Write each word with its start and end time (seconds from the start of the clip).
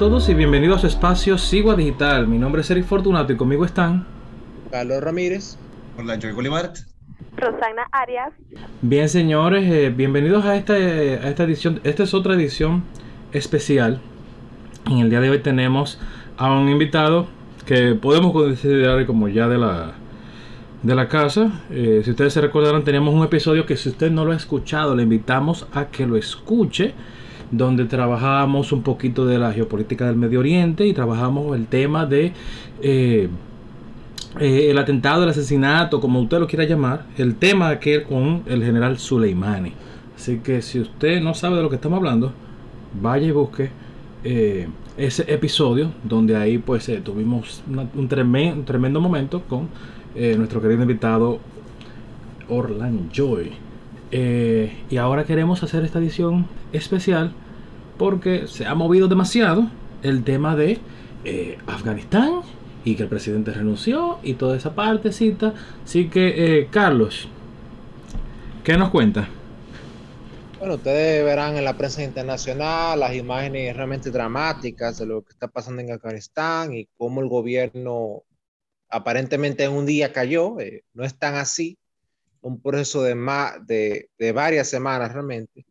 todos 0.00 0.30
y 0.30 0.34
bienvenidos 0.34 0.78
a 0.78 0.80
su 0.80 0.86
espacio 0.86 1.36
Sigua 1.36 1.76
Digital. 1.76 2.26
Mi 2.26 2.38
nombre 2.38 2.62
es 2.62 2.70
Eric 2.70 2.86
Fortunato 2.86 3.34
y 3.34 3.36
conmigo 3.36 3.66
están 3.66 4.06
Carlos 4.70 5.02
Ramírez. 5.02 5.58
Hola, 5.98 6.18
Joy 6.18 6.32
Bolívar. 6.32 6.72
Rosana 7.36 7.82
Arias. 7.92 8.32
Bien, 8.80 9.10
señores, 9.10 9.70
eh, 9.70 9.92
bienvenidos 9.94 10.46
a 10.46 10.56
esta, 10.56 10.72
a 10.72 11.28
esta 11.28 11.44
edición. 11.44 11.82
Esta 11.84 12.04
es 12.04 12.14
otra 12.14 12.32
edición 12.32 12.82
especial. 13.32 14.00
En 14.86 15.00
el 15.00 15.10
día 15.10 15.20
de 15.20 15.28
hoy 15.28 15.40
tenemos 15.40 16.00
a 16.38 16.50
un 16.50 16.70
invitado 16.70 17.26
que 17.66 17.94
podemos 17.94 18.32
considerar 18.32 19.04
como 19.04 19.28
ya 19.28 19.48
de 19.48 19.58
la, 19.58 19.92
de 20.82 20.94
la 20.94 21.08
casa. 21.08 21.60
Eh, 21.70 22.00
si 22.02 22.12
ustedes 22.12 22.32
se 22.32 22.40
recordarán, 22.40 22.84
tenemos 22.84 23.12
un 23.12 23.22
episodio 23.22 23.66
que 23.66 23.76
si 23.76 23.90
usted 23.90 24.10
no 24.10 24.24
lo 24.24 24.32
ha 24.32 24.36
escuchado, 24.36 24.96
le 24.96 25.02
invitamos 25.02 25.66
a 25.74 25.88
que 25.88 26.06
lo 26.06 26.16
escuche 26.16 26.94
donde 27.50 27.84
trabajamos 27.84 28.72
un 28.72 28.82
poquito 28.82 29.26
de 29.26 29.38
la 29.38 29.52
geopolítica 29.52 30.06
del 30.06 30.16
Medio 30.16 30.40
Oriente 30.40 30.86
y 30.86 30.92
trabajamos 30.92 31.56
el 31.56 31.66
tema 31.66 32.06
de 32.06 32.32
eh, 32.80 33.28
eh, 34.38 34.70
el 34.70 34.78
atentado, 34.78 35.24
el 35.24 35.30
asesinato, 35.30 36.00
como 36.00 36.20
usted 36.20 36.38
lo 36.38 36.46
quiera 36.46 36.64
llamar, 36.64 37.06
el 37.18 37.34
tema 37.34 37.68
aquel 37.68 38.04
con 38.04 38.42
el 38.46 38.62
general 38.62 38.98
Soleimani. 38.98 39.72
Así 40.16 40.38
que 40.38 40.62
si 40.62 40.80
usted 40.80 41.20
no 41.20 41.34
sabe 41.34 41.56
de 41.56 41.62
lo 41.62 41.70
que 41.70 41.76
estamos 41.76 41.96
hablando, 41.96 42.32
vaya 43.00 43.26
y 43.26 43.30
busque 43.32 43.70
eh, 44.22 44.68
ese 44.96 45.32
episodio 45.32 45.92
donde 46.04 46.36
ahí 46.36 46.58
pues 46.58 46.90
tuvimos 47.02 47.62
un, 47.94 48.06
tremendo, 48.06 48.64
tremendo 48.64 49.00
momento 49.00 49.42
con 49.42 49.68
nuestro 50.36 50.60
querido 50.60 50.82
invitado 50.82 51.38
Orlando 52.48 53.04
Joy. 53.12 53.52
y 54.12 54.96
ahora 54.98 55.24
queremos 55.24 55.62
hacer 55.62 55.84
esta 55.84 56.00
edición 56.00 56.46
especial 56.72 57.32
porque 58.00 58.46
se 58.46 58.64
ha 58.64 58.74
movido 58.74 59.08
demasiado 59.08 59.70
el 60.02 60.24
tema 60.24 60.56
de 60.56 60.78
eh, 61.26 61.58
Afganistán 61.66 62.40
y 62.82 62.96
que 62.96 63.02
el 63.02 63.10
presidente 63.10 63.52
renunció 63.52 64.18
y 64.22 64.34
toda 64.34 64.56
esa 64.56 64.74
partecita. 64.74 65.52
Así 65.84 66.08
que, 66.08 66.60
eh, 66.60 66.68
Carlos, 66.70 67.28
¿qué 68.64 68.78
nos 68.78 68.88
cuenta? 68.88 69.28
Bueno, 70.58 70.76
ustedes 70.76 71.22
verán 71.26 71.58
en 71.58 71.64
la 71.66 71.76
prensa 71.76 72.02
internacional 72.02 72.98
las 72.98 73.14
imágenes 73.14 73.76
realmente 73.76 74.10
dramáticas 74.10 74.96
de 74.96 75.04
lo 75.04 75.20
que 75.20 75.32
está 75.32 75.48
pasando 75.48 75.82
en 75.82 75.92
Afganistán 75.92 76.72
y 76.72 76.88
cómo 76.96 77.20
el 77.20 77.28
gobierno 77.28 78.22
aparentemente 78.88 79.64
en 79.64 79.72
un 79.72 79.84
día 79.84 80.10
cayó. 80.10 80.58
Eh, 80.58 80.84
no 80.94 81.04
es 81.04 81.18
tan 81.18 81.34
así, 81.34 81.76
un 82.40 82.62
proceso 82.62 83.02
de, 83.02 83.14
de, 83.66 84.08
de 84.18 84.32
varias 84.32 84.68
semanas 84.68 85.12
realmente. 85.12 85.66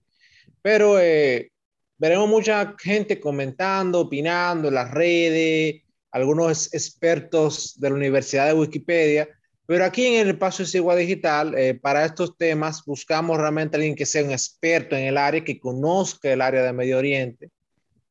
Pero 0.62 1.00
eh, 1.00 1.52
veremos 2.00 2.30
mucha 2.30 2.76
gente 2.80 3.20
comentando, 3.20 4.00
opinando 4.00 4.70
en 4.70 4.74
las 4.74 4.90
redes, 4.90 5.84
algunos 6.12 6.74
expertos 6.74 7.80
de 7.80 7.90
la 7.90 7.96
Universidad 7.96 8.48
de 8.48 8.54
Wikipedia, 8.54 9.30
pero 9.68 9.86
aquí 9.86 10.08
en 10.08 10.22
el 10.22 10.34
Espacio 10.34 10.66
Sigua 10.66 10.96
Digital, 10.96 11.56
eh, 11.56 11.76
para 11.76 12.04
estos 12.04 12.36
temas, 12.36 12.84
buscamos 12.86 13.38
realmente 13.38 13.78
alguien 13.78 13.94
que 13.94 14.08
sea 14.08 14.24
un 14.24 14.32
experto 14.32 14.96
en 14.96 15.04
el 15.04 15.18
área, 15.18 15.44
que 15.44 15.60
conozca 15.60 16.34
el 16.34 16.42
área 16.42 16.64
de 16.64 16.74
Medio 16.74 16.98
Oriente. 16.98 17.52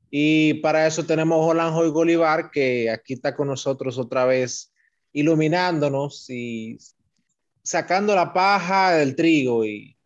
Y 0.08 0.54
para 0.54 0.86
eso 0.86 1.04
tenemos 1.04 1.36
a 1.42 1.48
Olanjo 1.48 1.84
y 1.84 1.90
Bolívar, 1.90 2.52
que 2.52 2.88
aquí 2.88 3.14
está 3.14 3.34
con 3.34 3.48
nosotros 3.48 3.98
otra 3.98 4.24
vez, 4.24 4.72
iluminándonos 5.12 6.30
y 6.30 6.78
sacando 7.60 8.14
la 8.14 8.32
paja 8.32 8.92
del 8.92 9.16
trigo 9.16 9.64
y, 9.64 9.96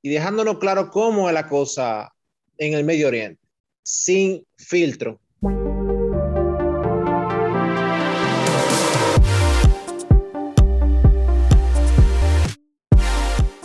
y 0.00 0.08
dejándonos 0.08 0.58
claro 0.58 0.90
cómo 0.90 1.28
es 1.28 1.34
la 1.34 1.46
cosa 1.46 2.10
en 2.58 2.74
el 2.74 2.84
Medio 2.84 3.08
Oriente, 3.08 3.40
sin 3.82 4.44
filtro. 4.56 5.20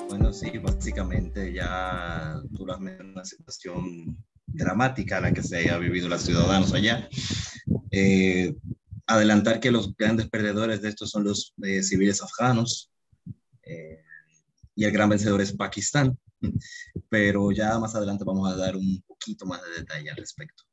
Bueno, 0.08 0.34
sí, 0.34 0.58
básicamente 0.58 1.54
ya 1.54 2.42
tú 2.56 2.64
una 2.64 3.26
situación 3.26 4.18
dramática 4.46 5.22
la 5.22 5.34
que 5.34 5.44
se 5.44 5.58
haya 5.58 5.78
vivido 5.78 6.08
los 6.10 6.22
ciudadanos 6.22 6.74
allá. 6.74 7.08
Eh, 7.92 8.56
adelantar 9.06 9.60
que 9.60 9.72
los 9.72 9.96
grandes 9.96 10.30
perdedores 10.30 10.82
de 10.82 10.90
esto 10.90 11.06
son 11.06 11.24
los 11.24 11.54
eh, 11.64 11.82
civiles 11.82 12.22
afganos 12.22 12.92
eh, 13.64 14.02
y 14.76 14.84
el 14.84 14.92
gran 14.92 15.10
vencedor 15.10 15.42
es 15.42 15.54
Pakistán 15.54 16.18
pero 17.10 17.52
ya 17.52 17.78
más 17.80 17.96
adelante 17.96 18.24
vamos 18.26 18.52
a 18.52 18.58
dar 18.58 18.76
un 18.76 19.02
poquito 19.08 19.46
más 19.46 19.62
de 19.64 19.82
detalle 19.82 20.10
al 20.10 20.18
respecto. 20.18 20.64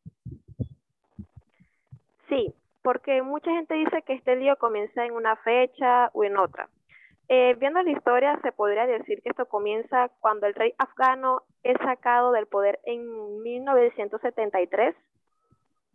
Sí, 2.28 2.54
porque 2.82 3.22
mucha 3.22 3.50
gente 3.50 3.74
dice 3.74 4.02
que 4.06 4.14
este 4.14 4.36
lío 4.36 4.56
comienza 4.56 5.04
en 5.04 5.12
una 5.12 5.36
fecha 5.36 6.10
o 6.12 6.24
en 6.24 6.36
otra. 6.36 6.68
Eh, 7.28 7.56
viendo 7.58 7.82
la 7.82 7.90
historia, 7.90 8.38
se 8.42 8.52
podría 8.52 8.86
decir 8.86 9.22
que 9.22 9.30
esto 9.30 9.46
comienza 9.46 10.10
cuando 10.20 10.46
el 10.46 10.54
rey 10.54 10.74
afgano 10.76 11.42
es 11.62 11.76
sacado 11.78 12.32
del 12.32 12.46
poder 12.46 12.80
en 12.84 13.42
1973. 13.42 14.94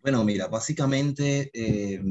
Bueno, 0.02 0.24
mira, 0.24 0.48
básicamente, 0.48 1.52
eh, 1.54 2.02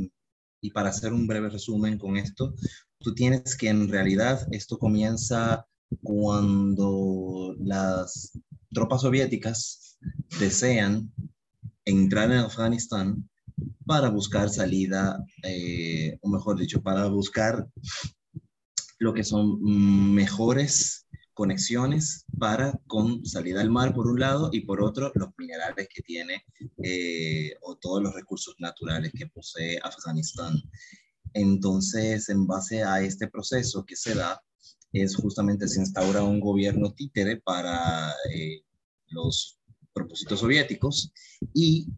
y 0.60 0.70
para 0.70 0.90
hacer 0.90 1.12
un 1.12 1.26
breve 1.26 1.48
resumen 1.48 1.98
con 1.98 2.16
esto, 2.16 2.54
tú 2.98 3.14
tienes 3.14 3.56
que 3.56 3.68
en 3.68 3.88
realidad 3.88 4.46
esto 4.52 4.78
comienza 4.78 5.66
cuando 6.02 7.54
las 7.58 8.32
tropas 8.72 9.02
soviéticas 9.02 9.98
desean 10.38 11.12
entrar 11.84 12.30
en 12.30 12.38
Afganistán 12.38 13.28
para 13.86 14.10
buscar 14.10 14.50
salida, 14.50 15.24
eh, 15.42 16.18
o 16.20 16.28
mejor 16.28 16.58
dicho, 16.58 16.82
para 16.82 17.06
buscar 17.06 17.66
lo 18.98 19.14
que 19.14 19.24
son 19.24 19.62
mejores 20.14 21.06
conexiones 21.32 22.26
para 22.36 22.78
con 22.88 23.24
salida 23.24 23.60
al 23.60 23.70
mar 23.70 23.94
por 23.94 24.08
un 24.08 24.18
lado 24.18 24.50
y 24.52 24.62
por 24.62 24.82
otro 24.82 25.12
los 25.14 25.28
minerales 25.38 25.88
que 25.94 26.02
tiene 26.02 26.44
eh, 26.82 27.52
o 27.62 27.76
todos 27.76 28.02
los 28.02 28.12
recursos 28.12 28.56
naturales 28.58 29.12
que 29.16 29.28
posee 29.28 29.78
Afganistán. 29.82 30.60
Entonces, 31.34 32.28
en 32.28 32.46
base 32.46 32.82
a 32.82 33.00
este 33.02 33.28
proceso 33.28 33.84
que 33.84 33.94
se 33.94 34.14
da, 34.14 34.42
es 34.92 35.16
justamente 35.16 35.68
se 35.68 35.80
instaura 35.80 36.22
un 36.22 36.40
gobierno 36.40 36.92
títere 36.92 37.36
para 37.36 38.12
eh, 38.32 38.62
los 39.08 39.58
propósitos 39.92 40.40
soviéticos 40.40 41.12
y 41.54 41.88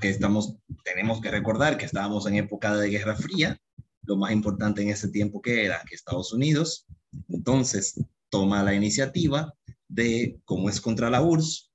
que 0.00 0.10
estamos, 0.10 0.56
tenemos 0.84 1.20
que 1.20 1.30
recordar 1.30 1.78
que 1.78 1.86
estábamos 1.86 2.26
en 2.26 2.36
época 2.36 2.76
de 2.76 2.90
Guerra 2.90 3.16
Fría, 3.16 3.60
lo 4.02 4.16
más 4.16 4.32
importante 4.32 4.82
en 4.82 4.90
ese 4.90 5.08
tiempo 5.08 5.40
que 5.40 5.64
era 5.64 5.82
que 5.88 5.94
Estados 5.94 6.32
Unidos 6.32 6.86
entonces 7.28 8.00
toma 8.28 8.62
la 8.62 8.74
iniciativa 8.74 9.54
de, 9.88 10.40
como 10.44 10.68
es 10.70 10.80
contra 10.80 11.10
la 11.10 11.22
URSS, 11.22 11.70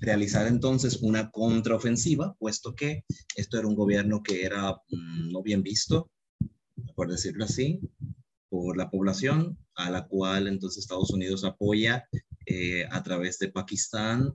realizar 0.00 0.46
entonces 0.46 1.02
una 1.02 1.30
contraofensiva, 1.30 2.36
puesto 2.38 2.74
que 2.74 3.04
esto 3.34 3.58
era 3.58 3.66
un 3.66 3.74
gobierno 3.74 4.22
que 4.22 4.44
era 4.44 4.72
mm, 4.72 5.32
no 5.32 5.42
bien 5.42 5.62
visto, 5.62 6.10
por 6.94 7.10
decirlo 7.10 7.44
así, 7.44 7.80
por 8.48 8.76
la 8.76 8.90
población, 8.90 9.58
a 9.74 9.90
la 9.90 10.06
cual 10.06 10.48
entonces 10.48 10.84
Estados 10.84 11.10
Unidos 11.10 11.44
apoya 11.44 12.08
eh, 12.46 12.86
a 12.90 13.02
través 13.02 13.38
de 13.38 13.48
Pakistán 13.48 14.32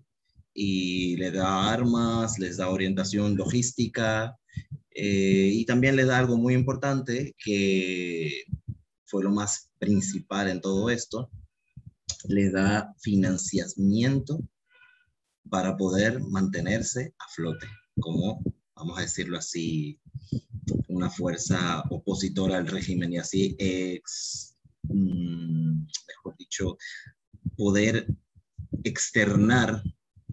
y 0.53 1.15
le 1.17 1.31
da 1.31 1.71
armas, 1.71 2.37
les 2.39 2.57
da 2.57 2.69
orientación 2.69 3.35
logística 3.35 4.37
eh, 4.91 5.49
y 5.51 5.65
también 5.65 5.95
le 5.95 6.05
da 6.05 6.19
algo 6.19 6.37
muy 6.37 6.53
importante 6.53 7.35
que 7.43 8.43
fue 9.05 9.23
lo 9.23 9.31
más 9.31 9.71
principal 9.79 10.49
en 10.49 10.61
todo 10.61 10.89
esto, 10.89 11.29
le 12.27 12.51
da 12.51 12.93
financiamiento 12.99 14.39
para 15.49 15.75
poder 15.75 16.19
mantenerse 16.19 17.13
a 17.19 17.27
flote, 17.29 17.67
como, 17.99 18.41
vamos 18.75 18.97
a 18.97 19.01
decirlo 19.01 19.37
así, 19.37 19.99
una 20.87 21.09
fuerza 21.09 21.83
opositora 21.89 22.57
al 22.57 22.67
régimen 22.67 23.13
y 23.13 23.17
así 23.17 23.55
ex, 23.59 24.55
mm, 24.83 25.85
mejor 26.07 26.35
dicho, 26.37 26.77
poder 27.57 28.07
externar 28.83 29.83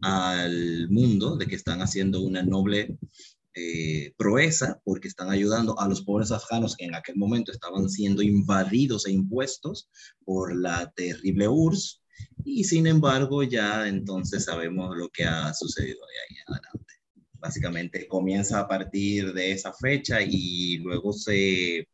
al 0.02 0.88
mundo 0.90 1.36
de 1.36 1.46
que 1.46 1.56
están 1.56 1.82
haciendo 1.82 2.20
una 2.22 2.42
noble 2.42 2.98
eh, 3.54 4.14
proeza 4.16 4.80
porque 4.84 5.08
están 5.08 5.28
ayudando 5.28 5.78
a 5.78 5.88
los 5.88 6.02
pobres 6.02 6.30
afganos 6.30 6.76
que 6.76 6.84
en 6.84 6.94
aquel 6.94 7.16
momento 7.16 7.50
estaban 7.50 7.90
siendo 7.90 8.22
invadidos 8.22 9.06
e 9.06 9.12
impuestos 9.12 9.88
por 10.24 10.54
la 10.56 10.90
terrible 10.92 11.48
URSS 11.48 12.00
y 12.44 12.64
sin 12.64 12.86
embargo 12.86 13.42
ya 13.42 13.88
entonces 13.88 14.44
sabemos 14.44 14.96
lo 14.96 15.08
que 15.08 15.24
ha 15.24 15.52
sucedido 15.52 15.98
de 15.98 16.36
ahí 16.36 16.42
adelante 16.46 16.99
básicamente 17.40 18.06
comienza 18.06 18.60
a 18.60 18.68
partir 18.68 19.32
de 19.32 19.52
esa 19.52 19.72
fecha 19.72 20.20
y 20.22 20.78
luego 20.78 21.12
se, 21.12 21.88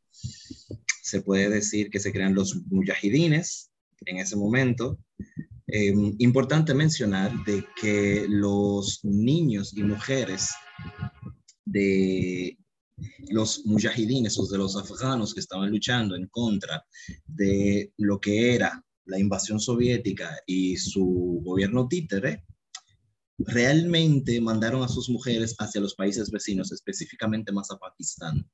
se 1.03 1.23
puede 1.23 1.49
decir 1.49 1.89
que 1.91 2.01
se 2.01 2.13
crean 2.13 2.35
los 2.35 2.57
mujahidines 2.67 3.71
en 4.05 4.19
ese 4.19 4.37
momento. 4.37 4.99
Em, 5.69 6.15
importante 6.19 6.75
mencionar 6.75 7.33
de 7.45 7.65
que 7.81 8.27
los 8.29 9.01
niños 9.03 9.77
y 9.77 9.83
mujeres 9.83 10.51
de 11.65 12.57
los 13.29 13.67
mujahidines 13.67 14.39
o 14.39 14.47
de 14.47 14.59
los 14.59 14.77
afganos 14.77 15.35
que 15.35 15.41
estaban 15.41 15.71
luchando 15.71 16.15
en 16.15 16.29
contra 16.29 16.85
de 17.27 17.93
lo 17.99 18.21
que 18.21 18.55
era 18.55 18.83
la 19.07 19.19
invasión 19.19 19.61
soviética 19.61 20.39
y 20.47 20.77
su 20.77 21.41
gobierno 21.45 21.89
títere, 21.89 22.45
realmente 23.39 24.41
mandaron 24.41 24.83
a 24.83 24.89
sus 24.89 25.09
mujeres 25.09 25.55
hacia 25.59 25.81
los 25.81 25.95
países 25.95 26.31
vecinos, 26.31 26.73
específicamente 26.73 27.53
más 27.53 27.71
a 27.71 27.79
Pakistán. 27.79 28.49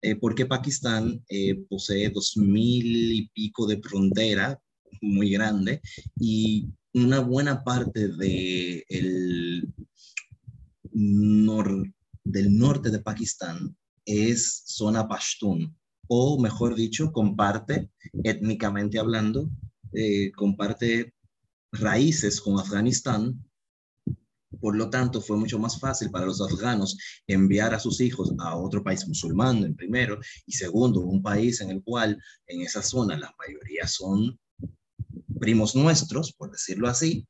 Eh, 0.00 0.14
porque 0.14 0.46
Pakistán 0.46 1.24
eh, 1.28 1.56
posee 1.68 2.10
dos 2.10 2.36
mil 2.36 3.12
y 3.12 3.28
pico 3.30 3.66
de 3.66 3.80
frontera 3.80 4.60
muy 5.00 5.30
grande 5.30 5.80
y 6.20 6.68
una 6.94 7.18
buena 7.20 7.64
parte 7.64 8.08
de 8.08 8.84
el 8.88 9.74
del 12.24 12.56
norte 12.56 12.90
de 12.90 12.98
Pakistán 13.00 13.76
es 14.04 14.62
zona 14.66 15.06
Pashtun, 15.06 15.76
o 16.08 16.40
mejor 16.40 16.74
dicho, 16.74 17.12
comparte, 17.12 17.90
étnicamente 18.24 18.98
hablando, 18.98 19.50
eh, 19.92 20.32
comparte 20.32 21.14
raíces 21.72 22.40
con 22.40 22.58
Afganistán. 22.58 23.44
Por 24.60 24.76
lo 24.76 24.88
tanto, 24.88 25.20
fue 25.20 25.36
mucho 25.36 25.58
más 25.58 25.78
fácil 25.78 26.10
para 26.10 26.26
los 26.26 26.40
afganos 26.40 26.96
enviar 27.26 27.74
a 27.74 27.78
sus 27.78 28.00
hijos 28.00 28.32
a 28.38 28.56
otro 28.56 28.82
país 28.82 29.06
musulmán, 29.06 29.58
en 29.64 29.76
primero, 29.76 30.18
y 30.46 30.52
segundo, 30.52 31.00
un 31.00 31.22
país 31.22 31.60
en 31.60 31.70
el 31.70 31.82
cual 31.82 32.20
en 32.46 32.62
esa 32.62 32.82
zona 32.82 33.18
la 33.18 33.34
mayoría 33.38 33.86
son 33.86 34.38
primos 35.38 35.76
nuestros, 35.76 36.32
por 36.32 36.50
decirlo 36.50 36.88
así. 36.88 37.26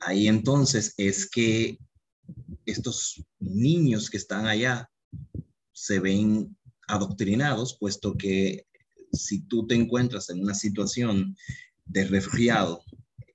Ahí 0.00 0.26
entonces 0.26 0.94
es 0.96 1.28
que 1.30 1.78
estos 2.64 3.22
niños 3.38 4.10
que 4.10 4.16
están 4.16 4.46
allá 4.46 4.90
se 5.72 6.00
ven 6.00 6.56
adoctrinados, 6.88 7.76
puesto 7.78 8.16
que 8.16 8.66
si 9.12 9.42
tú 9.42 9.66
te 9.66 9.74
encuentras 9.74 10.30
en 10.30 10.40
una 10.40 10.54
situación 10.54 11.36
de 11.84 12.04
refugiado 12.04 12.82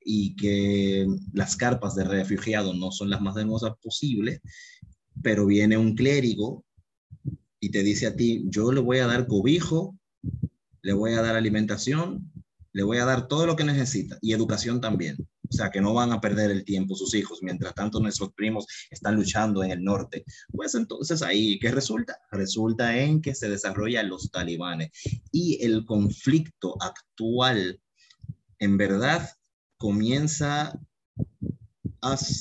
y 0.09 0.38
que 0.38 1.06
las 1.33 1.57
carpas 1.57 1.94
de 1.94 2.06
refugiado 2.06 2.74
no 2.74 2.92
son 2.92 3.09
las 3.09 3.19
más 3.19 3.36
hermosas 3.36 3.74
posibles, 3.83 4.39
pero 5.21 5.45
viene 5.45 5.77
un 5.77 5.95
clérigo 5.95 6.63
y 7.59 7.71
te 7.71 7.83
dice 7.83 8.07
a 8.07 8.15
ti, 8.15 8.45
yo 8.45 8.71
le 8.71 8.80
voy 8.80 9.00
a 9.00 9.07
dar 9.07 9.27
cobijo, 9.27 10.00
le 10.81 10.94
voy 10.94 11.12
a 11.12 11.21
dar 11.21 11.36
alimentación, 11.36 12.31
le 12.71 12.83
voy 12.83 13.00
a 13.00 13.06
dar 13.06 13.27
todo 13.27 13.45
lo 13.45 13.57
que 13.57 13.65
necesita 13.65 14.18
y 14.21 14.31
educación 14.31 14.80
también. 14.80 15.18
O 15.50 15.51
sea, 15.51 15.71
que 15.71 15.81
no 15.81 15.94
van 15.94 16.13
a 16.13 16.21
perder 16.21 16.51
el 16.51 16.63
tiempo 16.63 16.95
sus 16.95 17.13
hijos, 17.13 17.39
mientras 17.42 17.75
tanto 17.75 18.00
nuestros 18.00 18.31
primos 18.33 18.65
están 18.89 19.15
luchando 19.15 19.62
en 19.62 19.71
el 19.71 19.83
norte. 19.83 20.24
Pues 20.54 20.74
entonces 20.75 21.21
ahí, 21.21 21.59
¿qué 21.59 21.69
resulta? 21.69 22.18
Resulta 22.31 22.98
en 22.98 23.21
que 23.21 23.36
se 23.36 23.50
desarrollan 23.50 24.07
los 24.07 24.31
talibanes 24.31 24.92
y 25.33 25.62
el 25.65 25.86
conflicto 25.86 26.75
actual, 26.81 27.81
en 28.59 28.77
verdad, 28.77 29.30
comienza 29.78 30.80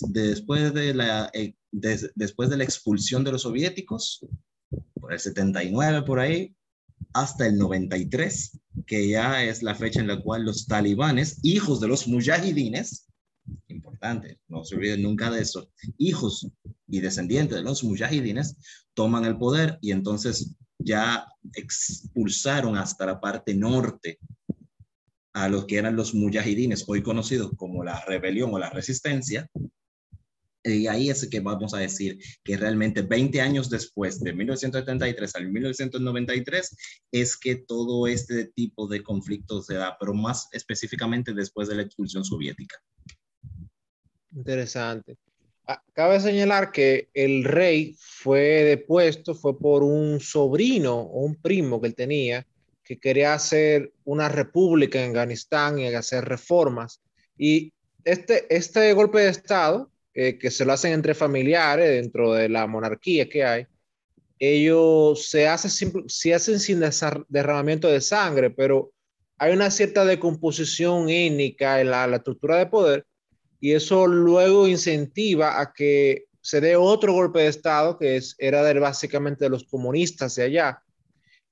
después, 0.08 0.74
de 0.74 0.94
la, 0.94 1.30
eh, 1.32 1.54
después 1.70 2.50
de 2.50 2.56
la 2.56 2.64
expulsión 2.64 3.24
de 3.24 3.32
los 3.32 3.42
soviéticos, 3.42 4.24
por 5.00 5.12
el 5.12 5.18
79 5.18 6.02
por 6.02 6.20
ahí, 6.20 6.54
hasta 7.12 7.46
el 7.46 7.56
93, 7.56 8.60
que 8.86 9.08
ya 9.08 9.44
es 9.44 9.62
la 9.62 9.74
fecha 9.74 10.00
en 10.00 10.08
la 10.08 10.20
cual 10.20 10.44
los 10.44 10.66
talibanes, 10.66 11.38
hijos 11.42 11.80
de 11.80 11.88
los 11.88 12.06
mujahidines, 12.08 13.06
importante, 13.68 14.40
no 14.48 14.64
se 14.64 14.76
olviden 14.76 15.02
nunca 15.02 15.30
de 15.30 15.42
eso, 15.42 15.70
hijos 15.98 16.48
y 16.88 17.00
descendientes 17.00 17.56
de 17.56 17.62
los 17.62 17.84
mujahidines, 17.84 18.56
toman 18.94 19.24
el 19.24 19.38
poder 19.38 19.78
y 19.80 19.92
entonces 19.92 20.54
ya 20.78 21.26
expulsaron 21.54 22.76
hasta 22.76 23.06
la 23.06 23.20
parte 23.20 23.54
norte 23.54 24.18
a 25.36 25.50
los 25.50 25.66
que 25.66 25.76
eran 25.76 25.96
los 25.96 26.14
mujahidines, 26.14 26.84
hoy 26.86 27.02
conocidos 27.02 27.50
como 27.58 27.84
la 27.84 28.02
rebelión 28.06 28.54
o 28.54 28.58
la 28.58 28.70
resistencia, 28.70 29.50
y 30.64 30.86
ahí 30.86 31.10
es 31.10 31.28
que 31.28 31.40
vamos 31.40 31.74
a 31.74 31.78
decir 31.78 32.18
que 32.42 32.56
realmente 32.56 33.02
20 33.02 33.42
años 33.42 33.68
después, 33.68 34.18
de 34.20 34.32
1973 34.32 35.34
al 35.36 35.52
1993, 35.52 36.76
es 37.12 37.36
que 37.36 37.56
todo 37.56 38.06
este 38.06 38.46
tipo 38.46 38.88
de 38.88 39.02
conflictos 39.02 39.66
se 39.66 39.74
da, 39.74 39.98
pero 40.00 40.14
más 40.14 40.48
específicamente 40.52 41.34
después 41.34 41.68
de 41.68 41.74
la 41.74 41.82
expulsión 41.82 42.24
soviética. 42.24 42.82
Interesante. 44.34 45.18
Ah, 45.66 45.82
cabe 45.92 46.18
señalar 46.18 46.72
que 46.72 47.10
el 47.12 47.44
rey 47.44 47.94
fue 47.98 48.64
depuesto, 48.64 49.34
fue 49.34 49.58
por 49.58 49.82
un 49.82 50.18
sobrino 50.18 50.94
o 50.94 51.26
un 51.26 51.34
primo 51.34 51.78
que 51.78 51.88
él 51.88 51.94
tenía, 51.94 52.46
que 52.86 52.98
quería 52.98 53.34
hacer 53.34 53.92
una 54.04 54.28
república 54.28 55.02
en 55.02 55.10
Afganistán 55.10 55.78
y 55.78 55.88
hacer 55.88 56.24
reformas. 56.24 57.02
Y 57.36 57.72
este, 58.04 58.46
este 58.54 58.92
golpe 58.92 59.18
de 59.18 59.28
Estado 59.28 59.90
eh, 60.14 60.38
que 60.38 60.50
se 60.50 60.64
lo 60.64 60.72
hacen 60.72 60.92
entre 60.92 61.14
familiares 61.14 61.90
dentro 61.90 62.32
de 62.32 62.48
la 62.48 62.66
monarquía 62.66 63.28
que 63.28 63.44
hay, 63.44 63.66
ellos 64.38 65.28
se, 65.28 65.46
se 66.06 66.34
hacen 66.34 66.60
sin 66.60 66.80
derramamiento 67.28 67.88
de 67.88 68.00
sangre, 68.00 68.50
pero 68.50 68.92
hay 69.38 69.52
una 69.52 69.70
cierta 69.70 70.04
decomposición 70.04 71.10
étnica 71.10 71.80
en 71.80 71.90
la, 71.90 72.06
estructura 72.06 72.56
de 72.56 72.66
poder 72.66 73.06
y 73.60 73.72
eso 73.72 74.06
luego 74.06 74.68
incentiva 74.68 75.60
a 75.60 75.72
que 75.72 76.26
se 76.40 76.60
dé 76.60 76.76
otro 76.76 77.12
golpe 77.12 77.40
de 77.40 77.48
Estado 77.48 77.98
que 77.98 78.16
es, 78.16 78.36
era 78.38 78.72
básicamente 78.74 79.44
de 79.44 79.50
los 79.50 79.64
comunistas 79.64 80.34
de 80.36 80.44
allá, 80.44 80.82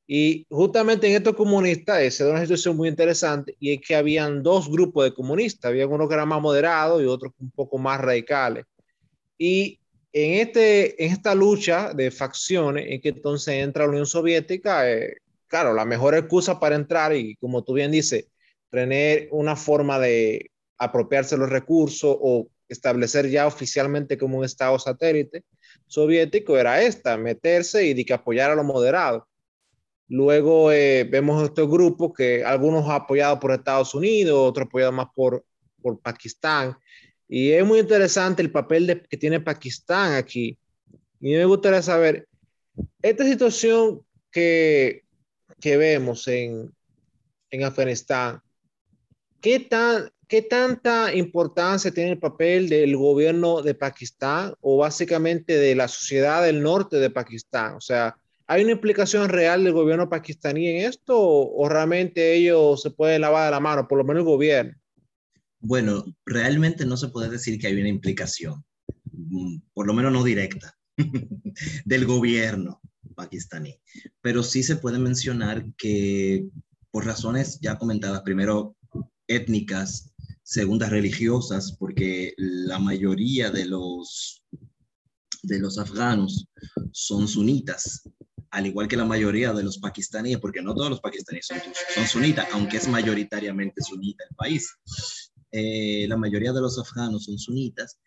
y 0.06 0.46
justamente 0.50 1.06
en 1.08 1.14
estos 1.14 1.34
comunistas 1.34 2.14
se 2.14 2.24
da 2.24 2.32
una 2.32 2.42
situación 2.42 2.76
muy 2.76 2.88
interesante 2.88 3.56
y 3.58 3.72
es 3.72 3.80
que 3.80 3.96
habían 3.96 4.42
dos 4.42 4.70
grupos 4.70 5.04
de 5.04 5.14
comunistas, 5.14 5.70
había 5.70 5.86
unos 5.86 6.08
que 6.08 6.14
eran 6.14 6.28
más 6.28 6.42
moderados 6.42 7.02
y 7.02 7.06
otros 7.06 7.32
un 7.38 7.50
poco 7.50 7.78
más 7.78 8.00
radicales. 8.00 8.66
Y 9.38 9.80
en, 10.12 10.46
este, 10.46 11.02
en 11.02 11.12
esta 11.12 11.34
lucha 11.34 11.94
de 11.94 12.10
facciones 12.10 12.86
en 12.88 13.00
que 13.00 13.08
entonces 13.10 13.54
entra 13.54 13.84
la 13.84 13.90
Unión 13.90 14.06
Soviética, 14.06 14.90
eh, 14.90 15.16
claro, 15.46 15.72
la 15.72 15.86
mejor 15.86 16.14
excusa 16.14 16.60
para 16.60 16.76
entrar 16.76 17.16
y 17.16 17.36
como 17.36 17.64
tú 17.64 17.72
bien 17.72 17.90
dices, 17.90 18.26
tener 18.70 19.28
una 19.30 19.56
forma 19.56 19.98
de 19.98 20.50
apropiarse 20.78 21.36
los 21.36 21.48
recursos 21.48 22.16
o 22.20 22.48
establecer 22.68 23.30
ya 23.30 23.46
oficialmente 23.46 24.18
como 24.18 24.38
un 24.38 24.44
Estado 24.44 24.78
satélite 24.78 25.44
soviético 25.86 26.58
era 26.58 26.82
esta, 26.82 27.16
meterse 27.16 27.86
y 27.86 27.94
de 27.94 28.04
que 28.04 28.14
apoyar 28.14 28.50
a 28.50 28.54
los 28.54 28.64
moderados. 28.64 29.22
Luego 30.14 30.70
eh, 30.70 31.02
vemos 31.02 31.42
estos 31.42 31.68
grupos 31.68 32.12
que 32.16 32.44
algunos 32.44 32.88
apoyados 32.88 33.40
por 33.40 33.50
Estados 33.50 33.96
Unidos, 33.96 34.48
otros 34.48 34.68
apoyados 34.68 34.94
más 34.94 35.08
por, 35.12 35.44
por 35.82 35.98
Pakistán. 35.98 36.76
Y 37.26 37.50
es 37.50 37.66
muy 37.66 37.80
interesante 37.80 38.40
el 38.40 38.52
papel 38.52 39.04
que 39.10 39.16
tiene 39.16 39.40
Pakistán 39.40 40.12
aquí. 40.12 40.56
Y 41.20 41.32
me 41.32 41.44
gustaría 41.46 41.82
saber, 41.82 42.28
esta 43.02 43.24
situación 43.24 44.02
que, 44.30 45.02
que 45.60 45.76
vemos 45.76 46.28
en, 46.28 46.72
en 47.50 47.64
Afganistán, 47.64 48.40
¿qué, 49.40 49.58
tan, 49.58 50.12
¿qué 50.28 50.42
tanta 50.42 51.12
importancia 51.12 51.90
tiene 51.90 52.12
el 52.12 52.20
papel 52.20 52.68
del 52.68 52.96
gobierno 52.96 53.62
de 53.62 53.74
Pakistán 53.74 54.54
o 54.60 54.76
básicamente 54.76 55.58
de 55.58 55.74
la 55.74 55.88
sociedad 55.88 56.44
del 56.44 56.62
norte 56.62 56.98
de 56.98 57.10
Pakistán? 57.10 57.74
O 57.74 57.80
sea, 57.80 58.16
¿Hay 58.46 58.62
una 58.62 58.72
implicación 58.72 59.28
real 59.28 59.64
del 59.64 59.72
gobierno 59.72 60.08
pakistaní 60.08 60.68
en 60.68 60.86
esto 60.88 61.18
o, 61.18 61.68
realmente 61.68 62.34
ellos 62.34 62.82
se 62.82 62.90
pueden 62.90 63.22
lavar 63.22 63.50
la 63.50 63.60
mano, 63.60 63.88
por 63.88 63.98
lo 63.98 64.04
menos 64.04 64.20
el 64.20 64.26
gobierno? 64.26 64.74
Bueno, 65.60 66.04
realmente 66.26 66.84
no 66.84 66.96
se 66.96 67.08
puede 67.08 67.30
decir 67.30 67.58
que 67.58 67.68
hay 67.68 67.80
una 67.80 67.88
implicación, 67.88 68.62
mm, 69.12 69.56
por 69.72 69.86
lo 69.86 69.94
menos 69.94 70.12
no 70.12 70.22
directa, 70.22 70.76
del 71.86 72.04
gobierno 72.04 72.80
pakistaní. 73.14 73.80
Pero 74.20 74.42
sí 74.42 74.62
se 74.62 74.76
puede 74.76 74.98
mencionar 74.98 75.64
que 75.78 76.46
por 76.90 77.06
razones 77.06 77.58
ya 77.60 77.78
comentadas, 77.78 78.22
primero 78.22 78.76
étnicas, 79.26 80.12
segundas 80.42 80.90
religiosas, 80.90 81.72
porque 81.78 82.34
la 82.36 82.78
mayoría 82.78 83.50
de 83.50 83.64
los, 83.64 84.43
de 85.46 85.58
los 85.60 85.78
afganos 85.78 86.46
son 86.92 87.28
sunitas 87.28 88.02
al 88.54 88.66
igual 88.66 88.86
que 88.86 88.96
la 88.96 89.04
mayoría 89.04 89.52
de 89.52 89.64
los 89.64 89.78
pakistaníes, 89.78 90.38
porque 90.38 90.62
no 90.62 90.76
todos 90.76 90.88
los 90.88 91.00
pakistaníes 91.00 91.48
son, 91.48 92.06
sunitas, 92.06 92.46
aunque 92.52 92.76
es 92.76 92.86
mayoritariamente 92.86 93.82
sunita 93.82 94.22
el 94.30 94.36
país. 94.36 94.68
Eh, 95.50 96.06
la 96.08 96.16
mayoría 96.16 96.52
de 96.52 96.60
los 96.60 96.78
afganos 96.78 97.24
son 97.24 97.36
sunitas. 97.36 97.98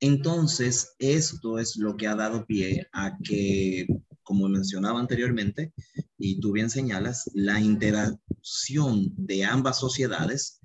Entonces, 0.00 0.94
esto 0.98 1.58
es 1.58 1.76
lo 1.76 1.98
que 1.98 2.06
ha 2.06 2.14
dado 2.14 2.46
pie 2.46 2.88
a 2.94 3.18
que, 3.22 3.86
como 4.22 4.48
mencionaba 4.48 4.98
anteriormente, 4.98 5.74
y 6.16 6.40
tú 6.40 6.52
bien 6.52 6.70
señalas, 6.70 7.30
la 7.34 7.60
interacción 7.60 9.12
de 9.18 9.44
ambas 9.44 9.80
sociedades 9.80 10.60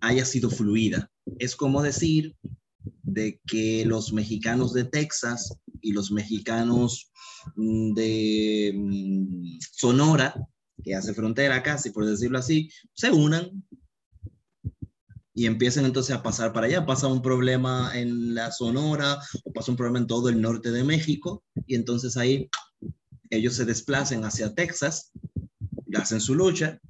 haya 0.00 0.24
sido 0.24 0.48
fluida. 0.48 1.10
Es 1.38 1.54
como 1.54 1.82
decir 1.82 2.34
de 3.02 3.40
que 3.46 3.84
los 3.84 4.12
mexicanos 4.12 4.72
de 4.72 4.84
Texas 4.84 5.56
y 5.80 5.92
los 5.92 6.10
mexicanos 6.10 7.10
mm, 7.56 7.94
de 7.94 8.72
mm, 8.74 9.58
Sonora, 9.72 10.34
que 10.82 10.94
hace 10.94 11.14
frontera 11.14 11.62
casi, 11.62 11.90
por 11.90 12.06
decirlo 12.06 12.38
así, 12.38 12.70
se 12.94 13.10
unan 13.10 13.64
y 15.34 15.46
empiecen 15.46 15.84
entonces 15.84 16.14
a 16.14 16.22
pasar 16.22 16.52
para 16.52 16.66
allá. 16.66 16.86
Pasa 16.86 17.06
un 17.06 17.22
problema 17.22 17.92
en 17.94 18.34
la 18.34 18.50
Sonora 18.50 19.18
o 19.44 19.52
pasa 19.52 19.70
un 19.70 19.76
problema 19.76 19.98
en 19.98 20.06
todo 20.06 20.28
el 20.28 20.40
norte 20.40 20.70
de 20.70 20.84
México 20.84 21.44
y 21.66 21.74
entonces 21.74 22.16
ahí 22.16 22.48
ellos 23.30 23.54
se 23.54 23.64
desplacen 23.64 24.24
hacia 24.24 24.54
Texas, 24.54 25.12
hacen 25.94 26.20
su 26.20 26.34
lucha 26.34 26.80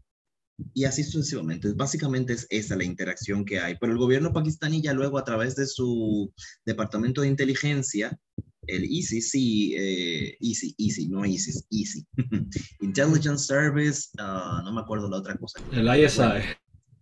y 0.74 0.84
así 0.84 1.04
sucesivamente. 1.04 1.72
Básicamente 1.72 2.34
es 2.34 2.46
esa 2.50 2.76
la 2.76 2.84
interacción 2.84 3.44
que 3.44 3.60
hay. 3.60 3.76
Pero 3.80 3.92
el 3.92 3.98
gobierno 3.98 4.32
pakistaní 4.32 4.82
ya 4.82 4.92
luego 4.92 5.18
a 5.18 5.24
través 5.24 5.56
de 5.56 5.66
su 5.66 6.32
departamento 6.64 7.22
de 7.22 7.28
inteligencia, 7.28 8.18
el 8.66 8.84
ISIS, 8.84 9.30
sí, 9.30 9.74
eh, 9.76 10.36
ISIS, 10.40 10.74
ISIS, 10.76 11.08
no 11.08 11.24
ISIS, 11.24 11.66
ISIS, 11.70 12.04
Intelligence 12.80 13.44
Service, 13.44 14.08
uh, 14.18 14.62
no 14.62 14.72
me 14.72 14.80
acuerdo 14.80 15.08
la 15.08 15.18
otra 15.18 15.36
cosa. 15.36 15.60
El 15.72 15.88
ISI. 15.88 16.20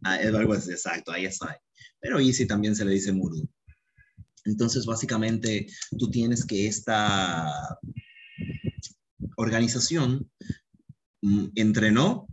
Ah, 0.04 0.14
algo 0.14 0.52
así, 0.52 0.70
exacto, 0.70 1.16
ISI. 1.16 1.46
Pero 2.00 2.20
ISIS 2.20 2.46
también 2.46 2.76
se 2.76 2.84
le 2.84 2.92
dice 2.92 3.12
Murdu. 3.12 3.48
Entonces, 4.44 4.86
básicamente, 4.86 5.66
tú 5.98 6.10
tienes 6.10 6.44
que 6.44 6.66
esta 6.66 7.78
organización 9.36 10.30
mm, 11.22 11.46
entrenó 11.54 12.26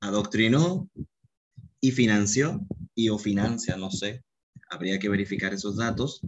adoctrinó 0.00 0.88
y 1.80 1.92
financió, 1.92 2.66
y 2.94 3.08
o 3.08 3.18
financia, 3.18 3.76
no 3.76 3.90
sé, 3.90 4.22
habría 4.70 4.98
que 4.98 5.08
verificar 5.08 5.54
esos 5.54 5.76
datos, 5.76 6.20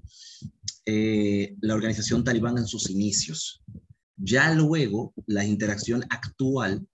eh, 0.85 1.55
la 1.61 1.75
organización 1.75 2.25
talibán 2.25 2.59
en 2.59 2.67
sus 2.67 2.91
inicios. 2.91 3.63
Ya 4.17 4.53
luego, 4.53 5.15
la 5.27 5.45
interacción 5.45 6.05
actual, 6.11 6.87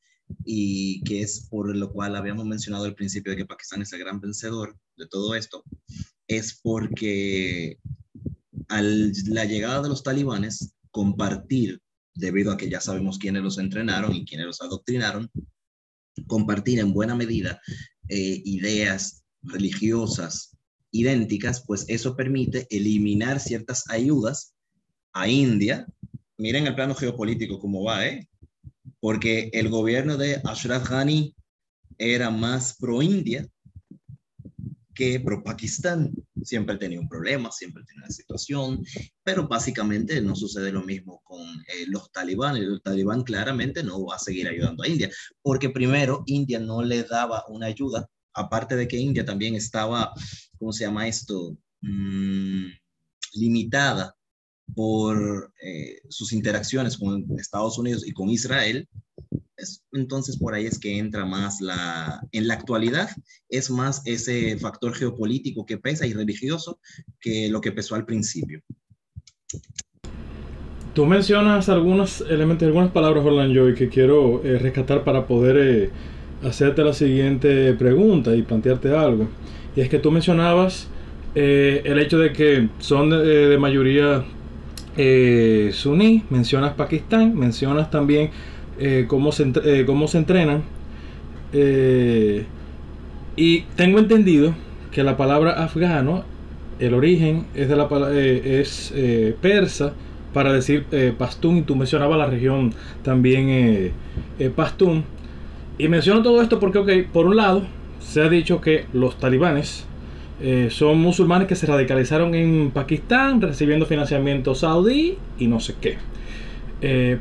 y 0.44 1.02
que 1.04 1.23
es 1.23 1.47
por 1.49 1.75
lo 1.75 1.90
cual 1.90 2.16
habíamos 2.16 2.44
mencionado 2.44 2.85
al 2.85 2.94
principio 2.94 3.32
de 3.32 3.38
que 3.38 3.47
Pakistán 3.47 3.82
es 3.82 3.92
el 3.92 4.00
gran 4.00 4.20
vencedor 4.20 4.78
de 4.97 5.06
todo 5.06 5.35
esto, 5.35 5.64
es 6.26 6.61
porque 6.62 7.78
a 8.68 8.82
la 8.82 9.44
llegada 9.47 9.82
de 9.82 9.88
los 9.88 10.02
talibanes, 10.02 10.75
compartir, 10.90 11.80
debido 12.14 12.52
a 12.52 12.56
que 12.56 12.68
ya 12.68 12.80
sabemos 12.80 13.18
quiénes 13.18 13.42
los 13.42 13.58
entrenaron 13.58 14.14
y 14.14 14.25
quiénes 14.25 14.47
los 14.47 14.61
adoctrinaron, 14.61 15.30
compartir 16.27 16.79
en 16.79 16.93
buena 16.93 17.15
medida 17.15 17.61
eh, 18.09 18.43
ideas 18.45 19.25
religiosas 19.43 20.57
idénticas, 20.91 21.65
pues 21.67 21.85
eso 21.89 22.17
permite 22.17 22.67
eliminar 22.71 23.41
ciertas 23.41 23.89
ayudas 23.91 24.55
a 25.13 25.29
India. 25.29 25.87
Miren 26.39 26.67
el 26.67 26.75
plano 26.75 26.95
geopolítico 26.95 27.59
cómo 27.59 27.85
va, 27.85 28.07
¿eh? 28.07 28.29
Porque 29.01 29.51
el 29.53 29.69
gobierno 29.69 30.17
de 30.17 30.41
Ashraf 30.45 30.89
Ghani 30.89 31.35
era 31.99 32.31
más 32.31 32.77
pro-India 32.79 33.47
que 34.99 35.21
pro-Pakistán. 35.21 36.12
Siempre 36.43 36.76
tenía 36.76 36.99
un 36.99 37.09
problema, 37.09 37.52
siempre 37.52 37.85
tenía 37.85 38.02
una 38.02 38.11
situación, 38.11 38.85
pero 39.23 39.47
básicamente 39.47 40.21
no 40.21 40.35
sucede 40.35 40.73
lo 40.73 40.83
mismo 40.83 41.21
con 41.23 41.40
eh, 41.40 41.87
los 41.87 42.11
talibanes. 42.11 42.62
El 42.62 42.83
talibán 42.83 43.23
claramente 43.23 43.85
no 43.85 44.05
va 44.05 44.17
a 44.17 44.19
seguir 44.19 44.49
ayudando 44.49 44.83
a 44.83 44.88
India, 44.88 45.09
porque 45.40 45.71
primero 45.71 46.25
India 46.26 46.59
no 46.59 46.83
le 46.83 47.05
daba 47.05 47.45
una 47.49 47.67
ayuda, 47.67 48.09
aparte 48.35 48.75
de 48.75 48.88
que 48.88 48.97
India 48.99 49.25
también 49.25 49.55
estaba, 49.55 50.12
¿cómo 50.59 50.73
se 50.73 50.85
llama 50.85 51.07
esto? 51.07 51.57
Mm, 51.81 52.67
limitada 53.35 54.17
por 54.75 55.52
eh, 55.62 56.00
sus 56.09 56.33
interacciones 56.33 56.99
con 56.99 57.25
Estados 57.38 57.78
Unidos 57.78 58.05
y 58.05 58.11
con 58.11 58.31
Israel, 58.31 58.88
entonces 59.92 60.38
por 60.38 60.54
ahí 60.54 60.66
es 60.66 60.78
que 60.78 60.99
entra 60.99 61.25
más 61.25 61.61
la, 61.61 62.20
en 62.32 62.47
la 62.47 62.54
actualidad, 62.54 63.11
es 63.49 63.70
más 63.70 64.02
ese 64.04 64.56
factor 64.58 64.94
geopolítico 64.94 65.66
que 65.66 65.78
pesa 65.78 66.06
y 66.06 66.12
religioso 66.12 66.78
que 67.20 67.49
lo 67.49 67.61
que 67.61 67.73
pesó 67.73 67.94
al 67.94 68.06
principio. 68.06 68.62
Tú 70.94 71.06
mencionas 71.06 71.68
algunos 71.68 72.23
elementos, 72.23 72.66
algunas 72.66 72.90
palabras, 72.90 73.25
Orlando, 73.25 73.68
y 73.68 73.75
que 73.75 73.88
quiero 73.88 74.42
eh, 74.44 74.58
rescatar 74.58 75.04
para 75.04 75.26
poder 75.26 75.56
eh, 75.56 75.90
hacerte 76.42 76.82
la 76.82 76.92
siguiente 76.92 77.73
pregunta 77.75 78.35
y 78.35 78.42
plantearte 78.42 78.97
algo. 78.97 79.28
Y 79.76 79.80
es 79.80 79.88
que 79.88 80.00
tú 80.00 80.11
mencionabas 80.11 80.88
eh, 81.37 81.82
el 81.85 82.00
hecho 82.00 82.18
de 82.18 82.32
que 82.32 82.68
son 82.80 83.11
de, 83.11 83.49
de 83.49 83.58
mayoría 83.58 84.25
suní, 85.73 86.25
mencionas 86.28 86.75
Pakistán, 86.75 87.37
mencionas 87.37 87.88
también 87.88 88.30
eh, 88.78 89.06
cómo, 89.08 89.32
se, 89.32 89.52
eh, 89.64 89.85
cómo 89.87 90.08
se 90.08 90.18
entrenan. 90.18 90.62
Eh, 91.52 92.44
y 93.37 93.62
tengo 93.76 93.99
entendido 93.99 94.54
que 94.92 95.02
la 95.02 95.16
palabra 95.16 95.64
afgano, 95.64 96.25
el 96.78 96.94
origen 96.94 97.47
es, 97.54 97.68
de 97.68 97.76
la, 97.76 97.88
es 98.12 98.94
persa 99.40 99.94
para 100.32 100.52
decir 100.52 100.85
pastún, 101.16 101.58
y 101.58 101.62
tú 101.62 101.75
mencionabas 101.75 102.18
la 102.18 102.26
región 102.26 102.73
también 103.02 103.92
pastún. 104.54 105.04
Y 105.76 105.88
menciono 105.88 106.23
todo 106.23 106.42
esto 106.42 106.61
porque, 106.61 106.78
ok, 106.78 106.90
por 107.12 107.26
un 107.26 107.37
lado, 107.37 107.62
se 108.00 108.23
ha 108.23 108.28
dicho 108.28 108.61
que 108.61 108.87
los 108.92 109.18
talibanes 109.18 109.87
son 110.70 110.99
musulmanes 110.99 111.49
que 111.49 111.56
se 111.56 111.66
radicalizaron 111.66 112.35
en 112.35 112.70
Pakistán 112.70 113.40
recibiendo 113.40 113.87
financiamiento 113.87 114.54
saudí 114.54 115.16
y 115.38 115.47
no 115.49 115.61
sé 115.61 115.75
qué. 115.80 115.99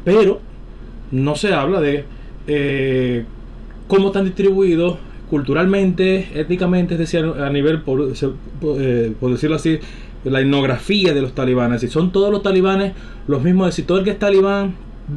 pero 0.04 0.42
no 1.12 1.36
se 1.36 1.54
habla 1.54 1.82
de 1.82 2.06
eh, 2.48 3.26
cómo 3.88 4.08
están 4.08 4.26
distribuidos 4.26 4.98
culturalmente, 5.30 6.30
étnicamente, 6.36 6.94
es 6.94 7.00
decir, 7.00 7.26
a 7.26 7.50
nivel, 7.50 7.82
por, 7.82 8.02
eh, 8.02 9.14
decirlo 9.22 9.56
así, 9.56 9.80
la 10.24 10.42
etnografía 10.42 11.14
de 11.14 11.22
los 11.22 11.34
talibanes. 11.34 11.82
Si 11.82 11.88
son 11.88 12.12
todos 12.12 12.32
los 12.32 12.44
talibanes 12.44 12.94
los 13.28 13.44
mismos, 13.44 13.74
si 13.76 13.84
todo 13.84 13.98
el 14.00 14.04
que 14.04 14.12
es 14.12 14.20
talibán, 14.20 14.76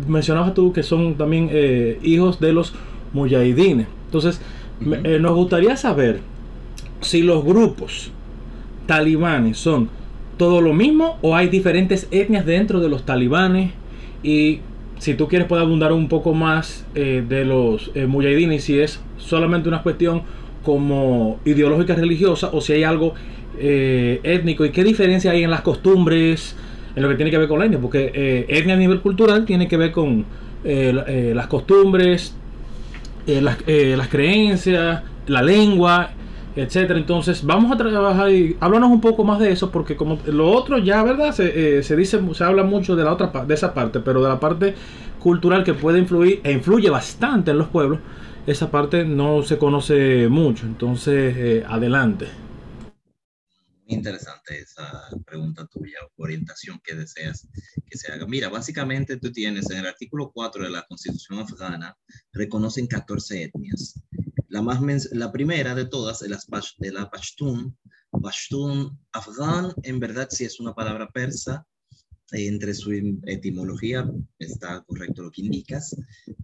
mencionabas 0.08 0.54
tú 0.54 0.72
que 0.72 0.82
son 0.82 1.14
también 1.14 1.48
eh, 1.52 1.98
hijos 2.02 2.40
de 2.40 2.52
los 2.52 2.74
mujahidines. 3.12 3.86
Entonces, 4.06 4.40
nos 4.80 5.34
gustaría 5.34 5.76
saber 5.76 6.20
si 7.00 7.22
los 7.22 7.44
grupos 7.44 8.10
talibanes 8.86 9.58
son 9.58 9.88
todo 10.36 10.60
lo 10.60 10.72
mismo 10.72 11.18
o 11.22 11.36
hay 11.36 11.48
diferentes 11.48 12.08
etnias 12.10 12.46
dentro 12.46 12.80
de 12.80 12.88
los 12.88 13.04
talibanes 13.04 13.72
y 14.22 14.60
si 15.00 15.14
tú 15.14 15.28
quieres 15.28 15.48
puede 15.48 15.62
abundar 15.62 15.94
un 15.94 16.08
poco 16.08 16.34
más 16.34 16.84
eh, 16.94 17.24
de 17.26 17.46
los 17.46 17.90
eh, 17.94 18.60
si 18.60 18.78
es 18.78 19.00
solamente 19.16 19.66
una 19.66 19.82
cuestión 19.82 20.22
como 20.62 21.40
ideológica 21.46 21.94
religiosa 21.94 22.50
o 22.52 22.60
si 22.60 22.74
hay 22.74 22.84
algo 22.84 23.14
eh, 23.58 24.20
étnico 24.22 24.66
y 24.66 24.70
qué 24.70 24.84
diferencia 24.84 25.30
hay 25.30 25.42
en 25.42 25.50
las 25.50 25.62
costumbres, 25.62 26.54
en 26.94 27.02
lo 27.02 27.08
que 27.08 27.14
tiene 27.14 27.30
que 27.30 27.38
ver 27.38 27.48
con 27.48 27.58
la 27.58 27.64
etnia, 27.64 27.80
porque 27.80 28.12
eh, 28.14 28.44
etnia 28.50 28.74
a 28.74 28.76
nivel 28.76 29.00
cultural 29.00 29.46
tiene 29.46 29.68
que 29.68 29.78
ver 29.78 29.90
con 29.90 30.26
las 30.62 31.46
costumbres, 31.46 32.34
las, 33.26 33.56
las 33.66 34.08
creencias, 34.08 35.02
la 35.26 35.40
lengua 35.40 36.10
etcétera. 36.62 36.98
Entonces, 36.98 37.44
vamos 37.44 37.72
a 37.72 37.76
trabajar 37.76 38.30
y 38.30 38.56
háblanos 38.60 38.90
un 38.90 39.00
poco 39.00 39.24
más 39.24 39.38
de 39.38 39.50
eso, 39.52 39.70
porque 39.70 39.96
como 39.96 40.18
lo 40.26 40.50
otro 40.50 40.78
ya, 40.78 41.02
¿verdad? 41.02 41.32
Se, 41.32 41.78
eh, 41.78 41.82
se 41.82 41.96
dice, 41.96 42.20
se 42.34 42.44
habla 42.44 42.62
mucho 42.62 42.96
de 42.96 43.04
la 43.04 43.12
otra 43.12 43.28
de 43.44 43.54
esa 43.54 43.74
parte, 43.74 44.00
pero 44.00 44.22
de 44.22 44.28
la 44.28 44.40
parte 44.40 44.74
cultural 45.18 45.64
que 45.64 45.74
puede 45.74 45.98
influir 45.98 46.40
e 46.44 46.52
influye 46.52 46.90
bastante 46.90 47.50
en 47.50 47.58
los 47.58 47.68
pueblos, 47.68 48.00
esa 48.46 48.70
parte 48.70 49.04
no 49.04 49.42
se 49.42 49.58
conoce 49.58 50.28
mucho. 50.28 50.66
Entonces, 50.66 51.34
eh, 51.36 51.64
adelante. 51.66 52.26
Interesante 53.86 54.60
esa 54.60 55.08
pregunta 55.26 55.66
tuya, 55.66 55.98
orientación 56.16 56.80
que 56.84 56.94
deseas 56.94 57.48
que 57.84 57.98
se 57.98 58.12
haga. 58.12 58.24
Mira, 58.24 58.48
básicamente 58.48 59.16
tú 59.16 59.32
tienes 59.32 59.68
en 59.70 59.78
el 59.78 59.86
artículo 59.86 60.30
4 60.32 60.62
de 60.62 60.70
la 60.70 60.86
Constitución 60.86 61.40
afgana, 61.40 61.96
reconocen 62.32 62.86
14 62.86 63.42
etnias. 63.42 64.00
La, 64.50 64.62
más 64.62 64.80
la 65.12 65.32
primera 65.32 65.74
de 65.74 65.86
todas 65.86 66.22
es 66.22 66.28
la, 66.28 66.40
la 66.92 67.10
Pashtun. 67.10 67.76
Pashtun 68.10 68.98
afgán, 69.12 69.72
en 69.84 70.00
verdad 70.00 70.28
sí 70.30 70.44
es 70.44 70.58
una 70.58 70.74
palabra 70.74 71.08
persa, 71.10 71.64
eh, 72.32 72.46
entre 72.46 72.74
su 72.74 72.92
etimología 73.26 74.10
está 74.38 74.82
correcto 74.82 75.22
lo 75.22 75.30
que 75.30 75.42
indicas. 75.42 75.96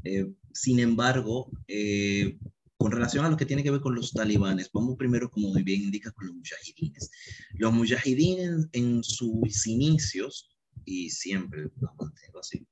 Eh, 0.05 0.33
sin 0.53 0.79
embargo, 0.79 1.51
eh, 1.67 2.39
con 2.77 2.93
relación 2.93 3.25
a 3.25 3.31
lo 3.31 3.37
que 3.37 3.47
tiene 3.47 3.65
que 3.65 3.73
ver 3.73 3.81
con 3.81 3.95
los 3.95 4.13
talibanes, 4.13 4.71
vamos 4.73 4.97
primero, 4.97 5.31
como 5.31 5.49
muy 5.49 5.63
bien 5.63 5.83
indica, 5.83 6.13
con 6.13 6.29
los 6.29 6.37
mujahidines. 6.37 7.11
Los 7.55 7.73
mujahidines 7.73 8.69
en 8.73 9.03
sus 9.03 9.67
inicios, 9.67 10.57
y 10.85 11.11
siempre 11.11 11.71
lo 11.81 11.95
mantengo 11.99 12.39
así, 12.39 12.65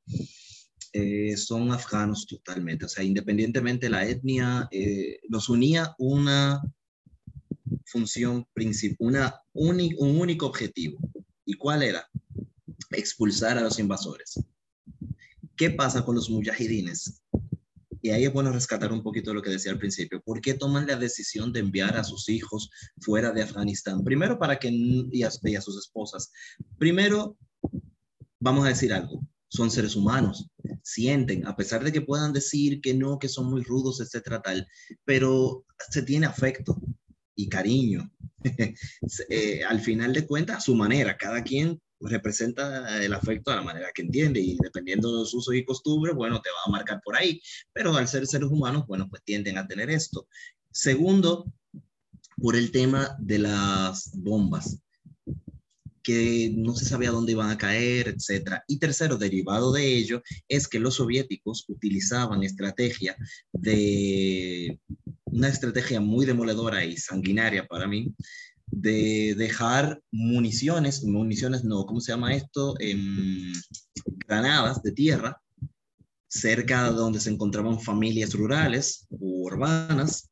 eh, 0.97 1.37
son 1.37 1.73
afganos 1.73 2.25
totalmente. 2.25 2.85
O 2.85 2.89
sea, 2.89 3.03
independientemente 3.03 3.87
de 3.87 3.91
la 3.91 4.07
etnia, 4.07 4.69
eh, 4.71 5.19
los 5.29 5.49
unía 5.49 5.93
una 5.99 6.63
función 7.85 8.47
principal, 8.55 8.97
una 9.01 9.41
un 9.53 10.21
único 10.21 10.47
objetivo. 10.47 10.99
¿Y 11.45 11.55
cuál 11.55 11.83
era? 11.83 12.09
Expulsar 12.91 13.59
a 13.59 13.63
los 13.63 13.81
invasores. 13.81 14.41
¿Qué 15.57 15.71
pasa 15.71 16.05
con 16.05 16.15
los 16.15 16.31
mujahidines? 16.31 17.21
Y 18.01 18.11
ahí 18.11 18.27
es 18.27 18.33
bueno 18.33 18.53
rescatar 18.53 18.93
un 18.93 19.03
poquito 19.03 19.35
lo 19.35 19.43
que 19.43 19.51
decía 19.51 19.73
al 19.73 19.79
principio. 19.79 20.23
¿Por 20.23 20.41
qué 20.41 20.55
toman 20.55 20.87
la 20.87 20.95
decisión 20.95 21.53
de 21.53 21.59
enviar 21.59 21.97
a 21.97 22.05
sus 22.05 22.29
hijos 22.29 22.71
fuera 23.01 23.33
de 23.33 23.43
Afganistán? 23.43 24.05
Primero, 24.05 24.39
para 24.39 24.61
que, 24.61 24.69
y 24.69 25.11
y 25.11 25.23
a 25.25 25.61
sus 25.61 25.77
esposas. 25.77 26.31
Primero, 26.79 27.37
vamos 28.39 28.65
a 28.65 28.69
decir 28.69 28.93
algo, 28.93 29.27
son 29.55 29.71
seres 29.71 29.95
humanos, 29.95 30.51
sienten, 30.83 31.47
a 31.47 31.55
pesar 31.55 31.85
de 31.85 31.93
que 31.93 32.01
puedan 32.01 32.33
decir 32.33 32.81
que 32.81 32.93
no, 32.93 33.21
que 33.21 33.29
son 33.29 33.49
muy 33.49 33.63
rudos, 33.63 34.01
etcétera, 34.01 34.43
tal, 34.43 34.67
pero 35.05 35.65
se 35.91 36.03
tiene 36.03 36.27
afecto 36.27 36.77
y 37.37 37.49
cariño. 37.49 38.11
Eh, 39.31 39.65
al 39.65 39.81
final 39.81 40.13
de 40.13 40.27
cuentas, 40.27 40.59
a 40.59 40.61
su 40.61 40.75
manera, 40.75 41.17
cada 41.17 41.43
quien 41.43 41.81
representa 41.99 43.03
el 43.03 43.15
afecto 43.15 43.51
a 43.51 43.57
la 43.57 43.63
manera 43.63 43.89
que 43.95 44.03
entiende 44.03 44.39
y 44.39 44.59
dependiendo 44.63 45.19
de 45.19 45.25
sus 45.25 45.35
usos 45.35 45.55
y 45.55 45.65
costumbres, 45.65 46.15
bueno, 46.15 46.43
te 46.43 46.51
va 46.51 46.59
a 46.67 46.71
marcar 46.71 47.01
por 47.03 47.17
ahí, 47.17 47.41
pero 47.73 47.97
al 47.97 48.07
ser 48.07 48.27
seres 48.27 48.51
humanos, 48.51 48.85
bueno, 48.87 49.09
pues 49.09 49.23
tienden 49.25 49.57
a 49.57 49.67
tener 49.67 49.89
esto. 49.89 50.29
Segundo, 50.71 51.51
por 52.37 52.55
el 52.57 52.71
tema 52.71 53.17
de 53.19 53.39
las 53.39 54.11
bombas 54.15 54.84
que 56.05 56.53
no 56.55 56.77
se 56.77 56.85
sabía 56.85 57.11
dónde 57.11 57.33
iban 57.33 57.51
a 57.51 57.59
caer, 57.59 58.09
etc. 58.09 58.61
Y 58.69 58.79
tercero, 58.79 59.17
derivado 59.17 59.73
de 59.73 59.97
ello, 59.97 60.23
es 60.47 60.69
que 60.69 60.79
los 60.79 60.97
soviéticos 60.97 61.65
utilizaban 61.69 62.45
estrategia 62.45 63.17
de 63.53 64.79
una 65.25 65.49
estrategia 65.49 66.01
muy 66.01 66.27
demoledora 66.27 66.85
y 66.85 66.97
sanguinaria 66.97 67.67
para 67.67 67.89
mí, 67.89 68.15
de 68.67 69.35
dejar 69.37 70.01
municiones, 70.13 71.03
municiones 71.05 71.65
no, 71.65 71.87
¿cómo 71.87 72.01
se 72.01 72.13
llama 72.13 72.35
esto? 72.35 72.75
Em, 72.79 73.53
granadas 74.27 74.83
de 74.83 74.93
tierra 74.93 75.41
cerca 76.29 76.91
de 76.91 76.97
donde 76.97 77.21
se 77.21 77.31
encontraban 77.31 77.81
familias 77.81 78.35
rurales 78.35 79.07
u 79.11 79.47
urbanas. 79.47 80.31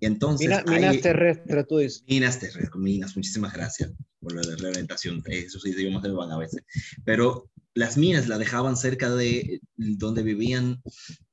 Entonces, 0.00 0.48
minas 0.66 1.00
terrestres, 1.00 1.66
tú 1.66 1.78
dices. 1.78 2.04
Minas 2.08 2.38
terrestres, 2.38 2.70
minas, 2.76 3.16
muchísimas 3.16 3.52
gracias 3.52 3.92
por 4.20 4.34
la 4.34 4.56
reventación, 4.56 5.22
esos 5.26 5.66
idiomas 5.66 6.02
se 6.02 6.10
van 6.10 6.30
a 6.30 6.38
veces. 6.38 6.62
Pero 7.04 7.50
las 7.74 7.96
minas 7.96 8.28
la 8.28 8.38
dejaban 8.38 8.76
cerca 8.76 9.14
de 9.14 9.60
donde 9.76 10.22
vivían 10.22 10.82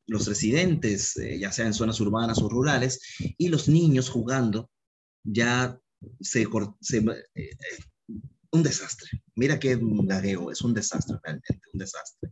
los 0.07 0.27
residentes, 0.27 1.15
eh, 1.17 1.39
ya 1.39 1.51
sea 1.51 1.65
en 1.65 1.73
zonas 1.73 1.99
urbanas 2.01 2.39
o 2.39 2.49
rurales, 2.49 2.99
y 3.37 3.47
los 3.47 3.67
niños 3.67 4.09
jugando 4.09 4.69
ya 5.23 5.79
se, 6.19 6.45
se 6.81 6.97
eh, 7.35 7.55
un 8.51 8.63
desastre. 8.63 9.09
Mira 9.35 9.59
qué 9.59 9.79
lagueo, 10.07 10.51
es 10.51 10.61
un 10.61 10.73
desastre 10.73 11.17
realmente, 11.23 11.59
un 11.73 11.79
desastre. 11.79 12.31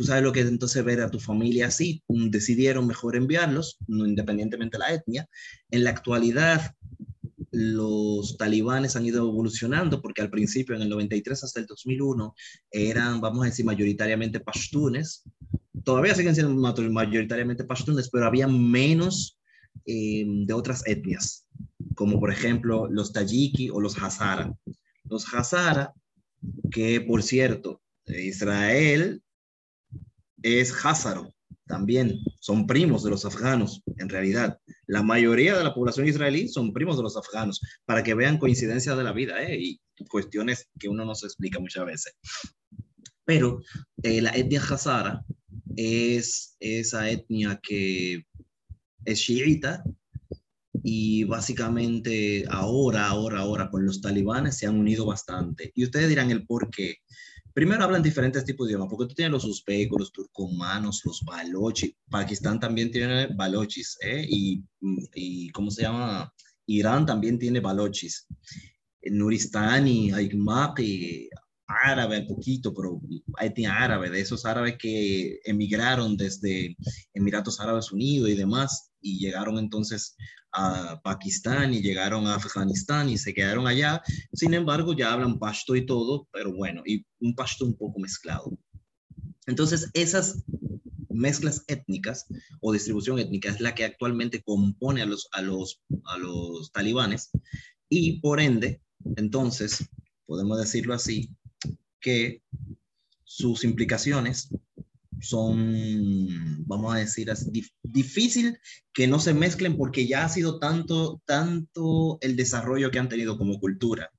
Tú 0.00 0.06
sabes 0.06 0.22
lo 0.22 0.32
que 0.32 0.40
es 0.40 0.48
entonces 0.48 0.82
ver 0.82 1.02
a 1.02 1.10
tu 1.10 1.20
familia 1.20 1.66
así, 1.66 2.02
decidieron 2.08 2.86
mejor 2.86 3.16
enviarlos, 3.16 3.76
independientemente 3.86 4.78
de 4.78 4.78
la 4.78 4.94
etnia. 4.94 5.28
En 5.70 5.84
la 5.84 5.90
actualidad, 5.90 6.74
los 7.50 8.38
talibanes 8.38 8.96
han 8.96 9.04
ido 9.04 9.28
evolucionando 9.28 10.00
porque 10.00 10.22
al 10.22 10.30
principio, 10.30 10.74
en 10.74 10.80
el 10.80 10.88
93 10.88 11.44
hasta 11.44 11.60
el 11.60 11.66
2001, 11.66 12.34
eran, 12.70 13.20
vamos 13.20 13.42
a 13.42 13.50
decir, 13.50 13.66
mayoritariamente 13.66 14.40
pashtunes. 14.40 15.24
Todavía 15.84 16.14
siguen 16.14 16.34
siendo 16.34 16.54
mayoritariamente 16.54 17.64
pashtunes, 17.64 18.08
pero 18.08 18.24
había 18.24 18.48
menos 18.48 19.38
eh, 19.84 20.24
de 20.26 20.54
otras 20.54 20.82
etnias, 20.86 21.46
como 21.94 22.18
por 22.18 22.32
ejemplo 22.32 22.88
los 22.90 23.12
tayiki 23.12 23.68
o 23.68 23.82
los 23.82 23.98
hazara. 23.98 24.50
Los 25.04 25.26
hazara, 25.34 25.92
que 26.70 27.02
por 27.02 27.22
cierto, 27.22 27.82
Israel 28.06 29.22
es 30.42 30.72
hazaro, 30.84 31.32
también 31.66 32.18
son 32.40 32.66
primos 32.66 33.04
de 33.04 33.10
los 33.10 33.24
afganos, 33.24 33.82
en 33.96 34.08
realidad. 34.08 34.58
La 34.86 35.02
mayoría 35.02 35.56
de 35.56 35.64
la 35.64 35.72
población 35.72 36.08
israelí 36.08 36.48
son 36.48 36.72
primos 36.72 36.96
de 36.96 37.04
los 37.04 37.16
afganos, 37.16 37.60
para 37.84 38.02
que 38.02 38.14
vean 38.14 38.38
coincidencias 38.38 38.96
de 38.96 39.04
la 39.04 39.12
vida 39.12 39.42
¿eh? 39.42 39.56
y 39.58 39.80
cuestiones 40.08 40.68
que 40.78 40.88
uno 40.88 41.04
no 41.04 41.14
se 41.14 41.26
explica 41.26 41.60
muchas 41.60 41.86
veces. 41.86 42.14
Pero 43.24 43.62
eh, 44.02 44.20
la 44.20 44.30
etnia 44.30 44.60
hazara 44.60 45.24
es 45.76 46.56
esa 46.58 47.08
etnia 47.08 47.60
que 47.62 48.24
es 49.04 49.20
chiita 49.20 49.84
y 50.82 51.24
básicamente 51.24 52.44
ahora, 52.48 53.06
ahora, 53.08 53.40
ahora 53.40 53.70
con 53.70 53.84
los 53.84 54.00
talibanes 54.00 54.58
se 54.58 54.66
han 54.66 54.78
unido 54.78 55.06
bastante. 55.06 55.72
Y 55.74 55.84
ustedes 55.84 56.08
dirán 56.08 56.30
el 56.30 56.46
por 56.46 56.70
qué. 56.70 56.96
Primero 57.52 57.84
hablan 57.84 58.02
diferentes 58.02 58.44
tipos 58.44 58.66
de 58.66 58.72
idiomas, 58.72 58.88
porque 58.90 59.08
tú 59.08 59.14
tienes 59.14 59.32
los 59.32 59.44
uzbecos, 59.44 60.00
los 60.00 60.12
turcomanos, 60.12 61.02
los 61.04 61.22
balochis. 61.24 61.94
Pakistán 62.08 62.60
también 62.60 62.90
tiene 62.90 63.28
balochis, 63.34 63.98
¿eh? 64.02 64.24
Y, 64.28 64.64
y, 65.14 65.50
¿cómo 65.50 65.70
se 65.70 65.82
llama? 65.82 66.32
Irán 66.66 67.06
también 67.06 67.38
tiene 67.38 67.60
balochis. 67.60 68.26
Nuristani, 69.02 70.12
Aymaqi, 70.12 71.28
árabe, 71.84 72.22
poquito, 72.22 72.74
pero 72.74 73.00
etnia 73.40 73.74
árabe, 73.76 74.10
de 74.10 74.20
esos 74.20 74.44
árabes 74.44 74.76
que 74.78 75.40
emigraron 75.44 76.16
desde 76.16 76.76
Emiratos 77.14 77.60
Árabes 77.60 77.92
Unidos 77.92 78.30
y 78.30 78.34
demás, 78.34 78.90
y 79.00 79.18
llegaron 79.18 79.58
entonces 79.58 80.16
a 80.52 81.00
Pakistán 81.02 81.72
y 81.72 81.80
llegaron 81.80 82.26
a 82.26 82.34
Afganistán 82.34 83.08
y 83.08 83.18
se 83.18 83.32
quedaron 83.32 83.66
allá. 83.66 84.02
Sin 84.32 84.54
embargo, 84.54 84.94
ya 84.94 85.12
hablan 85.12 85.38
pashto 85.38 85.76
y 85.76 85.86
todo, 85.86 86.28
pero 86.32 86.52
bueno, 86.52 86.82
y 86.84 87.06
un 87.20 87.34
pashto 87.34 87.64
un 87.64 87.76
poco 87.76 88.00
mezclado. 88.00 88.58
Entonces, 89.46 89.90
esas 89.94 90.44
mezclas 91.08 91.64
étnicas 91.68 92.26
o 92.60 92.72
distribución 92.72 93.18
étnica 93.18 93.50
es 93.50 93.60
la 93.60 93.74
que 93.74 93.84
actualmente 93.84 94.42
compone 94.42 95.02
a 95.02 95.06
los, 95.06 95.28
a 95.32 95.42
los, 95.42 95.80
a 96.06 96.18
los 96.18 96.72
talibanes 96.72 97.30
y 97.88 98.20
por 98.20 98.40
ende, 98.40 98.80
entonces, 99.16 99.88
podemos 100.26 100.58
decirlo 100.60 100.94
así, 100.94 101.34
que 102.00 102.42
sus 103.24 103.64
implicaciones 103.64 104.48
son, 105.20 106.64
vamos 106.66 106.94
a 106.94 106.98
decir 106.98 107.30
así, 107.30 107.64
difícil 107.82 108.58
que 108.92 109.06
no 109.06 109.20
se 109.20 109.34
mezclen 109.34 109.76
porque 109.76 110.06
ya 110.06 110.24
ha 110.24 110.28
sido 110.28 110.58
tanto, 110.58 111.22
tanto 111.26 112.18
el 112.20 112.36
desarrollo 112.36 112.90
que 112.90 112.98
han 112.98 113.08
tenido 113.08 113.36
como 113.36 113.60
cultura 113.60 114.10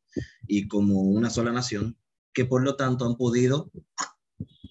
y 0.47 0.67
como 0.67 1.01
una 1.01 1.29
sola 1.29 1.51
nación, 1.51 1.97
que 2.33 2.45
por 2.45 2.63
lo 2.63 2.75
tanto 2.75 3.05
han 3.05 3.15
podido 3.15 3.71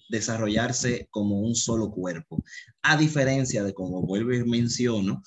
desarrollarse 0.09 1.07
como 1.09 1.39
un 1.39 1.55
solo 1.55 1.91
cuerpo. 1.91 2.43
A 2.81 2.97
diferencia 2.97 3.63
de, 3.63 3.73
como 3.73 4.01
vuelvo 4.01 4.33
y 4.33 4.43
menciono, 4.43 5.21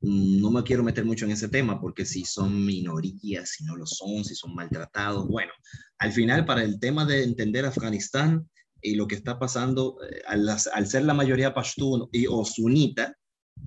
no 0.00 0.50
me 0.50 0.62
quiero 0.62 0.82
meter 0.82 1.04
mucho 1.04 1.26
en 1.26 1.32
ese 1.32 1.48
tema 1.48 1.80
porque 1.80 2.06
si 2.06 2.24
son 2.24 2.64
minorías, 2.64 3.50
si 3.50 3.64
no 3.64 3.76
lo 3.76 3.86
son, 3.86 4.24
si 4.24 4.34
son 4.34 4.54
maltratados, 4.54 5.28
bueno, 5.28 5.52
al 6.00 6.12
final 6.12 6.46
para 6.46 6.64
el 6.64 6.80
tema 6.80 7.04
de 7.04 7.22
entender 7.22 7.64
Afganistán, 7.66 8.48
y 8.82 8.94
lo 8.94 9.06
que 9.06 9.14
está 9.14 9.38
pasando 9.38 9.98
eh, 10.02 10.22
al, 10.26 10.86
ser 10.86 11.04
la 11.04 11.14
mayoría 11.14 11.54
pashtun 11.54 12.08
y, 12.12 12.26
o 12.26 12.44
sunita, 12.44 13.16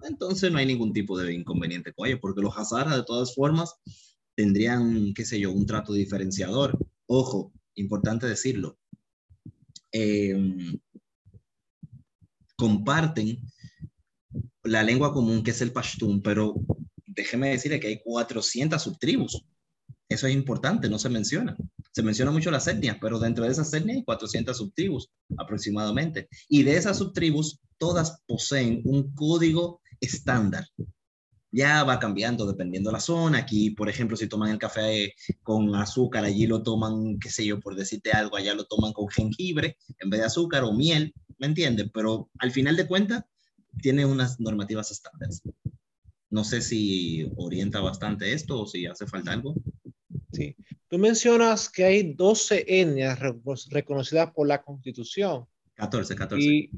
entonces 0.04 0.52
no 0.52 0.58
hay 0.58 0.66
ningún 0.66 0.92
tipo 0.92 1.18
de 1.18 1.34
inconveniente 1.34 1.94
con 1.94 2.08
ellos, 2.08 2.20
porque 2.20 2.42
los 2.42 2.58
hazaras 2.58 2.96
de 2.96 3.04
todas 3.04 3.36
formas 3.36 3.76
tendrían, 4.36 5.14
qué 5.14 5.24
sé 5.24 5.40
yo, 5.40 5.52
un 5.52 5.68
trato 5.68 5.94
diferenciador. 5.94 6.78
Ojo, 7.06 7.54
importante 7.76 8.26
decirlo, 8.26 8.80
em, 9.92 10.80
comparten 12.56 13.40
la 14.64 14.82
lengua 14.82 15.14
común 15.14 15.44
que 15.44 15.52
es 15.52 15.62
el 15.62 15.72
pashtun, 15.72 16.24
pero 16.24 16.56
déjeme 17.06 17.50
decirle 17.50 17.80
que 17.80 17.88
hay 17.88 18.02
400 18.04 18.82
subtribus. 18.82 19.46
Eso 20.10 20.26
es 20.26 20.34
importante, 20.34 20.90
no 20.90 20.98
se 20.98 21.10
menciona. 21.10 21.56
Se 21.94 22.02
menciona 22.02 22.32
mucho 22.32 22.50
las 22.52 22.68
etnias, 22.68 22.98
pero 23.00 23.20
dentro 23.20 23.46
de 23.46 23.52
esas 23.52 23.72
etnias 23.74 23.98
hay 23.98 24.04
400 24.04 24.58
subtribus 24.58 25.10
aproximadamente. 25.38 26.28
Y 26.50 26.64
de 26.64 26.76
esas 26.76 26.98
subtribus, 26.98 27.60
todas 27.78 28.22
poseen 28.26 28.82
un 28.84 29.14
código 29.14 29.80
estándar. 30.02 30.66
Ya 31.52 31.84
va 31.84 32.00
cambiando 32.00 32.48
dependiendo 32.48 32.90
de 32.90 32.94
la 32.94 33.00
zona. 33.00 33.38
Aquí, 33.38 33.70
por 33.70 33.90
ejemplo, 33.90 34.18
si 34.18 34.28
toman 34.28 34.50
el 34.50 34.58
café 34.58 35.14
con 35.44 35.76
azúcar, 35.76 36.26
allí 36.26 36.48
lo 36.48 36.64
toman, 36.64 37.20
qué 37.20 37.30
sé 37.30 37.46
yo, 37.46 37.60
por 37.60 37.76
decirte 37.76 38.12
algo, 38.12 38.38
allá 38.38 38.56
lo 38.56 38.66
toman 38.66 38.92
con 38.92 39.08
jengibre 39.10 39.78
en 40.00 40.10
vez 40.10 40.22
de 40.22 40.26
azúcar 40.26 40.64
o 40.64 40.74
miel, 40.74 41.14
¿me 41.38 41.46
entienden? 41.46 41.92
Pero 41.94 42.32
al 42.40 42.52
final 42.52 42.76
de 42.76 42.88
cuentas, 42.88 43.24
tiene 43.82 44.06
unas 44.06 44.40
normativas 44.40 44.90
estándares. 44.90 45.44
No 46.30 46.44
sé 46.44 46.62
si 46.62 47.32
orienta 47.36 47.80
bastante 47.82 48.34
esto 48.34 48.62
o 48.62 48.66
si 48.66 48.88
hace 48.88 49.06
falta 49.06 49.32
algo. 49.32 49.54
Sí. 50.34 50.56
Tú 50.88 50.98
mencionas 50.98 51.70
que 51.70 51.86
hay 51.86 52.14
12 52.14 52.66
etnias 52.68 53.20
reconocidas 53.70 54.32
por 54.32 54.48
la 54.48 54.62
Constitución. 54.62 55.46
14, 55.76 56.16
14. 56.16 56.46
Y 56.46 56.70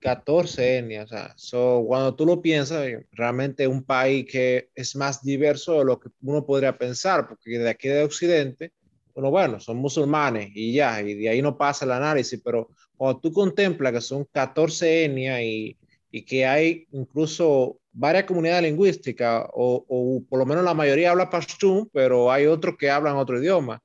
14 0.00 0.78
etnias. 0.78 1.12
O 1.12 1.38
sea, 1.38 1.82
cuando 1.86 2.14
tú 2.14 2.26
lo 2.26 2.42
piensas, 2.42 2.86
eh, 2.86 3.06
realmente 3.12 3.66
un 3.66 3.84
país 3.84 4.26
que 4.30 4.70
es 4.74 4.96
más 4.96 5.22
diverso 5.22 5.78
de 5.78 5.84
lo 5.84 6.00
que 6.00 6.10
uno 6.22 6.44
podría 6.44 6.76
pensar, 6.76 7.28
porque 7.28 7.58
de 7.58 7.70
aquí 7.70 7.88
de 7.88 8.02
Occidente, 8.02 8.72
bueno, 9.14 9.30
bueno, 9.30 9.60
son 9.60 9.76
musulmanes 9.76 10.50
y 10.54 10.72
ya, 10.72 11.00
y 11.02 11.14
de 11.14 11.28
ahí 11.28 11.42
no 11.42 11.56
pasa 11.56 11.84
el 11.84 11.92
análisis, 11.92 12.40
pero 12.42 12.70
cuando 12.96 13.20
tú 13.20 13.32
contemplas 13.32 13.92
que 13.92 14.00
son 14.00 14.24
14 14.24 15.04
etnias 15.04 15.40
y, 15.42 15.76
y 16.10 16.22
que 16.22 16.46
hay 16.46 16.86
incluso 16.92 17.78
varias 17.92 18.24
comunidades 18.24 18.62
lingüísticas, 18.62 19.46
o, 19.52 19.84
o, 19.88 20.24
por 20.28 20.38
lo 20.38 20.46
menos 20.46 20.64
la 20.64 20.74
mayoría 20.74 21.10
habla 21.10 21.30
pashtun, 21.30 21.88
pero 21.92 22.32
hay 22.32 22.46
otros 22.46 22.76
que 22.78 22.90
hablan 22.90 23.16
otro 23.16 23.38
idioma. 23.38 23.82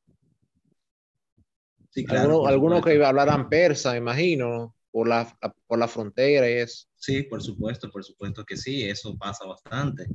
Sí, 1.90 2.06
claro, 2.06 2.48
algunos, 2.48 2.84
que 2.84 3.04
hablarán 3.04 3.50
persa, 3.50 3.92
me 3.92 3.98
imagino, 3.98 4.76
por 4.92 5.08
la, 5.08 5.36
por 5.66 5.80
la 5.80 5.88
frontera 5.88 6.50
y 6.50 6.54
eso. 6.54 6.88
Sí, 6.96 7.24
por 7.24 7.42
supuesto, 7.42 7.90
por 7.90 8.04
supuesto 8.04 8.46
que 8.46 8.56
sí, 8.56 8.84
eso 8.84 9.18
pasa 9.18 9.46
bastante. 9.46 10.08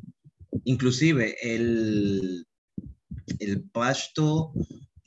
Inclusive 0.65 1.37
el, 1.43 2.47
el 3.39 3.63
pashto 3.71 4.53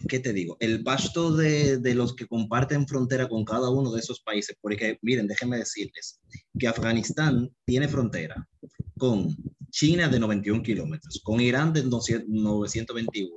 ¿qué 0.07 0.19
te 0.19 0.33
digo? 0.33 0.57
El 0.59 0.83
pasto 0.83 1.35
de, 1.35 1.77
de, 1.77 1.95
los 1.95 2.15
que 2.15 2.27
comparten 2.27 2.87
frontera 2.87 3.27
con 3.27 3.45
cada 3.45 3.69
uno 3.69 3.91
de 3.91 3.99
esos 3.99 4.21
países, 4.21 4.55
porque 4.61 4.99
miren, 5.01 5.27
déjenme 5.27 5.57
decirles 5.57 6.19
que 6.57 6.67
Afganistán 6.67 7.49
tiene 7.65 7.87
frontera 7.87 8.47
con 8.97 9.35
China 9.71 10.07
de 10.07 10.19
91 10.19 10.63
kilómetros, 10.63 11.21
con 11.23 11.41
Irán 11.41 11.73
de 11.73 11.83
921, 11.83 13.29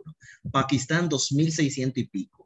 Pakistán 0.53 1.09
2600 1.09 1.99
y 1.99 2.07
pico, 2.07 2.45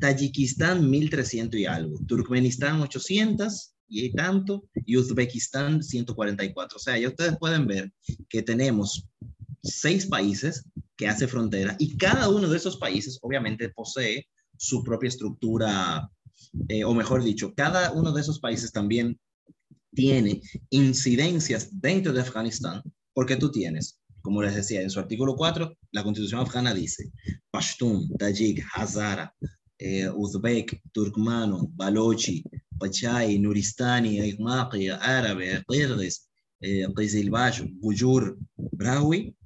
Tayikistán 0.00 0.90
1300 0.90 1.60
y 1.60 1.66
algo, 1.66 1.98
Turkmenistán 2.06 2.80
800 2.80 3.74
y 3.88 4.12
tanto, 4.12 4.64
y 4.84 4.96
Uzbekistán 4.96 5.82
144. 5.82 6.76
O 6.76 6.80
sea, 6.80 6.98
ya 6.98 7.08
ustedes 7.08 7.36
pueden 7.38 7.66
ver 7.66 7.92
que 8.28 8.42
tenemos 8.42 9.06
seis 9.62 10.06
países 10.06 10.64
que 10.96 11.08
hace 11.08 11.26
frontera 11.26 11.76
y 11.78 11.96
cada 11.96 12.28
uno 12.28 12.48
de 12.48 12.56
esos 12.56 12.76
países 12.76 13.18
obviamente 13.22 13.68
posee 13.70 14.26
su 14.56 14.84
propia 14.84 15.08
estructura, 15.08 16.08
eh, 16.68 16.84
o 16.84 16.94
mejor 16.94 17.22
dicho, 17.22 17.52
cada 17.54 17.92
uno 17.92 18.12
de 18.12 18.20
esos 18.20 18.38
países 18.38 18.72
también 18.72 19.18
tiene 19.94 20.40
incidencias 20.70 21.68
dentro 21.80 22.12
de 22.12 22.20
Afganistán, 22.20 22.82
porque 23.12 23.36
tú 23.36 23.50
tienes, 23.50 24.00
como 24.22 24.42
les 24.42 24.54
decía, 24.54 24.82
en 24.82 24.90
su 24.90 24.98
artículo 24.98 25.36
4, 25.36 25.76
la 25.92 26.02
constitución 26.02 26.40
afgana 26.40 26.74
dice, 26.74 27.12
Pashtun, 27.50 28.08
Tajik, 28.18 28.64
Hazara, 28.74 29.34
eh, 29.78 30.08
Uzbek, 30.08 30.80
Turkmano, 30.92 31.68
Balochi, 31.74 32.44
Pachai, 32.78 33.38
Nuristani, 33.38 34.20
Aymaqi, 34.20 34.88
Árabe, 34.88 35.62
Qirghiz, 35.68 36.28
eh, 36.60 36.86
Bujur, 37.80 38.38
Brahui, 38.56 39.36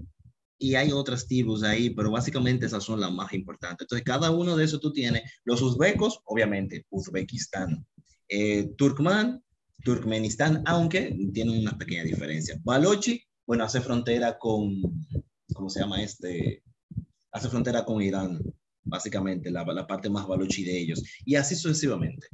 y 0.59 0.75
hay 0.75 0.92
otras 0.92 1.27
tribus 1.27 1.62
ahí, 1.62 1.90
pero 1.90 2.11
básicamente 2.11 2.66
esas 2.66 2.83
son 2.85 3.01
las 3.01 3.12
más 3.12 3.33
importantes. 3.33 3.85
Entonces, 3.85 4.05
cada 4.05 4.31
uno 4.31 4.57
de 4.57 4.64
esos 4.64 4.81
tú 4.81 4.92
tienes, 4.92 5.23
los 5.44 5.62
uzbecos, 5.62 6.21
obviamente, 6.25 6.85
Uzbekistán, 6.90 7.87
eh, 8.29 8.73
Turkman, 8.77 9.42
Turkmenistán, 9.85 10.62
aunque 10.66 11.16
tiene 11.33 11.61
una 11.61 11.79
pequeña 11.79 12.03
diferencia. 12.03 12.61
Balochi, 12.64 13.23
bueno, 13.47 13.64
hace 13.64 13.81
frontera 13.81 14.37
con, 14.38 14.83
¿cómo 15.55 15.71
se 15.71 15.81
llama 15.81 16.03
este? 16.03 16.62
Hace 17.31 17.49
frontera 17.49 17.85
con 17.85 18.03
Irán, 18.03 18.40
básicamente, 18.83 19.51
la, 19.51 19.64
la 19.64 19.87
parte 19.87 20.11
más 20.11 20.27
balochi 20.27 20.64
de 20.64 20.79
ellos. 20.79 21.03
Y 21.25 21.37
así 21.37 21.55
sucesivamente. 21.55 22.27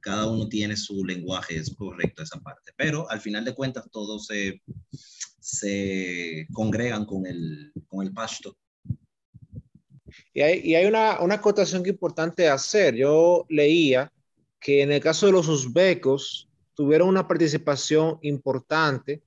Cada 0.00 0.30
uno 0.30 0.48
tiene 0.48 0.76
su 0.76 1.04
lenguaje, 1.04 1.56
es 1.56 1.74
correcto 1.74 2.22
esa 2.22 2.38
parte. 2.40 2.72
Pero 2.76 3.10
al 3.10 3.20
final 3.20 3.44
de 3.44 3.54
cuentas, 3.54 3.88
todos 3.90 4.26
se 4.26 4.62
se 5.44 6.46
congregan 6.54 7.04
con 7.04 7.26
el, 7.26 7.70
con 7.86 8.06
el 8.06 8.14
pasto. 8.14 8.56
Y 10.32 10.40
hay, 10.40 10.60
y 10.64 10.74
hay 10.74 10.86
una, 10.86 11.20
una 11.20 11.34
acotación 11.34 11.82
que 11.82 11.90
importante 11.90 12.48
hacer. 12.48 12.94
Yo 12.94 13.44
leía 13.50 14.10
que 14.58 14.80
en 14.80 14.90
el 14.90 15.02
caso 15.02 15.26
de 15.26 15.32
los 15.32 15.46
uzbecos 15.48 16.48
tuvieron 16.72 17.08
una 17.08 17.28
participación 17.28 18.18
importante 18.22 19.22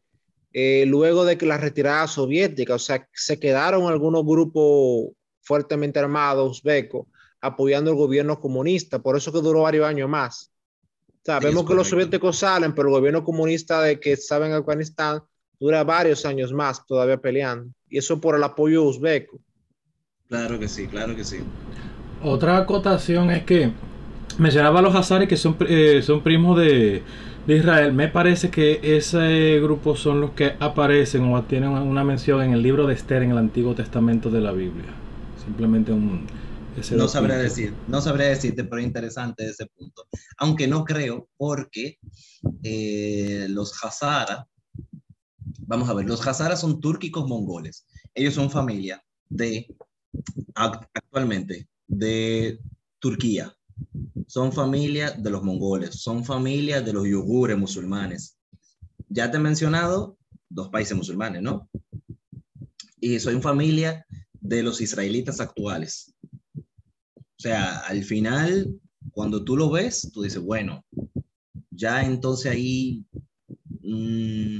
eh, 0.53 0.86
luego 0.88 1.23
de 1.23 1.38
que 1.38 1.45
la 1.45 1.60
retirada 1.60 2.08
soviética, 2.08 2.73
o 2.73 2.80
sea, 2.80 3.08
se 3.13 3.39
quedaron 3.39 3.86
algunos 3.88 4.25
grupos 4.25 5.12
fuertemente 5.41 5.99
armados 5.99 6.58
uzbecos 6.60 7.06
apoyando 7.39 7.91
el 7.91 7.97
gobierno 7.97 8.39
comunista, 8.39 8.97
por 8.97 9.15
eso 9.15 9.32
que 9.32 9.41
duró 9.41 9.62
varios 9.62 9.86
años 9.86 10.10
más. 10.10 10.51
Sabemos 11.23 11.67
que 11.67 11.75
los 11.75 11.89
soviéticos 11.89 12.39
salen, 12.39 12.73
pero 12.73 12.88
el 12.88 12.95
gobierno 12.95 13.23
comunista 13.23 13.84
de 13.84 13.99
que 13.99 14.13
estaba 14.13 14.47
en 14.47 14.53
Afganistán 14.53 15.21
dura 15.59 15.83
varios 15.83 16.25
años 16.25 16.53
más 16.53 16.85
todavía 16.85 17.17
peleando. 17.17 17.71
Y 17.89 17.97
eso 17.97 18.19
por 18.19 18.35
el 18.35 18.43
apoyo 18.43 18.83
uzbeco. 18.83 19.39
Claro 20.27 20.59
que 20.59 20.67
sí, 20.67 20.87
claro 20.87 21.15
que 21.15 21.23
sí. 21.23 21.37
Otra 22.21 22.57
acotación 22.57 23.31
es 23.31 23.43
que 23.43 23.71
mencionaba 24.37 24.79
a 24.79 24.81
los 24.81 24.95
Hazaris 24.95 25.29
que 25.29 25.37
son, 25.37 25.55
eh, 25.61 26.01
son 26.03 26.21
primos 26.21 26.59
de, 26.59 27.01
de, 27.45 27.57
Israel. 27.57 27.93
Me 27.93 28.07
parece 28.07 28.49
que 28.49 28.79
ese 28.83 29.59
grupo 29.61 29.95
son 29.95 30.21
los 30.21 30.31
que 30.31 30.55
aparecen 30.59 31.31
o 31.33 31.43
tienen 31.43 31.69
una 31.69 32.03
mención 32.03 32.41
en 32.41 32.53
el 32.53 32.61
libro 32.61 32.87
de 32.87 32.93
Esther 32.93 33.23
en 33.23 33.31
el 33.31 33.37
Antiguo 33.37 33.75
Testamento 33.75 34.29
de 34.29 34.41
la 34.41 34.51
Biblia. 34.51 34.93
Simplemente 35.43 35.93
un... 35.93 36.27
no 36.91 37.07
sabría 37.07 37.37
decir, 37.37 37.73
no 37.87 38.01
sabría 38.01 38.27
decirte, 38.27 38.65
pero 38.65 38.81
interesante 38.81 39.45
ese 39.47 39.67
punto. 39.67 40.07
Aunque 40.37 40.67
no 40.67 40.83
creo, 40.83 41.29
porque 41.37 41.97
eh, 42.63 43.47
los 43.49 43.81
Hazara 43.81 44.45
Vamos 45.67 45.89
a 45.89 45.93
ver, 45.93 46.06
los 46.06 46.25
Hazaras 46.25 46.62
son 46.62 46.80
túrquicos 46.80 47.27
mongoles. 47.27 47.86
Ellos 48.15 48.34
son 48.34 48.49
familia 48.49 49.03
de, 49.27 49.67
actualmente, 50.56 51.67
de 51.88 52.60
Turquía. 52.99 53.53
Son 54.27 54.53
familia 54.53 55.12
de 55.12 55.30
los 55.30 55.43
mongoles, 55.43 56.01
son 56.01 56.23
familia 56.23 56.82
de 56.82 56.93
los 56.93 57.06
yugures 57.06 57.58
musulmanes. 57.58 58.38
Ya 59.10 59.30
te 59.30 59.38
he 59.38 59.41
mencionado 59.41 60.17
dos 60.49 60.69
países 60.69 60.95
musulmanes, 60.95 61.41
¿no? 61.41 61.69
Y 63.01 63.19
soy 63.19 63.39
familia 63.41 64.06
de 64.39 64.63
los 64.63 64.80
israelitas 64.80 65.41
actuales. 65.41 66.15
O 66.56 67.39
sea, 67.39 67.80
al 67.80 68.03
final, 68.06 68.73
cuando 69.12 69.43
tú 69.43 69.58
lo 69.58 69.69
ves, 69.69 70.10
tú 70.13 70.21
dices, 70.23 70.41
bueno, 70.41 70.86
ya 71.71 72.03
entonces 72.03 72.51
ahí 72.51 73.06
mmm, 73.82 74.60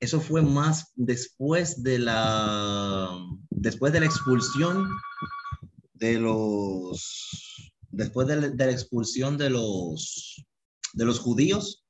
eso 0.00 0.20
fue 0.20 0.42
más 0.42 0.92
después 0.94 1.82
de 1.82 1.98
la, 1.98 3.10
después 3.50 3.92
de 3.92 4.00
la 4.00 4.06
expulsión 4.06 4.88
de 5.94 6.20
los, 6.20 7.72
después 7.90 8.28
de 8.28 8.54
la, 8.54 8.70
expulsión 8.70 9.36
de 9.36 9.50
los, 9.50 10.44
de 10.92 11.04
los 11.04 11.18
judíos 11.18 11.84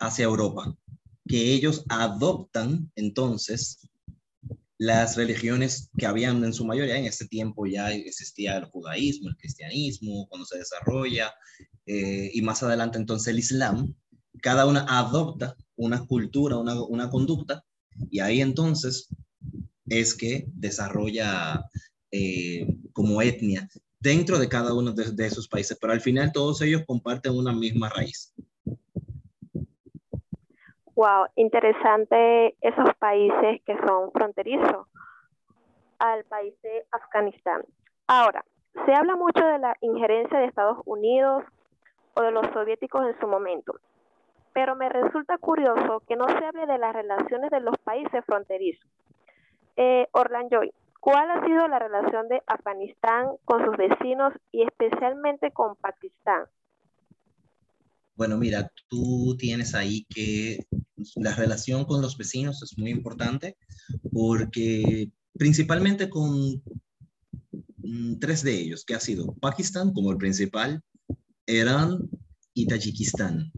hacia 0.00 0.24
Europa, 0.24 0.76
que 1.28 1.52
ellos 1.52 1.84
adoptan 1.88 2.90
entonces 2.96 3.88
las 4.78 5.16
religiones 5.16 5.90
que 5.96 6.06
habían 6.06 6.42
en 6.42 6.52
su 6.52 6.64
mayoría, 6.64 6.96
en 6.96 7.04
ese 7.04 7.28
tiempo 7.28 7.66
ya 7.66 7.92
existía 7.92 8.58
el 8.58 8.64
judaísmo, 8.64 9.28
el 9.28 9.36
cristianismo, 9.36 10.26
cuando 10.28 10.44
se 10.44 10.58
desarrolla, 10.58 11.32
eh, 11.86 12.30
y 12.34 12.42
más 12.42 12.64
adelante 12.64 12.98
entonces 12.98 13.28
el 13.28 13.38
islam, 13.38 13.94
cada 14.40 14.66
una 14.66 14.84
adopta 14.88 15.56
una 15.84 16.06
cultura, 16.06 16.56
una, 16.56 16.82
una 16.82 17.10
conducta, 17.10 17.64
y 18.10 18.20
ahí 18.20 18.40
entonces 18.40 19.08
es 19.86 20.14
que 20.16 20.44
desarrolla 20.54 21.64
eh, 22.10 22.66
como 22.92 23.20
etnia 23.22 23.68
dentro 24.00 24.38
de 24.38 24.48
cada 24.48 24.74
uno 24.74 24.92
de, 24.92 25.12
de, 25.12 25.26
esos 25.26 25.48
países, 25.48 25.78
pero 25.80 25.92
al 25.92 26.00
final 26.00 26.32
todos 26.32 26.60
ellos 26.62 26.82
comparten 26.86 27.36
una 27.36 27.52
misma 27.52 27.88
raíz. 27.88 28.34
Wow, 30.94 31.26
interesante 31.36 32.56
esos 32.60 32.94
países 32.98 33.62
que 33.64 33.76
son 33.86 34.12
fronterizos 34.12 34.86
al 35.98 36.24
país 36.24 36.54
de 36.62 36.84
Afganistán. 36.90 37.62
Ahora, 38.06 38.44
se 38.84 38.92
habla 38.92 39.16
mucho 39.16 39.44
de 39.44 39.58
la 39.58 39.76
injerencia 39.80 40.38
de 40.38 40.46
Estados 40.46 40.78
Unidos 40.84 41.44
o 42.14 42.22
de 42.22 42.32
los 42.32 42.44
soviéticos 42.52 43.06
en 43.06 43.18
su 43.20 43.26
momento 43.26 43.74
pero 44.54 44.76
me 44.76 44.88
resulta 44.88 45.38
curioso 45.38 46.02
que 46.06 46.16
no 46.16 46.26
se 46.26 46.44
hable 46.44 46.66
de 46.66 46.78
las 46.78 46.94
relaciones 46.94 47.50
de 47.50 47.60
los 47.60 47.76
países 47.78 48.24
fronterizos. 48.26 48.88
Eh, 49.76 50.06
Orlando 50.12 50.58
Joy, 50.58 50.72
¿cuál 51.00 51.30
ha 51.30 51.44
sido 51.44 51.66
la 51.68 51.78
relación 51.78 52.28
de 52.28 52.42
Afganistán 52.46 53.28
con 53.44 53.64
sus 53.64 53.76
vecinos 53.76 54.32
y 54.50 54.62
especialmente 54.62 55.50
con 55.50 55.76
Pakistán? 55.76 56.44
Bueno, 58.14 58.36
mira, 58.36 58.70
tú 58.88 59.36
tienes 59.38 59.74
ahí 59.74 60.04
que 60.04 60.58
la 61.16 61.34
relación 61.34 61.84
con 61.84 62.02
los 62.02 62.18
vecinos 62.18 62.62
es 62.62 62.76
muy 62.78 62.90
importante 62.90 63.56
porque 64.12 65.10
principalmente 65.32 66.10
con 66.10 66.62
mm, 67.78 68.18
tres 68.20 68.42
de 68.42 68.60
ellos, 68.60 68.84
que 68.84 68.94
ha 68.94 69.00
sido 69.00 69.34
Pakistán 69.40 69.92
como 69.92 70.12
el 70.12 70.18
principal, 70.18 70.82
Irán 71.46 72.08
y 72.54 72.66
Tayikistán. 72.66 73.50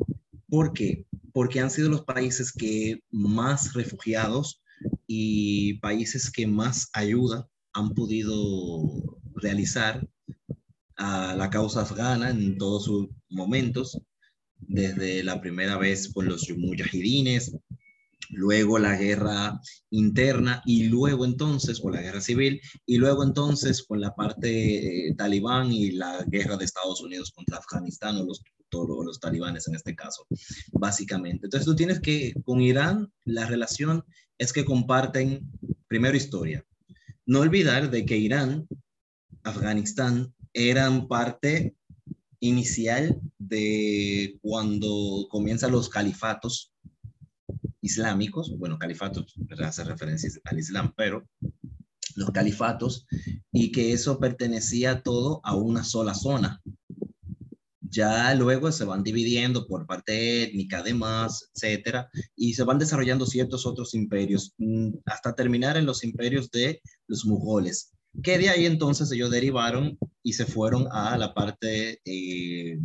¿Por 0.54 0.72
qué? 0.72 1.04
Porque 1.32 1.58
han 1.58 1.68
sido 1.68 1.88
los 1.88 2.04
países 2.04 2.52
que 2.52 3.00
más 3.10 3.72
refugiados 3.72 4.62
y 5.08 5.80
países 5.80 6.30
que 6.30 6.46
más 6.46 6.90
ayuda 6.92 7.48
han 7.72 7.92
podido 7.92 9.18
realizar 9.34 10.08
a 10.96 11.34
la 11.34 11.50
causa 11.50 11.80
afgana 11.82 12.30
en 12.30 12.56
todo 12.56 12.78
su 12.78 13.12
momentos, 13.30 14.00
desde 14.60 15.24
la 15.24 15.40
primera 15.40 15.76
vez 15.76 16.12
con 16.12 16.26
los 16.26 16.48
mujahidines, 16.56 17.56
luego 18.30 18.78
la 18.78 18.96
guerra 18.96 19.60
interna 19.90 20.62
y 20.64 20.84
luego 20.84 21.24
entonces 21.24 21.80
con 21.80 21.94
la 21.94 22.00
guerra 22.00 22.20
civil 22.20 22.60
y 22.86 22.98
luego 22.98 23.24
entonces 23.24 23.82
con 23.82 24.00
la 24.00 24.14
parte 24.14 25.08
eh, 25.08 25.14
talibán 25.16 25.72
y 25.72 25.90
la 25.90 26.24
guerra 26.28 26.56
de 26.56 26.64
Estados 26.64 27.00
Unidos 27.00 27.32
contra 27.32 27.58
Afganistán 27.58 28.18
o 28.18 28.24
los, 28.24 28.40
los 29.04 29.20
talibanes 29.20 29.68
en 29.68 29.74
este 29.76 29.94
caso, 29.94 30.26
básicamente. 30.72 31.46
Entonces 31.46 31.66
tú 31.66 31.76
tienes 31.76 32.00
que, 32.00 32.34
con 32.44 32.60
Irán, 32.60 33.12
la 33.24 33.46
relación 33.46 34.04
es 34.38 34.52
que 34.52 34.64
comparten, 34.64 35.50
primero, 35.86 36.16
historia. 36.16 36.64
No 37.26 37.40
olvidar 37.40 37.90
de 37.90 38.04
que 38.04 38.18
Irán, 38.18 38.66
Afganistán, 39.42 40.34
eran 40.52 41.08
parte 41.08 41.74
inicial 42.40 43.20
de 43.38 44.38
cuando 44.42 45.26
comienzan 45.30 45.72
los 45.72 45.88
califatos 45.88 46.72
islámicos, 47.80 48.56
bueno, 48.58 48.78
califatos 48.78 49.34
hace 49.62 49.84
referencias 49.84 50.40
al 50.44 50.58
Islam, 50.58 50.92
pero 50.96 51.28
los 52.16 52.30
califatos, 52.30 53.06
y 53.52 53.72
que 53.72 53.92
eso 53.92 54.18
pertenecía 54.18 55.02
todo 55.02 55.40
a 55.44 55.54
una 55.56 55.84
sola 55.84 56.14
zona. 56.14 56.62
Ya 57.94 58.34
luego 58.34 58.72
se 58.72 58.84
van 58.84 59.04
dividiendo 59.04 59.66
por 59.68 59.86
parte 59.86 60.42
étnica, 60.42 60.78
además, 60.78 61.50
etcétera, 61.54 62.10
y 62.34 62.54
se 62.54 62.64
van 62.64 62.78
desarrollando 62.78 63.24
ciertos 63.24 63.66
otros 63.66 63.94
imperios, 63.94 64.52
mm, 64.58 64.88
hasta 65.06 65.34
terminar 65.34 65.76
en 65.76 65.86
los 65.86 66.02
imperios 66.02 66.50
de 66.50 66.82
los 67.06 67.24
mugoles, 67.24 67.92
que 68.22 68.38
de 68.38 68.48
ahí 68.48 68.66
entonces 68.66 69.12
ellos 69.12 69.30
derivaron 69.30 69.96
y 70.24 70.32
se 70.32 70.44
fueron 70.44 70.88
a 70.90 71.16
la 71.16 71.32
parte 71.34 72.00
eh, 72.04 72.78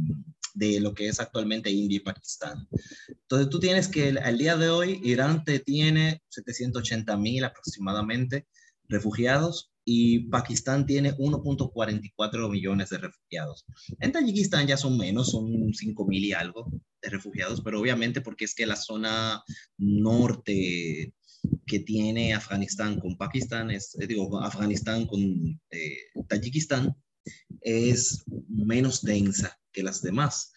de 0.53 0.79
lo 0.79 0.93
que 0.93 1.07
es 1.07 1.19
actualmente 1.19 1.71
India 1.71 1.97
y 1.97 2.01
Pakistán. 2.01 2.67
Entonces 3.07 3.49
tú 3.49 3.59
tienes 3.59 3.87
que 3.87 4.09
al 4.09 4.37
día 4.37 4.57
de 4.57 4.69
hoy 4.69 4.99
Irán 5.03 5.43
te 5.43 5.59
tiene 5.59 6.21
780 6.29 7.17
mil 7.17 7.43
aproximadamente 7.43 8.47
refugiados 8.87 9.71
y 9.91 10.19
Pakistán 10.19 10.85
tiene 10.85 11.15
1.44 11.17 12.51
millones 12.51 12.89
de 12.89 12.99
refugiados. 12.99 13.65
En 13.99 14.11
Tayikistán 14.11 14.67
ya 14.67 14.77
son 14.77 14.99
menos, 14.99 15.31
son 15.31 15.73
5 15.73 16.05
mil 16.05 16.25
y 16.25 16.31
algo 16.31 16.71
de 17.01 17.09
refugiados, 17.09 17.61
pero 17.61 17.81
obviamente 17.81 18.21
porque 18.21 18.45
es 18.45 18.53
que 18.53 18.67
la 18.67 18.75
zona 18.75 19.43
norte 19.79 21.15
que 21.65 21.79
tiene 21.79 22.35
Afganistán 22.35 22.99
con 22.99 23.17
Pakistán, 23.17 23.71
es, 23.71 23.97
eh, 23.99 24.05
digo, 24.05 24.39
Afganistán 24.39 25.07
con 25.07 25.59
eh, 25.71 25.97
Tayikistán, 26.27 26.95
es 27.61 28.25
menos 28.47 29.01
densa 29.01 29.59
que 29.71 29.81
las 29.81 30.03
demás. 30.03 30.51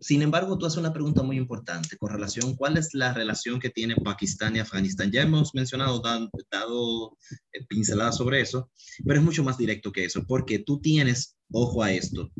Sin 0.00 0.22
embargo, 0.22 0.56
tú 0.56 0.64
haces 0.64 0.78
una 0.78 0.94
pregunta 0.94 1.22
muy 1.22 1.36
importante 1.36 1.98
con 1.98 2.10
relación, 2.10 2.56
¿cuál 2.56 2.78
es 2.78 2.94
la 2.94 3.12
relación 3.12 3.60
que 3.60 3.68
tiene 3.68 3.96
Pakistán 3.96 4.56
y 4.56 4.58
Afganistán? 4.58 5.10
Ya 5.12 5.22
hemos 5.22 5.54
mencionado, 5.54 6.00
dado, 6.00 6.30
dado 6.50 7.18
eh, 7.52 7.64
pinceladas 7.68 8.16
sobre 8.16 8.40
eso, 8.40 8.70
pero 9.04 9.18
es 9.18 9.24
mucho 9.24 9.44
más 9.44 9.58
directo 9.58 9.92
que 9.92 10.06
eso, 10.06 10.24
porque 10.26 10.58
tú 10.58 10.80
tienes, 10.80 11.36
ojo 11.52 11.82
a 11.82 11.92
esto, 11.92 12.30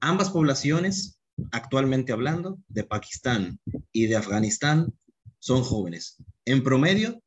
ambas 0.00 0.30
poblaciones, 0.30 1.18
actualmente 1.50 2.12
hablando, 2.12 2.60
de 2.68 2.84
Pakistán 2.84 3.58
y 3.90 4.06
de 4.06 4.16
Afganistán, 4.16 4.94
son 5.40 5.62
jóvenes. 5.62 6.22
En 6.44 6.62
promedio, 6.62 7.20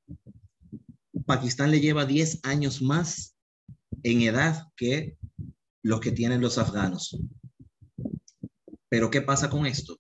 Pakistán 1.25 1.71
le 1.71 1.81
lleva 1.81 2.05
10 2.05 2.39
años 2.43 2.81
más 2.81 3.35
en 4.03 4.21
edad 4.21 4.67
que 4.77 5.17
los 5.83 5.99
que 5.99 6.11
tienen 6.11 6.39
los 6.39 6.57
afganos. 6.57 7.17
Pero 8.91 9.09
¿qué 9.09 9.21
pasa 9.21 9.49
con 9.49 9.65
esto? 9.65 9.97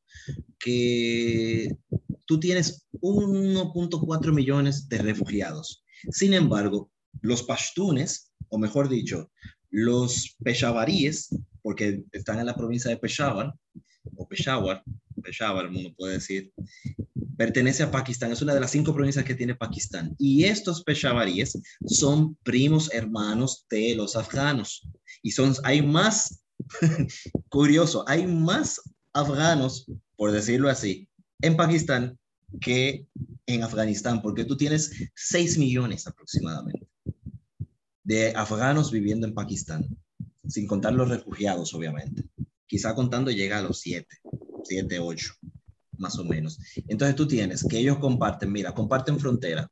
Que 0.59 1.77
tú 2.25 2.41
tienes 2.41 2.85
1.4 2.99 4.33
millones 4.33 4.89
de 4.89 4.97
refugiados. 4.97 5.85
Sin 6.11 6.33
embargo, 6.33 6.91
los 7.21 7.43
pashtunes, 7.43 8.33
o 8.49 8.57
mejor 8.57 8.89
dicho, 8.89 9.31
los 9.69 10.35
peshawaríes, 10.43 11.29
porque 11.61 12.03
están 12.11 12.39
en 12.39 12.47
la 12.47 12.55
provincia 12.55 12.91
de 12.91 12.97
Peshawar, 12.97 13.53
o 14.17 14.27
Peshawar, 14.27 14.83
Peshawar, 15.23 15.67
uno 15.67 15.93
puede 15.95 16.15
decir, 16.15 16.51
pertenece 17.37 17.83
a 17.83 17.91
Pakistán, 17.91 18.33
es 18.33 18.41
una 18.41 18.53
de 18.53 18.59
las 18.59 18.71
cinco 18.71 18.93
provincias 18.93 19.23
que 19.23 19.35
tiene 19.35 19.55
Pakistán. 19.55 20.13
Y 20.19 20.43
estos 20.43 20.83
peshawaríes 20.83 21.57
son 21.85 22.35
primos 22.43 22.93
hermanos 22.93 23.65
de 23.69 23.95
los 23.95 24.17
afganos. 24.17 24.85
Y 25.23 25.31
son, 25.31 25.53
hay 25.63 25.81
más 25.81 26.40
Curioso, 27.49 28.03
hay 28.07 28.27
más 28.27 28.81
afganos, 29.13 29.85
por 30.15 30.31
decirlo 30.31 30.69
así, 30.69 31.07
en 31.41 31.57
Pakistán 31.57 32.17
que 32.59 33.07
en 33.45 33.63
Afganistán, 33.63 34.21
porque 34.21 34.45
tú 34.45 34.57
tienes 34.57 34.91
6 35.15 35.57
millones 35.57 36.07
aproximadamente 36.07 36.87
de 38.03 38.33
afganos 38.35 38.91
viviendo 38.91 39.27
en 39.27 39.33
Pakistán, 39.33 39.87
sin 40.47 40.67
contar 40.67 40.93
los 40.93 41.09
refugiados, 41.09 41.73
obviamente. 41.73 42.23
Quizá 42.67 42.95
contando 42.95 43.31
llega 43.31 43.59
a 43.59 43.61
los 43.61 43.79
7, 43.79 44.07
7, 44.63 44.99
8, 44.99 45.33
más 45.97 46.17
o 46.17 46.25
menos. 46.25 46.59
Entonces 46.87 47.15
tú 47.15 47.27
tienes 47.27 47.63
que 47.63 47.79
ellos 47.79 47.99
comparten, 47.99 48.51
mira, 48.51 48.73
comparten 48.73 49.19
frontera, 49.19 49.71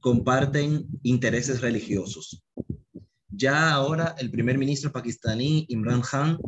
comparten 0.00 0.86
intereses 1.02 1.60
religiosos, 1.60 2.42
ya 3.36 3.72
ahora 3.72 4.14
el 4.18 4.30
primer 4.30 4.58
ministro 4.58 4.90
pakistaní, 4.90 5.66
Imran 5.68 6.00
Khan, 6.00 6.38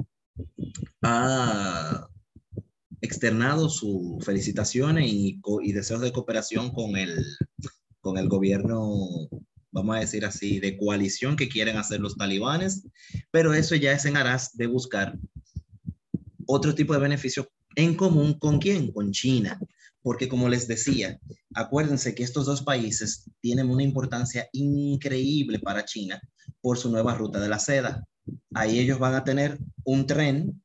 ha 1.03 2.09
externado 3.01 3.69
sus 3.69 4.25
felicitaciones 4.25 5.11
y, 5.13 5.41
deseos 5.73 6.01
de 6.01 6.13
cooperación 6.13 6.71
con 6.71 6.97
el, 6.97 7.25
con 8.01 8.19
el 8.19 8.29
gobierno, 8.29 9.29
vamos 9.71 9.97
a 9.97 10.01
decir 10.01 10.25
así, 10.25 10.59
de 10.59 10.77
coalición 10.77 11.37
que 11.37 11.49
quieren 11.49 11.77
hacer 11.77 12.01
los 12.01 12.17
talibanes, 12.17 12.87
pero 13.31 13.55
eso 13.55 13.75
ya 13.77 13.93
es 13.93 14.05
en 14.07 14.17
aras 14.17 14.57
de 14.57 14.67
buscar 14.67 15.17
otro 16.47 16.75
tipo 16.75 16.95
de 16.95 17.01
beneficio 17.01 17.49
en 17.77 17.95
común 17.95 18.39
con 18.39 18.59
quién, 18.59 18.91
con 18.91 19.13
China, 19.13 19.61
porque 20.09 20.27
como 20.27 20.49
les 20.49 20.67
decía, 20.67 21.21
acuérdense 21.53 22.15
que 22.15 22.23
estos 22.23 22.47
dos 22.47 22.63
países 22.63 23.31
tienen 23.43 23.69
una 23.69 23.83
importancia 23.83 24.49
increíble 24.55 25.59
para 25.59 25.85
China 25.85 26.19
por 26.63 26.79
su 26.79 26.91
nueva 26.91 27.15
ruta 27.15 27.39
de 27.39 27.51
la 27.51 27.59
seda. 27.59 28.07
Ahí 28.55 28.79
ellos 28.79 28.99
van 28.99 29.15
a 29.15 29.23
tener 29.23 29.59
un 29.85 30.07
tren, 30.07 30.63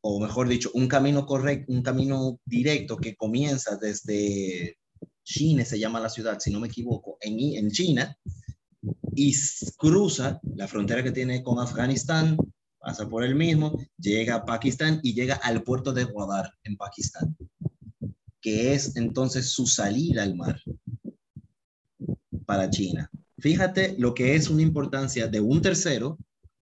o 0.00 0.20
mejor 0.20 0.48
dicho, 0.48 0.70
un 0.72 0.88
camino 0.88 1.26
correcto, 1.26 1.70
un 1.70 1.82
camino 1.82 2.40
directo 2.46 2.96
que 2.96 3.14
comienza 3.14 3.76
desde 3.76 4.78
China, 5.22 5.62
se 5.66 5.78
llama 5.78 6.00
la 6.00 6.08
ciudad, 6.08 6.38
si 6.40 6.50
no 6.50 6.58
me 6.58 6.68
equivoco, 6.68 7.18
en, 7.20 7.70
China, 7.70 8.16
y 9.14 9.34
cruza 9.76 10.40
la 10.54 10.66
frontera 10.66 11.04
que 11.04 11.12
tiene 11.12 11.42
con 11.42 11.58
Afganistán, 11.58 12.38
pasa 12.78 13.06
por 13.06 13.22
el 13.22 13.34
mismo, 13.34 13.78
llega 13.98 14.36
a 14.36 14.46
Pakistán 14.46 14.98
y 15.02 15.12
llega 15.12 15.34
al 15.34 15.62
puerto 15.62 15.92
de 15.92 16.04
Gwadar 16.04 16.54
en 16.64 16.78
Pakistán, 16.78 17.36
que 18.46 18.74
es 18.74 18.94
entonces 18.94 19.50
su 19.50 19.66
salida 19.66 20.22
al 20.22 20.36
mar 20.36 20.60
para 22.46 22.70
China. 22.70 23.10
Fíjate 23.40 23.96
lo 23.98 24.14
que 24.14 24.36
es 24.36 24.48
una 24.48 24.62
importancia 24.62 25.26
de 25.26 25.40
un 25.40 25.60
tercero, 25.60 26.16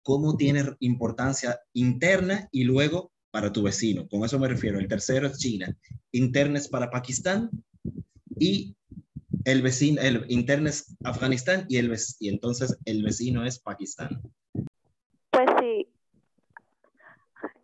cómo 0.04 0.38
tiene 0.38 0.63
importancia 0.80 1.60
interna 1.74 2.48
y 2.52 2.65
luego 2.65 3.12
para 3.32 3.52
tu 3.52 3.63
vecino. 3.63 4.08
Con 4.08 4.24
eso 4.24 4.38
me 4.38 4.48
refiero. 4.48 4.78
El 4.78 4.88
tercero 4.88 5.26
es 5.26 5.39
China, 5.39 5.76
interna 6.12 6.60
es 6.60 6.67
para 6.67 6.91
Pakistán 6.91 7.50
y 8.38 8.76
el 9.46 9.63
vecino, 9.63 10.04
el 10.04 10.24
interno 10.30 10.70
es 10.70 10.96
Afganistán 11.04 11.65
y, 11.67 11.78
el, 11.78 11.91
y 12.20 12.30
entonces 12.30 12.78
el 12.86 13.02
vecino 13.02 13.44
es 13.44 13.58
Pakistán. 13.58 14.22
Pues 15.32 15.50
sí, 15.60 15.88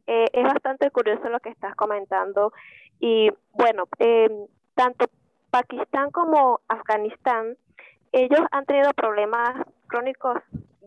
eh, 0.08 0.26
es 0.32 0.44
bastante 0.44 0.90
curioso 0.90 1.30
lo 1.30 1.40
que 1.40 1.50
estás 1.50 1.76
comentando 1.76 2.54
y 3.00 3.30
bueno, 3.54 3.86
eh, 4.00 4.30
tanto 4.76 5.06
Pakistán 5.50 6.12
como 6.12 6.62
Afganistán 6.68 7.58
ellos 8.12 8.42
han 8.52 8.66
tenido 8.66 8.92
problemas 8.94 9.66
crónicos 9.88 10.38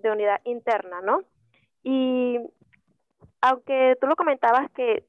de 0.02 0.10
unidad 0.10 0.40
interna, 0.44 1.00
¿no? 1.00 1.22
Y 1.82 2.38
aunque 3.40 3.96
tú 4.00 4.06
lo 4.06 4.16
comentabas 4.16 4.70
que 4.72 5.04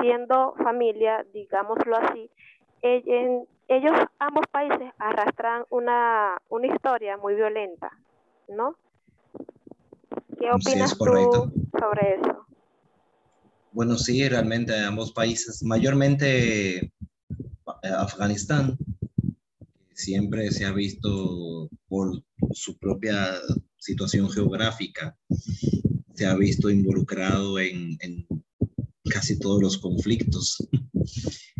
siendo 0.00 0.54
familia, 0.62 1.24
digámoslo 1.32 1.96
así, 1.96 2.30
ellos, 2.82 3.96
ambos 4.18 4.46
países 4.50 4.92
arrastran 4.98 5.64
una, 5.70 6.36
una 6.48 6.66
historia 6.66 7.16
muy 7.16 7.34
violenta, 7.34 7.90
¿no? 8.48 8.76
¿Qué 10.38 10.50
opinas 10.52 10.96
tú 10.96 11.04
sobre 11.78 12.14
eso? 12.14 12.45
Bueno, 13.76 13.98
sí, 13.98 14.26
realmente 14.26 14.74
ambos 14.74 15.12
países, 15.12 15.62
mayormente 15.62 16.78
eh, 16.78 16.90
Afganistán, 17.94 18.78
siempre 19.92 20.50
se 20.50 20.64
ha 20.64 20.72
visto 20.72 21.68
por 21.86 22.24
su 22.52 22.78
propia 22.78 23.34
situación 23.76 24.30
geográfica, 24.30 25.14
se 26.14 26.24
ha 26.24 26.34
visto 26.36 26.70
involucrado 26.70 27.58
en, 27.58 27.98
casi 29.10 29.38
todos 29.38 29.60
los 29.60 29.76
conflictos 29.76 30.56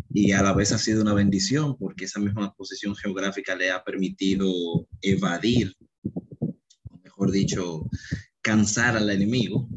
y 0.09 0.31
a 0.31 0.41
la 0.41 0.53
vez 0.53 0.71
ha 0.71 0.79
sido 0.79 1.03
una 1.03 1.13
bendición 1.13 1.77
porque 1.77 2.05
esa 2.05 2.19
misma 2.19 2.51
posición 2.55 2.95
geográfica 2.95 3.55
le 3.55 3.69
ha 3.69 3.83
permitido 3.83 4.87
evadir, 5.03 5.71
o 6.01 6.97
mejor 7.03 7.29
dicho, 7.29 7.87
cansar 8.41 8.97
al 8.97 9.11
enemigo. 9.11 9.69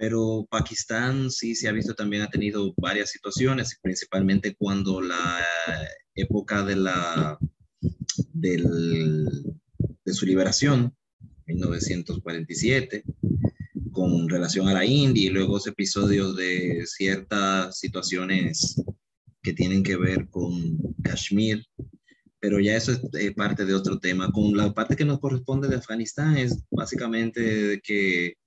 Pero 0.00 0.46
Pakistán 0.50 1.30
sí 1.30 1.54
se 1.54 1.68
ha 1.68 1.72
visto 1.72 1.94
también 1.94 2.22
ha 2.22 2.30
tenido 2.30 2.72
varias 2.78 3.10
situaciones, 3.10 3.78
principalmente 3.82 4.54
cuando 4.54 5.02
la 5.02 5.44
época 6.14 6.64
de 6.64 6.76
la 6.76 7.38
del, 8.32 9.26
de 10.02 10.12
su 10.14 10.24
liberación, 10.24 10.96
1947, 11.44 13.04
con 13.92 14.26
relación 14.30 14.68
a 14.68 14.72
la 14.72 14.86
India 14.86 15.26
y 15.26 15.28
luego 15.34 15.58
episodios 15.66 16.34
de 16.34 16.82
ciertas 16.86 17.78
situaciones 17.78 18.82
que 19.42 19.52
tienen 19.52 19.82
que 19.82 19.98
ver 19.98 20.30
con 20.30 20.78
Kashmir, 21.02 21.66
pero 22.38 22.58
ya 22.58 22.74
eso 22.74 22.92
es 22.92 23.02
eh, 23.18 23.34
parte 23.34 23.66
de 23.66 23.74
otro 23.74 23.98
tema. 23.98 24.32
Con 24.32 24.56
la 24.56 24.72
parte 24.72 24.96
que 24.96 25.04
nos 25.04 25.20
corresponde 25.20 25.68
de 25.68 25.76
Afganistán 25.76 26.38
es 26.38 26.64
básicamente 26.70 27.82
que 27.84 28.39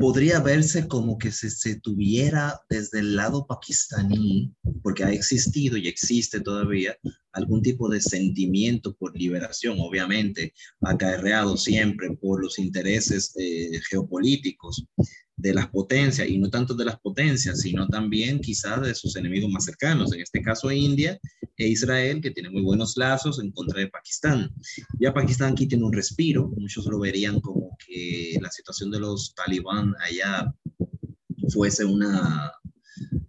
podría 0.00 0.40
verse 0.40 0.88
como 0.88 1.18
que 1.18 1.30
se, 1.30 1.50
se, 1.50 1.78
tuviera 1.78 2.58
desde 2.70 3.00
el 3.00 3.16
lado 3.16 3.46
pakistaní, 3.46 4.50
porque 4.82 5.04
ha 5.04 5.12
existido 5.12 5.76
y 5.76 5.88
existe 5.88 6.40
todavía 6.40 6.96
algún 7.32 7.60
tipo 7.60 7.88
de 7.88 8.00
sentimiento 8.00 8.96
por 8.96 9.14
liberación, 9.14 9.76
obviamente 9.78 10.54
acarreado 10.80 11.56
siempre 11.58 12.16
por 12.16 12.42
los 12.42 12.58
intereses 12.58 13.34
eh, 13.38 13.78
geopolíticos 13.90 14.86
de 15.36 15.54
las 15.54 15.68
potencias, 15.68 16.28
y 16.28 16.38
no 16.38 16.48
tanto 16.48 16.74
de 16.74 16.86
las 16.86 16.98
potencias, 17.00 17.60
sino 17.60 17.86
también 17.88 18.40
quizás 18.40 18.80
de 18.82 18.94
sus 18.94 19.16
enemigos 19.16 19.50
más 19.50 19.66
cercanos, 19.66 20.12
en 20.14 20.20
este 20.20 20.40
caso 20.40 20.70
India 20.72 21.18
e 21.60 21.68
Israel, 21.68 22.22
que 22.22 22.30
tiene 22.30 22.48
muy 22.48 22.62
buenos 22.62 22.96
lazos 22.96 23.38
en 23.38 23.52
contra 23.52 23.80
de 23.80 23.88
Pakistán. 23.88 24.50
Ya 24.98 25.12
Pakistán 25.12 25.52
aquí 25.52 25.66
tiene 25.66 25.84
un 25.84 25.92
respiro, 25.92 26.48
muchos 26.56 26.86
lo 26.86 26.98
verían 26.98 27.38
como 27.40 27.76
que 27.86 28.38
la 28.40 28.50
situación 28.50 28.90
de 28.90 29.00
los 29.00 29.34
talibán 29.34 29.94
allá 30.00 30.54
fuese 31.52 31.84
una, 31.84 32.50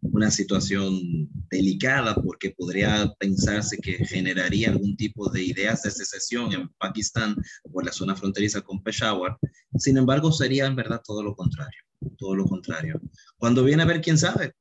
una 0.02 0.32
situación 0.32 1.30
delicada 1.50 2.16
porque 2.16 2.52
podría 2.52 3.14
pensarse 3.20 3.78
que 3.78 4.06
generaría 4.06 4.70
algún 4.70 4.96
tipo 4.96 5.30
de 5.30 5.44
ideas 5.44 5.84
de 5.84 5.92
secesión 5.92 6.54
en 6.54 6.70
Pakistán 6.78 7.36
en 7.36 7.86
la 7.86 7.92
zona 7.92 8.16
fronteriza 8.16 8.62
con 8.62 8.82
Peshawar. 8.82 9.38
Sin 9.78 9.98
embargo, 9.98 10.32
sería 10.32 10.68
en 10.68 10.78
verdad 10.78 11.02
todo 11.04 11.22
lo 11.22 11.36
contrario, 11.36 11.82
todo 12.18 12.34
lo 12.36 12.46
contrario. 12.46 13.02
Cuando 13.36 13.66
viene 13.66 13.84
a 13.84 13.88
ver, 13.88 14.00
quién 14.00 14.18
sabe, 14.18 14.54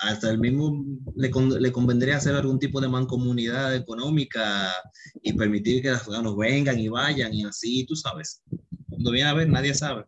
hasta 0.00 0.30
el 0.30 0.38
mismo 0.38 0.84
le, 1.14 1.30
le, 1.60 1.72
convendría 1.72 2.16
hacer 2.16 2.34
algún 2.34 2.58
tipo 2.58 2.80
de 2.80 2.88
mancomunidad 2.88 3.74
económica 3.74 4.72
y 5.22 5.32
permitir 5.34 5.82
que 5.82 5.90
los 5.90 6.02
afganos 6.02 6.36
vengan 6.36 6.78
y 6.78 6.88
vayan 6.88 7.34
y 7.34 7.44
así, 7.44 7.84
tú 7.86 7.94
sabes. 7.94 8.42
Cuando 8.88 9.10
viene 9.10 9.28
a 9.28 9.34
ver, 9.34 9.48
nadie 9.48 9.74
sabe. 9.74 10.04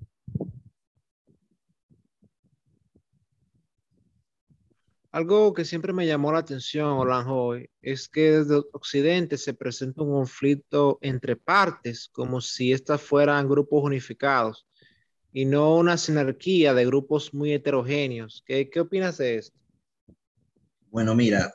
Algo 5.11 5.53
que 5.53 5.67
siempre 5.67 5.93
me 5.93 6.07
llamó 6.07 6.33
la 6.33 6.39
atención, 6.39 6.89
Olanjo, 6.89 7.55
es 7.83 8.09
que 8.09 8.33
desde 8.33 8.63
Occidente 8.73 9.37
se 9.37 9.53
presenta 9.53 10.03
un 10.03 10.13
conflicto 10.13 10.99
entre 11.03 11.37
partes, 11.37 12.09
como 12.11 12.41
si 12.41 12.73
estas 12.73 13.03
fueran 13.03 13.47
grupos 13.47 13.85
unificados 13.85 14.67
y 15.31 15.45
no 15.45 15.77
una 15.77 15.99
sinarquía 15.99 16.73
de 16.73 16.87
grupos 16.87 17.35
muy 17.35 17.53
heterogéneos. 17.53 18.43
¿Qué, 18.47 18.71
qué 18.71 18.81
opinas 18.81 19.19
de 19.19 19.37
esto? 19.37 19.62
Bueno, 20.93 21.15
mira, 21.15 21.55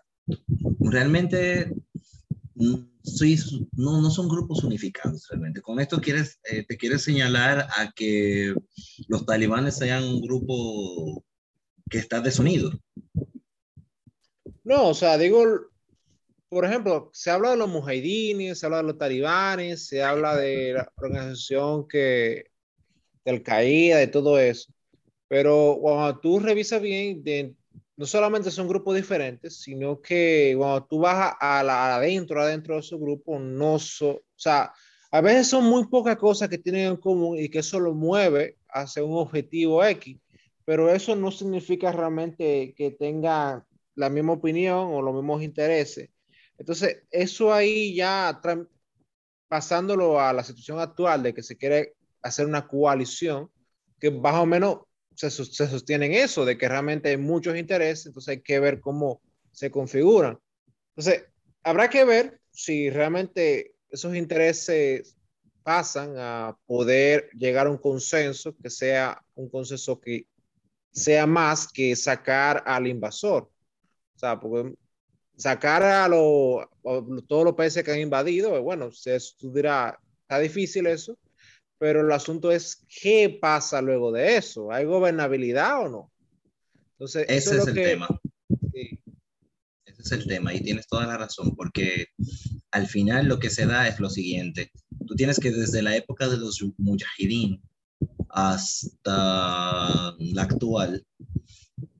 realmente 0.79 1.71
mm, 2.55 2.73
no, 3.73 4.01
no 4.01 4.09
son 4.09 4.27
grupos 4.27 4.63
unificados 4.63 5.27
realmente. 5.29 5.61
Con 5.61 5.79
esto 5.79 6.01
quieres, 6.01 6.39
eh, 6.51 6.65
te 6.67 6.75
quieres 6.75 7.03
señalar 7.03 7.67
a 7.77 7.91
que 7.95 8.55
los 9.07 9.27
talibanes 9.27 9.77
sean 9.77 10.05
un 10.05 10.21
grupo 10.21 11.23
que 11.87 11.99
está 11.99 12.19
desunido. 12.19 12.71
No, 14.63 14.89
o 14.89 14.93
sea, 14.95 15.19
digo, 15.19 15.45
por 16.49 16.65
ejemplo, 16.65 17.11
se 17.13 17.29
habla 17.29 17.51
de 17.51 17.57
los 17.57 17.69
mujahidines, 17.69 18.57
se 18.57 18.65
habla 18.65 18.77
de 18.77 18.83
los 18.83 18.97
talibanes, 18.97 19.85
se 19.85 20.01
habla 20.01 20.35
de 20.35 20.73
la 20.73 20.91
organización 20.95 21.87
que, 21.87 22.45
del 23.23 23.43
Qaeda, 23.43 23.97
de 23.97 24.07
todo 24.07 24.39
eso. 24.39 24.73
Pero 25.27 25.77
cuando 25.79 26.19
tú 26.19 26.39
revisas 26.39 26.81
bien, 26.81 27.21
no 27.97 28.05
solamente 28.05 28.51
son 28.51 28.67
grupos 28.67 28.95
diferentes, 28.95 29.59
sino 29.59 29.99
que 29.99 30.53
cuando 30.55 30.85
tú 30.85 30.99
vas 30.99 31.35
a, 31.39 31.63
la, 31.63 31.95
adentro, 31.95 32.41
adentro 32.41 32.75
de 32.75 32.81
esos 32.81 32.99
grupos, 32.99 33.41
no 33.41 33.79
son, 33.79 34.17
o 34.17 34.21
sea, 34.35 34.71
a 35.11 35.21
veces 35.21 35.47
son 35.47 35.65
muy 35.65 35.87
pocas 35.87 36.15
cosas 36.17 36.47
que 36.47 36.59
tienen 36.59 36.87
en 36.87 36.97
común 36.97 37.39
y 37.39 37.49
que 37.49 37.59
eso 37.59 37.79
lo 37.79 37.95
mueve 37.95 38.57
hacia 38.69 39.03
un 39.03 39.17
objetivo 39.17 39.83
X, 39.83 40.15
pero 40.63 40.93
eso 40.93 41.15
no 41.15 41.31
significa 41.31 41.91
realmente 41.91 42.75
que 42.77 42.91
tengan 42.91 43.63
la 43.95 44.09
misma 44.09 44.33
opinión 44.33 44.93
o 44.93 45.01
los 45.01 45.15
mismos 45.15 45.41
intereses. 45.41 46.09
Entonces, 46.59 47.03
eso 47.09 47.51
ahí 47.51 47.95
ya 47.95 48.39
pasándolo 49.47 50.19
a 50.21 50.33
la 50.33 50.43
situación 50.43 50.79
actual 50.79 51.23
de 51.23 51.33
que 51.33 51.41
se 51.41 51.57
quiere 51.57 51.95
hacer 52.21 52.45
una 52.45 52.67
coalición, 52.67 53.49
que 53.99 54.11
más 54.11 54.35
o 54.35 54.45
menos 54.45 54.79
se, 55.17 55.31
se 55.31 55.67
sostiene 55.67 56.21
eso, 56.21 56.45
de 56.45 56.57
que 56.57 56.69
realmente 56.69 57.09
hay 57.09 57.17
muchos 57.17 57.57
intereses, 57.57 58.05
entonces 58.05 58.29
hay 58.29 58.41
que 58.41 58.59
ver 58.59 58.79
cómo 58.79 59.21
se 59.51 59.71
configuran. 59.71 60.39
Entonces, 60.95 61.25
habrá 61.63 61.89
que 61.89 62.05
ver 62.05 62.39
si 62.51 62.89
realmente 62.89 63.75
esos 63.89 64.15
intereses 64.15 65.17
pasan 65.63 66.13
a 66.17 66.57
poder 66.65 67.29
llegar 67.33 67.67
a 67.67 67.71
un 67.71 67.77
consenso 67.77 68.55
que 68.55 68.69
sea 68.69 69.21
un 69.35 69.49
consenso 69.49 69.99
que 69.99 70.25
sea 70.91 71.25
más 71.27 71.67
que 71.67 71.95
sacar 71.95 72.63
al 72.65 72.87
invasor. 72.87 73.51
O 74.15 74.19
sea, 74.19 74.39
porque 74.39 74.73
sacar 75.35 75.83
a, 75.83 76.07
todos 77.27 77.45
los 77.45 77.53
países 77.53 77.83
que 77.83 77.91
han 77.91 77.99
invadido, 77.99 78.61
bueno, 78.63 78.91
se 78.91 79.15
estudiará, 79.15 79.99
está 80.21 80.39
difícil 80.39 80.87
eso, 80.87 81.17
pero 81.79 82.01
el 82.01 82.11
asunto 82.11 82.51
es 82.51 82.85
qué 83.01 83.37
pasa 83.41 83.81
luego 83.81 84.11
de 84.11 84.37
eso. 84.37 84.71
¿Hay 84.71 84.85
gobernabilidad 84.85 85.85
o 85.85 85.89
no? 85.89 86.11
Entonces, 86.93 87.25
ese 87.29 87.57
es, 87.57 87.67
el 87.67 87.73
tema. 87.75 88.07
Ese 89.85 90.01
es 90.01 90.11
el 90.11 90.25
tema 90.25 90.53
y 90.53 90.61
tienes 90.61 90.87
toda 90.87 91.05
la 91.05 91.17
razón, 91.17 91.55
porque 91.55 92.07
al 92.71 92.87
final 92.87 93.27
lo 93.27 93.39
que 93.39 93.49
se 93.49 93.65
da 93.65 93.87
es 93.87 93.99
lo 93.99 94.09
siguiente. 94.09 94.71
Tú 95.05 95.15
tienes 95.15 95.39
que 95.39 95.51
desde 95.51 95.81
la 95.81 95.95
época 95.95 96.27
de 96.27 96.37
los 96.37 96.63
mujahideen 96.77 97.61
hasta 98.29 100.15
la 100.17 100.41
actual, 100.41 101.05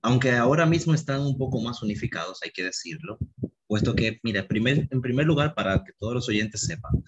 aunque 0.02 0.32
ahora 0.32 0.66
mismo 0.66 0.94
están 0.94 1.22
un 1.22 1.38
poco 1.38 1.62
más 1.62 1.82
unificados, 1.84 2.40
hay 2.44 2.52
que 2.52 2.64
decirlo, 2.64 3.20
puesto 3.68 3.96
que, 3.96 4.20
mira, 4.24 4.48
primer, 4.48 4.88
en 4.90 5.02
primer 5.02 5.26
lugar, 5.26 5.54
para 5.54 5.84
que 5.84 5.94
todos 6.00 6.14
los 6.14 6.30
oyentes 6.30 6.62
sepan, 6.62 7.04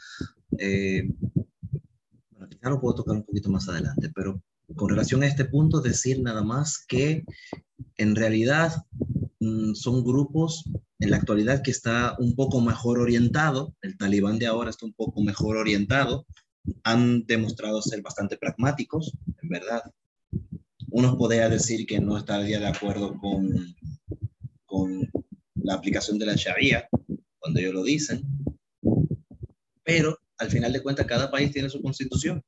eh, 0.57 1.09
quizá 2.59 2.69
lo 2.69 2.81
puedo 2.81 2.95
tocar 2.95 3.15
un 3.15 3.23
poquito 3.23 3.49
más 3.49 3.69
adelante, 3.69 4.11
pero 4.13 4.41
con 4.75 4.89
relación 4.89 5.23
a 5.23 5.27
este 5.27 5.45
punto, 5.45 5.79
decir 5.81 6.21
nada 6.21 6.43
más 6.43 6.85
que 6.87 7.23
en 7.97 8.15
realidad 8.15 8.83
mm, 9.39 9.73
son 9.73 10.03
grupos 10.03 10.65
en 10.99 11.11
la 11.11 11.17
actualidad 11.17 11.61
que 11.61 11.71
está 11.71 12.15
un 12.19 12.35
poco 12.35 12.59
mejor 12.59 12.99
orientado, 12.99 13.73
el 13.81 13.97
talibán 13.97 14.37
de 14.39 14.47
ahora 14.47 14.69
está 14.69 14.85
un 14.85 14.93
poco 14.93 15.21
mejor 15.21 15.55
orientado, 15.55 16.25
han 16.83 17.25
demostrado 17.25 17.81
ser 17.81 18.01
bastante 18.01 18.37
pragmáticos, 18.37 19.13
en 19.41 19.49
verdad, 19.49 19.81
uno 20.91 21.17
podría 21.17 21.47
decir 21.47 21.85
que 21.85 21.99
no 21.99 22.17
estaría 22.17 22.59
de 22.59 22.67
acuerdo 22.67 23.17
con, 23.19 23.49
con 24.65 25.09
la 25.55 25.75
aplicación 25.75 26.19
de 26.19 26.25
la 26.25 26.35
Sharia, 26.35 26.89
cuando 27.39 27.59
ellos 27.59 27.73
lo 27.73 27.83
dicen, 27.83 28.21
pero 29.83 30.19
al 30.39 30.49
final 30.49 30.73
de 30.73 30.81
cuentas 30.81 31.05
cada 31.05 31.29
país 31.29 31.51
tiene 31.51 31.69
su 31.69 31.81
constitución. 31.81 32.43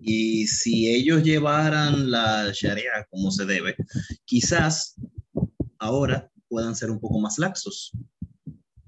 Y 0.00 0.46
si 0.46 0.88
ellos 0.88 1.22
llevaran 1.22 2.10
la 2.10 2.50
Sharia 2.52 3.06
como 3.10 3.30
se 3.30 3.44
debe, 3.44 3.76
quizás 4.24 4.96
ahora 5.78 6.30
puedan 6.48 6.74
ser 6.74 6.90
un 6.90 7.00
poco 7.00 7.20
más 7.20 7.38
laxos. 7.38 7.92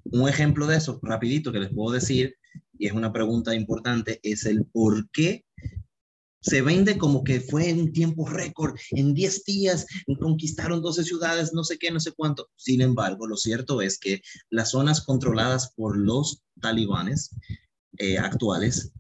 Un 0.04 0.28
ejemplo 0.28 0.66
de 0.66 0.76
eso, 0.76 0.98
rapidito, 1.02 1.52
que 1.52 1.60
les 1.60 1.72
puedo 1.72 1.92
decir, 1.92 2.34
y 2.78 2.86
es 2.86 2.92
una 2.92 3.12
pregunta 3.12 3.54
importante, 3.54 4.20
es 4.22 4.46
el 4.46 4.64
por 4.64 5.08
qué 5.10 5.44
se 6.40 6.60
vende 6.60 6.98
como 6.98 7.22
que 7.22 7.40
fue 7.40 7.68
en 7.68 7.92
tiempo 7.92 8.26
récord, 8.26 8.76
en 8.90 9.14
10 9.14 9.44
días 9.44 9.86
conquistaron 10.18 10.82
12 10.82 11.04
ciudades, 11.04 11.52
no 11.52 11.62
sé 11.62 11.78
qué, 11.78 11.90
no 11.92 12.00
sé 12.00 12.12
cuánto. 12.12 12.48
Sin 12.56 12.80
embargo, 12.80 13.28
lo 13.28 13.36
cierto 13.36 13.80
es 13.80 13.98
que 13.98 14.22
las 14.50 14.70
zonas 14.70 15.02
controladas 15.02 15.72
por 15.76 15.96
los 15.96 16.42
talibanes 16.60 17.30
eh, 17.98 18.18
actuales 18.18 18.92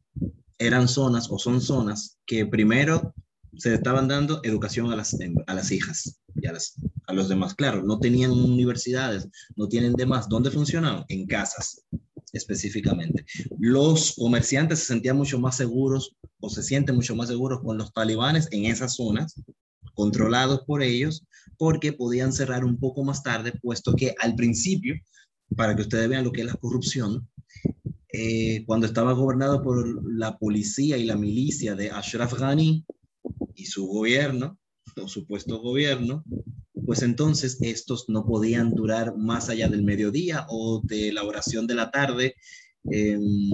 eran 0.66 0.88
zonas 0.88 1.28
o 1.30 1.38
son 1.38 1.60
zonas 1.60 2.18
que 2.26 2.46
primero 2.46 3.14
se 3.56 3.74
estaban 3.74 4.08
dando 4.08 4.40
educación 4.44 4.90
a 4.92 4.96
las, 4.96 5.16
a 5.46 5.54
las 5.54 5.70
hijas 5.70 6.20
y 6.34 6.46
a, 6.46 6.52
las, 6.52 6.74
a 7.06 7.12
los 7.12 7.28
demás. 7.28 7.54
Claro, 7.54 7.82
no 7.82 7.98
tenían 7.98 8.30
universidades, 8.30 9.28
no 9.56 9.68
tienen 9.68 9.92
demás. 9.92 10.28
¿Dónde 10.28 10.50
funcionaban? 10.50 11.04
En 11.08 11.26
casas 11.26 11.84
específicamente. 12.32 13.24
Los 13.58 14.14
comerciantes 14.16 14.80
se 14.80 14.86
sentían 14.86 15.16
mucho 15.16 15.38
más 15.38 15.56
seguros 15.56 16.16
o 16.40 16.48
se 16.48 16.62
sienten 16.62 16.96
mucho 16.96 17.14
más 17.14 17.28
seguros 17.28 17.60
con 17.60 17.78
los 17.78 17.92
talibanes 17.92 18.48
en 18.50 18.64
esas 18.64 18.94
zonas, 18.96 19.34
controlados 19.94 20.62
por 20.66 20.82
ellos, 20.82 21.24
porque 21.58 21.92
podían 21.92 22.32
cerrar 22.32 22.64
un 22.64 22.78
poco 22.78 23.04
más 23.04 23.22
tarde, 23.22 23.52
puesto 23.62 23.94
que 23.94 24.14
al 24.18 24.34
principio, 24.34 24.94
para 25.56 25.76
que 25.76 25.82
ustedes 25.82 26.08
vean 26.08 26.24
lo 26.24 26.32
que 26.32 26.40
es 26.40 26.46
la 26.46 26.54
corrupción, 26.54 27.28
eh, 28.12 28.64
cuando 28.66 28.86
estaba 28.86 29.12
gobernado 29.12 29.62
por 29.62 30.12
la 30.12 30.38
policía 30.38 30.98
y 30.98 31.04
la 31.04 31.16
milicia 31.16 31.74
de 31.74 31.90
Ashraf 31.90 32.38
Ghani 32.38 32.84
y 33.54 33.66
su 33.66 33.86
gobierno, 33.86 34.58
o 35.02 35.08
supuesto 35.08 35.60
gobierno, 35.60 36.22
pues 36.84 37.02
entonces 37.02 37.58
estos 37.62 38.08
no 38.08 38.26
podían 38.26 38.74
durar 38.74 39.16
más 39.16 39.48
allá 39.48 39.68
del 39.68 39.82
mediodía 39.82 40.46
o 40.50 40.82
de 40.84 41.12
la 41.12 41.24
oración 41.24 41.66
de 41.66 41.74
la 41.74 41.90
tarde, 41.90 42.34
em, 42.90 43.50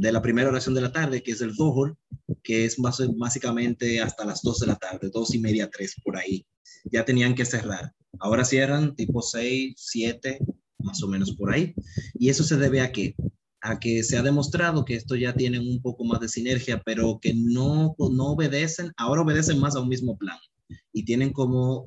de 0.00 0.12
la 0.12 0.22
primera 0.22 0.48
oración 0.48 0.74
de 0.74 0.80
la 0.80 0.92
tarde, 0.92 1.22
que 1.22 1.32
es 1.32 1.40
el 1.40 1.54
Zohor, 1.54 1.96
que 2.42 2.64
es 2.64 2.76
básicamente 3.16 4.00
hasta 4.00 4.24
las 4.24 4.42
2 4.42 4.60
de 4.60 4.66
la 4.66 4.76
tarde, 4.76 5.10
dos 5.12 5.34
y 5.34 5.38
media, 5.38 5.70
tres 5.70 5.94
por 6.02 6.16
ahí. 6.16 6.46
Ya 6.90 7.04
tenían 7.04 7.34
que 7.34 7.44
cerrar. 7.44 7.92
Ahora 8.18 8.44
cierran 8.44 8.96
tipo 8.96 9.22
6, 9.22 9.74
7, 9.76 10.38
más 10.78 11.02
o 11.02 11.08
menos 11.08 11.36
por 11.36 11.52
ahí. 11.52 11.74
Y 12.14 12.30
eso 12.30 12.42
se 12.42 12.56
debe 12.56 12.80
a 12.80 12.90
que 12.90 13.14
a 13.62 13.78
que 13.78 14.02
se 14.02 14.16
ha 14.16 14.22
demostrado 14.22 14.84
que 14.84 14.94
esto 14.94 15.16
ya 15.16 15.34
tienen 15.34 15.62
un 15.62 15.80
poco 15.82 16.04
más 16.04 16.20
de 16.20 16.28
sinergia, 16.28 16.82
pero 16.84 17.18
que 17.20 17.34
no, 17.34 17.94
no 17.98 18.26
obedecen, 18.26 18.92
ahora 18.96 19.22
obedecen 19.22 19.58
más 19.58 19.76
a 19.76 19.80
un 19.80 19.88
mismo 19.88 20.16
plan 20.16 20.38
y 20.92 21.04
tienen 21.04 21.32
como 21.32 21.86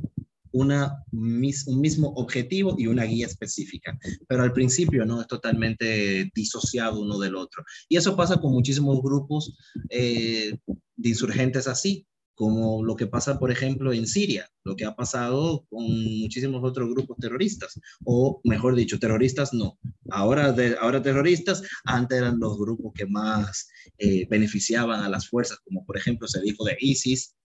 una, 0.51 1.03
un 1.11 1.82
mismo 1.82 2.09
objetivo 2.15 2.76
y 2.78 2.88
una 2.88 3.03
guía 3.03 3.26
específica. 3.26 3.97
Pero 4.28 4.43
al 4.43 4.53
principio 4.53 5.05
no 5.05 5.19
es 5.19 5.28
totalmente 5.28 6.32
disociado 6.36 7.01
uno 7.01 7.17
del 7.17 7.36
otro. 7.36 7.63
Y 7.89 7.97
eso 7.97 8.15
pasa 8.15 8.38
con 8.38 8.51
muchísimos 8.51 9.01
grupos 9.01 9.55
eh, 9.89 10.55
de 10.95 11.09
insurgentes 11.09 11.67
así, 11.67 12.05
como 12.36 12.84
lo 12.84 12.95
que 12.95 13.07
pasa, 13.07 13.39
por 13.39 13.51
ejemplo, 13.51 13.93
en 13.93 14.07
Siria, 14.07 14.49
lo 14.63 14.75
que 14.75 14.86
ha 14.86 14.95
pasado 14.95 15.65
con 15.69 15.84
muchísimos 15.84 16.63
otros 16.63 16.89
grupos 16.89 17.17
terroristas, 17.17 17.79
o 18.05 18.41
mejor 18.43 18.75
dicho, 18.75 18.99
terroristas 18.99 19.53
no. 19.53 19.77
Ahora, 20.09 20.51
de, 20.51 20.75
ahora 20.79 21.01
terroristas, 21.01 21.61
antes 21.86 22.17
eran 22.17 22.39
los 22.39 22.57
grupos 22.57 22.93
que 22.93 23.05
más 23.05 23.67
eh, 23.97 24.27
beneficiaban 24.29 25.01
a 25.01 25.09
las 25.09 25.27
fuerzas, 25.29 25.59
como 25.63 25.86
por 25.86 25.97
ejemplo 25.97 26.27
se 26.27 26.41
dijo 26.41 26.63
de 26.63 26.77
ISIS, 26.79 27.36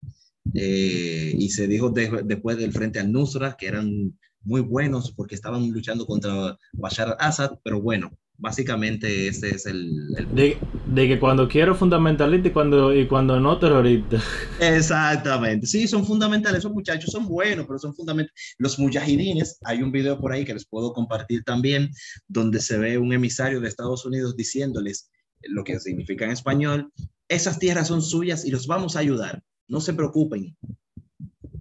eh, 0.55 1.35
y 1.37 1.51
se 1.51 1.67
dijo 1.67 1.91
después 1.91 2.57
del 2.57 2.73
frente 2.73 2.99
al 2.99 3.13
Nusra, 3.13 3.57
que 3.59 3.67
eran 3.67 4.19
muy 4.43 4.63
buenos 4.63 5.13
porque 5.13 5.35
estaban 5.35 5.71
luchando 5.71 6.07
contra 6.07 6.57
Bashar 6.73 7.09
al-Assad, 7.09 7.59
pero 7.63 7.83
bueno, 7.83 8.11
básicamente 8.39 9.29
ese 9.29 9.51
es 9.51 9.67
el... 9.67 9.93
De, 10.33 10.59
que 11.09 11.21
cuando 11.21 11.49
quiero 11.49 11.75
fundamentalista 11.75 12.49
y 12.49 12.53
cuando, 12.53 12.95
y 12.95 13.07
cuando 13.07 13.39
no 13.39 13.59
terrorista. 13.59 14.23
Exactamente, 14.61 15.67
sí, 15.67 15.87
son 15.87 16.07
fundamentales, 16.07 16.61
esos 16.61 16.73
muchachos 16.73 17.11
son 17.11 17.27
buenos, 17.27 17.67
pero 17.67 17.79
son 17.79 17.95
fundamentales. 17.95 18.57
Los 18.59 18.79
mujahidines, 18.79 19.59
hay 19.65 19.83
un 19.83 19.93
video 19.93 20.19
por 20.19 20.33
ahí 20.33 20.45
que 20.45 20.55
les 20.55 20.67
puedo 20.67 20.93
compartir 20.93 21.45
también, 21.45 21.91
donde 22.27 22.61
se 22.61 22.79
ve 22.79 22.97
un 22.97 23.13
emisario 23.13 23.61
de 23.61 23.69
Estados 23.69 24.07
Unidos 24.07 24.37
diciéndoles 24.37 25.11
lo 25.43 25.63
que 25.63 25.79
significa 25.79 26.25
en 26.25 26.33
español, 26.33 26.91
esas 27.29 27.59
tierras 27.59 27.89
son 27.89 28.03
suyas 28.03 28.45
y 28.45 28.51
los 28.51 28.67
vamos 28.67 28.97
a 28.97 29.01
ayudar 29.01 29.43
no 29.69 29.81
se 29.81 29.93
preocupen. 29.93 30.57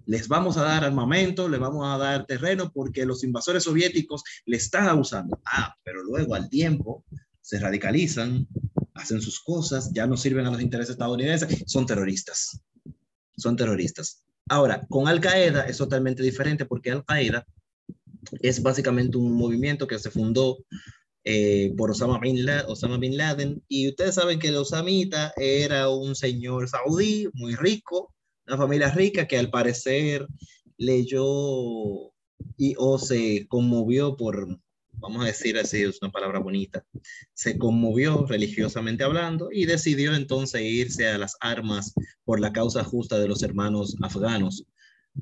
Les 0.08 0.26
vamos 0.26 0.56
a 0.56 0.62
dar 0.62 0.84
armamento, 0.84 1.50
les 1.50 1.60
vamos 1.60 1.86
a 1.86 1.98
dar 1.98 2.24
terreno 2.24 2.72
porque 2.72 3.04
los 3.04 3.22
invasores 3.24 3.64
soviéticos 3.64 4.24
le 4.46 4.56
están 4.56 4.88
abusando. 4.88 5.38
Ah, 5.44 5.76
pero 5.84 6.02
luego 6.02 6.34
al 6.34 6.48
tiempo 6.48 7.04
se 7.42 7.60
radicalizan, 7.60 8.48
hacen 8.94 9.20
sus 9.20 9.38
cosas, 9.38 9.92
ya 9.92 10.06
no 10.06 10.16
sirven 10.16 10.46
a 10.46 10.50
los 10.50 10.62
intereses 10.62 10.92
estadounidenses, 10.92 11.62
son 11.66 11.84
terroristas. 11.84 12.62
Son 13.36 13.54
terroristas. 13.54 14.24
Ahora, 14.48 14.80
con 14.88 15.08
Al 15.08 15.20
Qaeda 15.20 15.66
es 15.66 15.76
totalmente 15.76 16.22
diferente 16.22 16.64
porque 16.64 16.90
Al 16.90 17.04
Qaeda 17.04 17.46
es 18.40 18.62
básicamente 18.62 19.18
un 19.18 19.34
movimiento 19.34 19.86
que 19.86 19.98
se 19.98 20.10
fundó 20.10 20.56
eh, 21.24 21.74
por 21.76 21.90
Osama 21.90 22.18
bin, 22.18 22.46
Laden, 22.46 22.64
Osama 22.66 22.96
bin 22.96 23.18
Laden. 23.18 23.62
Y 23.68 23.90
ustedes 23.90 24.14
saben 24.14 24.38
que 24.38 24.48
el 24.48 24.56
Osamita 24.56 25.34
era 25.36 25.90
un 25.90 26.14
señor 26.14 26.66
saudí 26.66 27.28
muy 27.34 27.54
rico, 27.56 28.14
una 28.48 28.56
familia 28.56 28.90
rica 28.90 29.26
que 29.26 29.38
al 29.38 29.50
parecer 29.50 30.26
leyó 30.76 32.12
y 32.56 32.74
o 32.76 32.98
se 32.98 33.46
conmovió 33.48 34.16
por, 34.16 34.58
vamos 34.92 35.22
a 35.22 35.26
decir 35.26 35.58
así, 35.58 35.82
es 35.82 36.00
una 36.02 36.10
palabra 36.10 36.38
bonita, 36.38 36.84
se 37.34 37.58
conmovió 37.58 38.26
religiosamente 38.26 39.04
hablando 39.04 39.50
y 39.52 39.66
decidió 39.66 40.14
entonces 40.14 40.62
irse 40.62 41.08
a 41.08 41.18
las 41.18 41.36
armas 41.40 41.94
por 42.24 42.40
la 42.40 42.52
causa 42.52 42.84
justa 42.84 43.18
de 43.18 43.28
los 43.28 43.42
hermanos 43.42 43.96
afganos. 44.02 44.64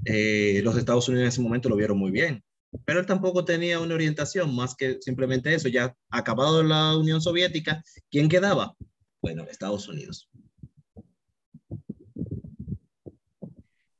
Eh, 0.05 0.61
los 0.63 0.77
Estados 0.77 1.09
Unidos 1.09 1.23
en 1.23 1.29
ese 1.29 1.41
momento 1.41 1.69
lo 1.69 1.77
vieron 1.77 1.99
muy 1.99 2.11
bien 2.11 2.43
pero 2.85 3.01
él 3.01 3.07
tampoco 3.07 3.45
tenía 3.45 3.81
una 3.81 3.95
orientación 3.95 4.55
más 4.55 4.75
que 4.75 4.99
simplemente 5.01 5.55
eso. 5.55 5.69
Ya 5.69 5.97
acabado 6.11 6.63
la 6.63 6.97
Unión 6.97 7.21
Soviética, 7.21 7.83
¿quién 8.11 8.29
quedaba? 8.29 8.77
Bueno, 9.23 9.45
Estados 9.45 9.89
Unidos. 9.89 10.29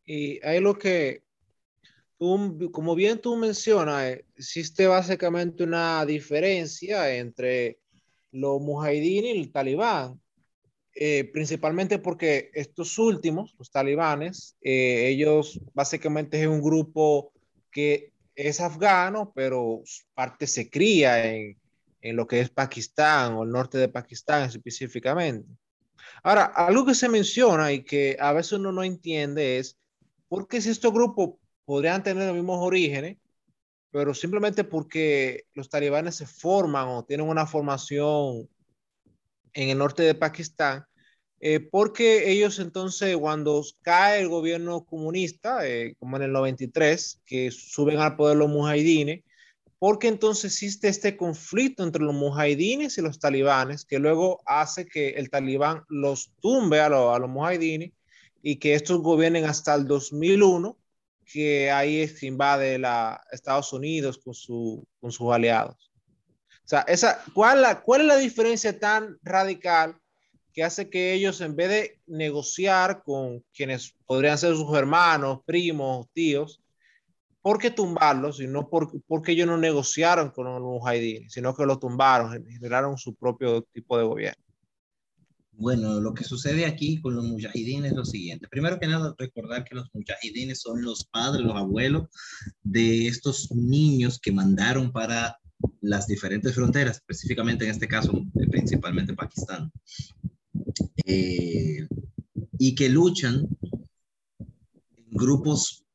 Y 0.07 0.41
hay 0.47 0.61
lo 0.61 0.79
que, 0.79 1.23
como 2.71 2.95
bien 2.95 3.21
tú 3.21 3.37
mencionas, 3.37 4.05
eh, 4.05 4.25
existe 4.37 4.87
básicamente 4.87 5.65
una 5.65 6.07
diferencia 6.07 7.15
entre 7.15 7.79
los 8.31 8.61
mujahideen 8.61 9.25
y 9.25 9.41
el 9.41 9.53
talibán, 9.53 10.21
eh, 10.95 11.25
principalmente 11.25 11.99
porque 11.99 12.51
estos 12.55 12.99
últimos, 12.99 13.55
los 13.59 13.71
talibanes, 13.71 14.57
eh, 14.63 15.09
ellos 15.09 15.61
básicamente 15.75 16.41
es 16.41 16.47
un 16.47 16.63
grupo 16.63 17.33
que 17.71 18.13
es 18.35 18.61
afgano, 18.61 19.33
pero 19.35 19.83
parte 20.15 20.47
se 20.47 20.71
cría 20.71 21.35
en, 21.35 21.59
en 22.01 22.17
lo 22.17 22.27
que 22.27 22.41
es 22.41 22.51
Pakistán 22.51 23.35
o 23.35 23.43
el 23.43 23.51
norte 23.51 23.77
de 23.79 23.89
Pakistán 23.89 24.49
específicamente. 24.49 25.49
Ahora, 26.23 26.45
algo 26.45 26.87
que 26.87 26.95
se 26.95 27.09
menciona 27.09 27.73
y 27.73 27.83
que 27.83 28.17
a 28.21 28.33
veces 28.33 28.53
uno 28.53 28.73
no 28.73 28.85
entiende 28.85 29.59
es 29.59 29.79
por 30.29 30.49
qué 30.49 30.61
si 30.61 30.71
estos 30.71 30.93
grupos 30.93 31.35
podrían 31.65 32.03
tener 32.03 32.27
los 32.27 32.35
mismos 32.35 32.59
orígenes, 32.61 33.19
pero 33.91 34.15
simplemente 34.15 34.65
porque 34.65 35.45
los 35.55 35.69
talibanes 35.69 36.17
se 36.17 36.27
forman 36.27 36.89
o 36.89 37.05
tienen 37.05 37.29
una 37.29 37.47
formación 37.47 38.49
en 39.53 39.69
el 39.71 39.79
norte 39.79 40.03
de 40.03 40.15
Pakistán, 40.15 40.85
eh, 41.41 41.61
porque 41.61 42.31
ellos 42.31 42.59
entonces 42.59 43.17
cuando 43.17 43.63
cae 43.83 44.21
el 44.21 44.29
gobierno 44.29 44.85
comunista, 44.85 45.67
eh, 45.67 45.95
como 45.99 46.17
en 46.17 46.25
el 46.25 46.33
93, 46.33 47.21
que 47.25 47.51
suben 47.51 47.99
al 47.99 48.17
poder 48.17 48.37
los 48.37 48.49
mujahidines, 48.49 49.25
porque 49.79 50.09
entonces 50.09 50.53
existe 50.53 50.89
este 50.89 51.17
conflicto 51.17 51.83
entre 51.83 52.03
los 52.03 52.15
mujahidines 52.15 52.97
y 52.99 53.03
los 53.03 53.19
talibanes, 53.19 53.85
que 53.85 53.99
luego 53.99 54.43
hace 54.47 54.87
que 54.87 55.11
el 55.11 55.31
talibán 55.31 55.85
los 55.89 56.33
tumbe 56.41 56.81
a, 56.81 56.87
a 56.87 57.19
los 57.19 57.29
mujahidines 57.29 57.93
y 58.49 58.61
que 58.61 58.75
estos 58.75 59.01
gobiernen 59.03 59.45
hasta 59.45 59.75
el 59.75 59.89
2001, 59.89 60.79
que 61.25 61.69
ahí 61.73 62.07
se 62.07 62.27
invade 62.27 62.79
la, 62.79 63.21
Estados 63.33 63.73
Unidos 63.73 64.19
con, 64.19 64.35
su, 64.35 64.87
con 65.01 65.11
sus 65.11 65.33
aliados. 65.33 65.91
O 66.65 66.69
sea, 66.69 66.83
esa, 66.83 67.25
¿cuál, 67.35 67.63
la, 67.63 67.83
¿cuál 67.83 68.03
es 68.03 68.07
la 68.07 68.17
diferencia 68.19 68.79
tan 68.79 69.19
radical? 69.25 70.01
que 70.53 70.63
hace 70.63 70.89
que 70.89 71.13
ellos, 71.13 71.41
en 71.41 71.57
vez 71.57 71.69
de 71.69 72.01
negociar 72.07 73.03
con 73.03 73.45
quienes 73.53 73.97
podrían 74.07 74.39
ser 74.39 74.55
sus 74.55 74.73
hermanos, 74.79 75.41
primos, 75.45 76.07
tíos, 76.13 76.63
¿por 77.43 77.59
qué 77.59 77.73
tumbarlos? 77.73 78.41
Y 78.41 78.47
no 78.47 78.71
por, 78.71 78.93
porque 79.09 79.33
ellos 79.33 79.49
no 79.49 79.59
negociaron 79.59 80.31
con 80.31 80.45
los 80.47 80.63
mujahideen, 80.63 81.29
sino 81.31 81.53
que 81.55 81.67
los 81.67 81.81
tumbaron, 81.81 82.47
generaron 82.47 82.97
su 82.97 83.13
propio 83.17 83.63
tipo 83.63 83.99
de 83.99 84.05
gobierno. 84.05 84.46
Bueno, 85.59 86.01
lo 86.01 86.13
que 86.13 86.23
sucede 86.23 86.67
aquí 86.67 87.01
con 87.01 87.17
los 87.17 87.25
mujahideen 87.25 87.87
es 87.87 87.95
lo 87.95 88.05
siguiente. 88.05 88.47
Primero 88.47 88.79
que 88.79 88.87
nada, 88.87 89.15
recordar 89.17 89.65
que 89.65 89.75
los 89.75 89.89
mujahideen 89.95 90.55
son 90.55 90.83
los 90.83 91.07
padres, 91.07 91.47
los 91.47 91.57
abuelos 91.57 92.09
de 92.63 93.07
estos 93.09 93.51
niños 93.53 94.19
que 94.21 94.33
mandaron 94.33 94.93
para 94.93 95.39
las 95.81 96.07
diferentes 96.07 96.55
fronteras, 96.55 96.97
específicamente 96.97 97.65
en 97.65 97.71
este 97.71 97.89
caso, 97.89 98.13
principalmente 98.51 99.15
Pakistán. 99.15 99.73
Eh, 101.07 101.89
y 102.59 102.75
que 102.75 102.91
luchan 102.91 103.49
en 104.39 105.11
grupos 105.11 105.87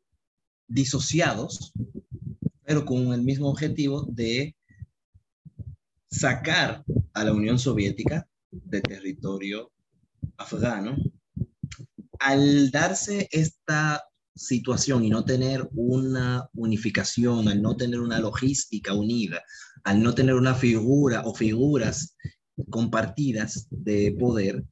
disociados, 0.67 1.71
pero 2.63 2.83
con 2.83 3.13
el 3.13 3.21
mismo 3.21 3.47
objetivo 3.47 4.07
de 4.09 4.55
sacar 6.09 6.83
a 7.13 7.23
la 7.23 7.31
Unión 7.31 7.59
Soviética 7.59 8.27
del 8.51 8.81
territorio 8.81 9.71
afgano 10.37 10.95
al 12.19 12.69
darse 12.71 13.27
esta 13.31 14.03
situación 14.35 15.03
y 15.03 15.09
no 15.09 15.25
tener 15.25 15.67
una 15.73 16.47
unificación, 16.53 17.47
al 17.47 17.61
no 17.61 17.75
tener 17.75 17.99
una 17.99 18.19
logística 18.19 18.93
unida, 18.93 19.41
al 19.83 20.01
no 20.01 20.13
tener 20.13 20.35
una 20.35 20.53
figura 20.53 21.23
o 21.25 21.33
figuras 21.33 22.15
compartidas 22.69 23.67
de 23.71 24.15
poder, 24.19 24.63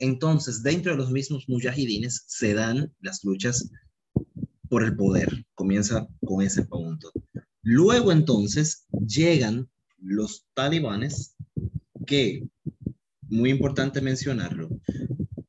entonces 0.00 0.62
dentro 0.62 0.92
de 0.92 0.98
los 0.98 1.10
mismos 1.10 1.48
mujahidines 1.48 2.24
se 2.26 2.54
dan 2.54 2.92
las 3.00 3.24
luchas 3.24 3.70
por 4.68 4.84
el 4.84 4.96
poder. 4.96 5.46
Comienza 5.54 6.06
con 6.24 6.42
ese 6.42 6.64
punto. 6.64 7.12
Luego 7.62 8.12
entonces 8.12 8.86
llegan 9.06 9.68
los 9.98 10.46
talibanes 10.54 11.34
que, 12.06 12.48
muy 13.28 13.50
importante 13.50 14.00
mencionarlo, 14.00 14.68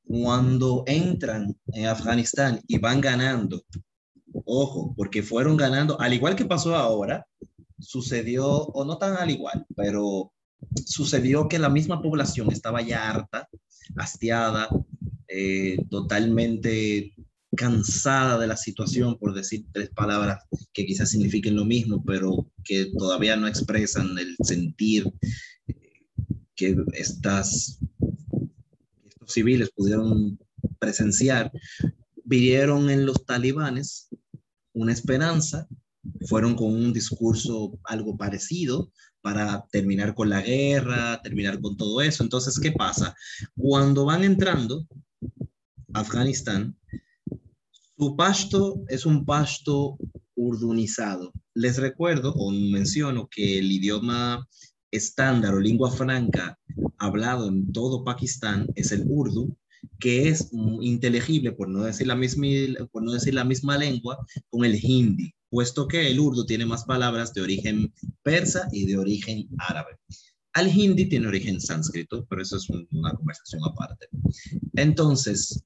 cuando 0.03 0.83
entran 0.87 1.55
en 1.67 1.85
Afganistán 1.85 2.61
y 2.67 2.77
van 2.77 3.01
ganando, 3.01 3.63
ojo, 4.45 4.93
porque 4.97 5.23
fueron 5.23 5.55
ganando, 5.55 5.99
al 5.99 6.13
igual 6.13 6.35
que 6.35 6.45
pasó 6.45 6.75
ahora, 6.75 7.25
sucedió, 7.79 8.47
o 8.47 8.85
no 8.85 8.97
tan 8.97 9.15
al 9.15 9.29
igual, 9.29 9.65
pero 9.75 10.33
sucedió 10.85 11.47
que 11.47 11.59
la 11.59 11.69
misma 11.69 12.01
población 12.01 12.51
estaba 12.51 12.81
ya 12.81 13.09
harta, 13.09 13.47
hastiada, 13.95 14.67
eh, 15.27 15.77
totalmente 15.89 17.13
cansada 17.55 18.37
de 18.39 18.47
la 18.47 18.57
situación, 18.57 19.17
por 19.17 19.33
decir 19.33 19.65
tres 19.71 19.89
palabras 19.89 20.43
que 20.73 20.85
quizás 20.85 21.11
signifiquen 21.11 21.55
lo 21.55 21.65
mismo, 21.65 22.03
pero 22.03 22.51
que 22.63 22.91
todavía 22.97 23.35
no 23.35 23.47
expresan 23.47 24.17
el 24.17 24.35
sentir 24.43 25.11
que 26.59 26.75
estas 26.91 27.79
civiles 29.25 29.71
pudieron 29.73 30.37
presenciar, 30.77 31.51
vieron 32.25 32.89
en 32.89 33.05
los 33.05 33.25
talibanes 33.25 34.09
una 34.73 34.91
esperanza, 34.91 35.67
fueron 36.27 36.55
con 36.55 36.73
un 36.73 36.91
discurso 36.91 37.79
algo 37.85 38.17
parecido 38.17 38.91
para 39.21 39.65
terminar 39.71 40.13
con 40.13 40.29
la 40.29 40.41
guerra, 40.41 41.21
terminar 41.21 41.61
con 41.61 41.77
todo 41.77 42.01
eso. 42.01 42.23
Entonces, 42.23 42.59
¿qué 42.59 42.73
pasa? 42.73 43.15
Cuando 43.55 44.03
van 44.03 44.25
entrando 44.25 44.85
a 45.93 46.01
Afganistán, 46.01 46.77
su 47.97 48.17
pasto 48.17 48.83
es 48.89 49.05
un 49.05 49.25
pasto 49.25 49.97
urdunizado. 50.35 51.31
Les 51.53 51.77
recuerdo 51.77 52.33
o 52.33 52.51
menciono 52.51 53.29
que 53.29 53.59
el 53.59 53.71
idioma 53.71 54.45
estándar 54.91 55.53
o 55.53 55.59
lengua 55.59 55.91
franca 55.91 56.57
hablado 56.97 57.47
en 57.47 57.71
todo 57.71 58.03
Pakistán 58.03 58.67
es 58.75 58.91
el 58.91 59.03
urdu, 59.07 59.55
que 59.99 60.29
es 60.29 60.49
inteligible, 60.81 61.51
por 61.51 61.69
no 61.69 61.83
decir 61.83 62.07
la 62.07 62.15
misma, 62.15 62.47
por 62.91 63.03
no 63.03 63.11
decir 63.11 63.33
la 63.33 63.43
misma 63.43 63.77
lengua, 63.77 64.25
con 64.49 64.65
el 64.65 64.79
hindi, 64.83 65.33
puesto 65.49 65.87
que 65.87 66.09
el 66.09 66.19
urdu 66.19 66.45
tiene 66.45 66.65
más 66.65 66.85
palabras 66.85 67.33
de 67.33 67.41
origen 67.41 67.93
persa 68.23 68.67
y 68.71 68.85
de 68.85 68.97
origen 68.97 69.47
árabe. 69.57 69.97
Al 70.53 70.67
hindi 70.67 71.07
tiene 71.07 71.27
origen 71.27 71.61
sánscrito, 71.61 72.25
pero 72.29 72.41
eso 72.41 72.57
es 72.57 72.67
una 72.91 73.13
conversación 73.13 73.61
aparte. 73.63 74.07
Entonces, 74.73 75.63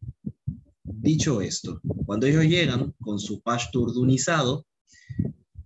dicho 0.83 1.41
esto, 1.41 1.79
cuando 2.05 2.27
ellos 2.27 2.45
llegan 2.45 2.93
con 2.99 3.19
su 3.19 3.41
pashto 3.41 3.81
urdunizado 3.81 4.65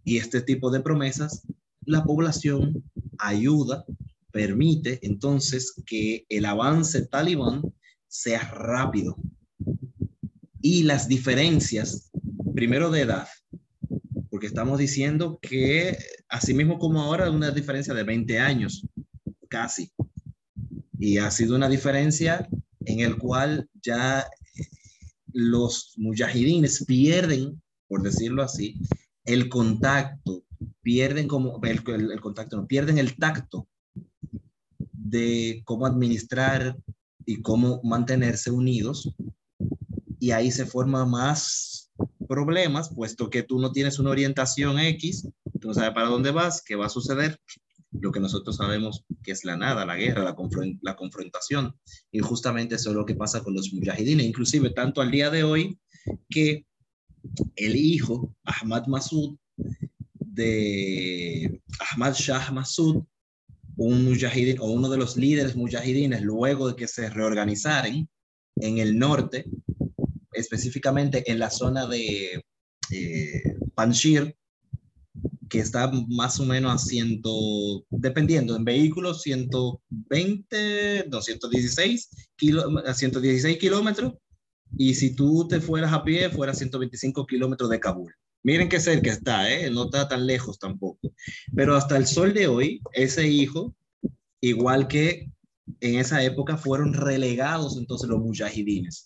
y 0.03 0.17
este 0.17 0.41
tipo 0.41 0.71
de 0.71 0.81
promesas, 0.81 1.45
la 1.87 2.03
población 2.03 2.83
ayuda, 3.17 3.85
permite 4.31 4.99
entonces 5.01 5.73
que 5.85 6.25
el 6.29 6.45
avance 6.45 7.07
talibán 7.07 7.63
sea 8.07 8.41
rápido. 8.51 9.15
Y 10.61 10.83
las 10.83 11.07
diferencias, 11.07 12.11
primero 12.53 12.91
de 12.91 13.01
edad, 13.01 13.27
porque 14.29 14.47
estamos 14.47 14.77
diciendo 14.79 15.39
que, 15.41 15.97
así 16.27 16.53
mismo 16.53 16.77
como 16.77 17.01
ahora, 17.01 17.31
una 17.31 17.51
diferencia 17.51 17.93
de 17.93 18.03
20 18.03 18.37
años, 18.37 18.85
casi. 19.47 19.91
Y 20.99 21.19
ha 21.19 21.31
sido 21.31 21.55
una 21.55 21.69
diferencia 21.69 22.49
en 22.81 22.99
el 22.99 23.17
cual 23.17 23.69
ya 23.81 24.27
los 25.31 25.93
mujahidines 25.95 26.83
pierden, 26.85 27.61
por 27.87 28.03
decirlo 28.03 28.43
así, 28.43 28.75
el 29.23 29.47
contacto 29.47 30.43
pierden 30.87 31.27
como 31.27 31.59
el, 31.63 31.83
el, 31.85 32.21
contacto, 32.21 32.55
no, 32.55 32.65
pierden 32.65 32.97
el 32.97 33.17
tacto 33.17 33.67
de 34.93 35.61
cómo 35.65 35.85
administrar 35.85 36.77
y 37.25 37.41
cómo 37.41 37.81
mantenerse 37.83 38.51
unidos 38.51 39.13
y 40.17 40.31
ahí 40.31 40.49
se 40.49 40.65
forman 40.65 41.09
más 41.09 41.91
problemas, 42.29 42.87
puesto 42.95 43.29
que 43.29 43.43
tú 43.43 43.59
no 43.59 43.73
tienes 43.73 43.99
una 43.99 44.11
orientación 44.11 44.79
X, 44.79 45.27
tú 45.59 45.67
no 45.67 45.73
sabes 45.73 45.91
para 45.91 46.07
dónde 46.07 46.31
vas, 46.31 46.63
qué 46.65 46.77
va 46.77 46.85
a 46.85 46.89
suceder, 46.89 47.37
lo 47.91 48.13
que 48.13 48.21
nosotros 48.21 48.55
sabemos 48.55 49.03
que 49.23 49.33
es 49.33 49.43
la 49.43 49.57
nada, 49.57 49.85
la 49.85 49.97
guerra, 49.97 50.23
la, 50.23 50.37
la 50.83 50.95
confrontación. 50.95 51.75
Y 52.13 52.19
justamente 52.19 52.75
eso 52.75 52.91
es 52.91 52.95
lo 52.95 53.05
que 53.05 53.15
pasa 53.15 53.43
con 53.43 53.53
los 53.53 53.73
mujahidines, 53.73 54.25
inclusive 54.25 54.69
tanto 54.69 55.01
al 55.01 55.11
día 55.11 55.29
de 55.31 55.43
hoy 55.43 55.81
que 56.29 56.65
el 57.57 57.75
hijo, 57.75 58.33
Ahmad 58.45 58.87
Masud, 58.87 59.35
de 60.37 61.61
Ahmad 61.91 62.13
Shah 62.13 62.51
Massoud, 62.51 63.03
un 63.75 64.05
mujahidin 64.05 64.59
o 64.59 64.65
uno 64.71 64.87
de 64.89 64.97
los 64.97 65.17
líderes 65.17 65.55
mujahidines 65.55 66.21
luego 66.21 66.69
de 66.69 66.75
que 66.75 66.87
se 66.87 67.09
reorganizaran 67.09 68.07
en 68.55 68.77
el 68.77 68.97
norte, 68.97 69.45
específicamente 70.31 71.29
en 71.29 71.39
la 71.39 71.49
zona 71.49 71.87
de 71.87 72.43
eh, 72.91 73.43
Panjshir, 73.75 74.35
que 75.49 75.59
está 75.59 75.91
más 76.07 76.39
o 76.39 76.45
menos 76.45 76.73
a 76.73 76.77
ciento, 76.77 77.85
dependiendo, 77.89 78.55
en 78.55 78.65
vehículos 78.65 79.21
120, 79.23 81.05
216 81.07 82.09
a 82.85 82.93
116 82.93 83.57
kilómetros, 83.57 84.13
y 84.77 84.93
si 84.93 85.15
tú 85.15 85.47
te 85.47 85.61
fueras 85.61 85.93
a 85.93 86.03
pie, 86.03 86.29
fuera 86.29 86.53
125 86.53 87.25
kilómetros 87.25 87.69
de 87.69 87.79
Kabul. 87.79 88.13
Miren 88.43 88.69
qué 88.69 88.79
cerca 88.79 89.11
está, 89.11 89.51
¿eh? 89.51 89.69
no 89.69 89.85
está 89.85 90.07
tan 90.07 90.25
lejos 90.25 90.59
tampoco. 90.59 91.13
Pero 91.55 91.75
hasta 91.75 91.97
el 91.97 92.07
sol 92.07 92.33
de 92.33 92.47
hoy, 92.47 92.81
ese 92.93 93.27
hijo, 93.27 93.75
igual 94.41 94.87
que 94.87 95.29
en 95.81 95.99
esa 95.99 96.23
época, 96.23 96.57
fueron 96.57 96.93
relegados 96.93 97.77
entonces 97.77 98.09
los 98.09 98.19
mujahidines. 98.19 99.05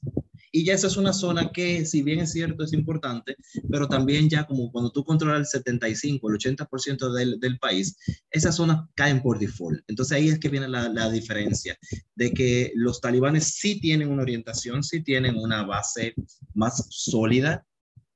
Y 0.53 0.65
ya 0.65 0.73
esa 0.73 0.87
es 0.87 0.97
una 0.97 1.13
zona 1.13 1.51
que, 1.53 1.85
si 1.85 2.01
bien 2.03 2.19
es 2.19 2.33
cierto, 2.33 2.65
es 2.65 2.73
importante, 2.73 3.37
pero 3.69 3.87
también 3.87 4.29
ya 4.29 4.45
como 4.45 4.69
cuando 4.69 4.91
tú 4.91 5.05
controlas 5.05 5.39
el 5.39 5.45
75, 5.45 6.29
el 6.29 6.37
80% 6.37 7.13
del, 7.13 7.39
del 7.39 7.57
país, 7.57 7.95
esas 8.29 8.57
zonas 8.57 8.85
caen 8.95 9.21
por 9.21 9.39
default. 9.39 9.81
Entonces 9.87 10.17
ahí 10.17 10.27
es 10.27 10.39
que 10.39 10.49
viene 10.49 10.67
la, 10.67 10.89
la 10.89 11.09
diferencia 11.09 11.77
de 12.15 12.31
que 12.31 12.73
los 12.75 12.99
talibanes 12.99 13.45
sí 13.55 13.79
tienen 13.79 14.09
una 14.09 14.23
orientación, 14.23 14.83
sí 14.83 15.01
tienen 15.01 15.37
una 15.37 15.63
base 15.63 16.15
más 16.53 16.85
sólida, 16.89 17.65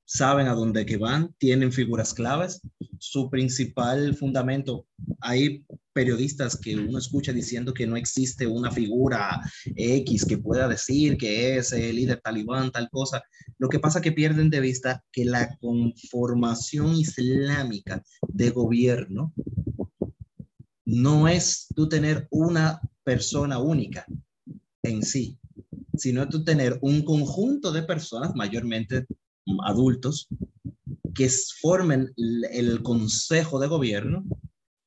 saben 0.06 0.48
a 0.48 0.54
dónde 0.54 0.86
que 0.86 0.98
van, 0.98 1.34
tienen 1.38 1.72
figuras 1.72 2.14
claves. 2.14 2.62
Su 3.00 3.30
principal 3.30 4.16
fundamento, 4.16 4.86
hay 5.20 5.66
periodistas 5.94 6.58
que 6.58 6.76
uno 6.76 7.00
escucha 7.00 7.34
diciendo 7.34 7.74
que 7.74 7.88
no 7.88 7.96
existe 7.96 8.46
una 8.46 8.72
figura 8.72 9.42
X 9.76 10.26
que 10.26 10.38
pueda 10.38 10.68
decir 10.68 11.18
que 11.18 11.58
es 11.58 11.72
el 11.72 11.96
líder 11.96 12.22
talibán, 12.22 12.72
tal 12.72 12.90
cosa. 12.90 13.24
Lo 13.58 13.70
que 13.70 13.80
pasa 13.80 14.02
que 14.02 14.12
pierden 14.12 14.50
de 14.50 14.60
vista 14.60 15.04
que 15.12 15.26
la 15.26 15.58
conformación 15.58 16.96
islámica 16.96 18.04
de 18.28 18.50
gobierno 18.52 19.34
no 20.86 21.28
es 21.28 21.68
tú 21.76 21.90
tener 21.90 22.28
una 22.30 22.80
persona 23.04 23.58
única 23.58 24.06
en 24.84 25.02
sí, 25.02 25.40
sino 25.96 26.28
tú 26.30 26.44
tener 26.44 26.78
un 26.82 27.04
conjunto 27.04 27.72
de 27.72 27.84
personas, 27.84 28.36
mayormente 28.36 29.06
adultos 29.64 30.28
que 31.14 31.30
formen 31.62 32.14
el 32.18 32.84
consejo 32.84 33.60
de 33.60 33.68
gobierno. 33.68 34.24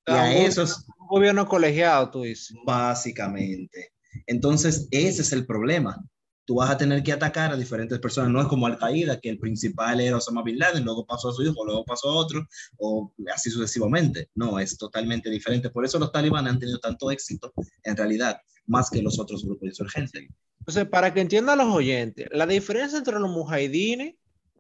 Y 0.06 0.12
a 0.12 0.36
esos... 0.36 0.84
Un 0.98 1.06
gobierno 1.08 1.46
colegiado, 1.46 2.10
tú 2.10 2.22
dices. 2.22 2.54
Básicamente. 2.66 3.92
Entonces, 4.26 4.88
ese 4.90 5.22
es 5.22 5.32
el 5.32 5.46
problema. 5.46 6.04
Tú 6.44 6.56
vas 6.56 6.70
a 6.70 6.76
tener 6.76 7.02
que 7.02 7.12
atacar 7.12 7.52
a 7.52 7.56
diferentes 7.56 7.98
personas. 7.98 8.30
No 8.30 8.40
es 8.40 8.46
como 8.46 8.66
Al-Qaeda, 8.66 9.20
que 9.20 9.30
el 9.30 9.38
principal 9.38 10.00
era 10.00 10.16
Osama 10.16 10.42
Bin 10.42 10.58
Laden, 10.58 10.84
luego 10.84 11.06
pasó 11.06 11.28
a 11.28 11.32
su 11.32 11.42
hijo, 11.42 11.64
luego 11.64 11.84
pasó 11.84 12.10
a 12.10 12.14
otro, 12.14 12.46
o 12.78 13.12
así 13.34 13.50
sucesivamente. 13.50 14.30
No, 14.34 14.58
es 14.58 14.76
totalmente 14.76 15.30
diferente. 15.30 15.70
Por 15.70 15.84
eso 15.84 15.98
los 15.98 16.12
talibanes 16.12 16.52
han 16.52 16.58
tenido 16.58 16.78
tanto 16.78 17.10
éxito, 17.10 17.52
en 17.82 17.96
realidad, 17.96 18.40
más 18.66 18.90
que 18.90 19.02
los 19.02 19.18
otros 19.18 19.44
grupos 19.44 19.68
insurgentes. 19.68 20.28
Entonces, 20.58 20.86
para 20.88 21.12
que 21.12 21.20
entiendan 21.20 21.58
los 21.58 21.74
oyentes, 21.74 22.28
la 22.32 22.46
diferencia 22.46 22.98
entre 22.98 23.18
los 23.18 23.30
mujahidines 23.30 24.14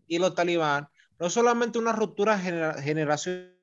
y 0.08 0.18
los 0.18 0.34
talibán 0.34 0.88
no 1.18 1.28
solamente 1.30 1.78
una 1.78 1.92
ruptura 1.92 2.38
generacional, 2.38 3.58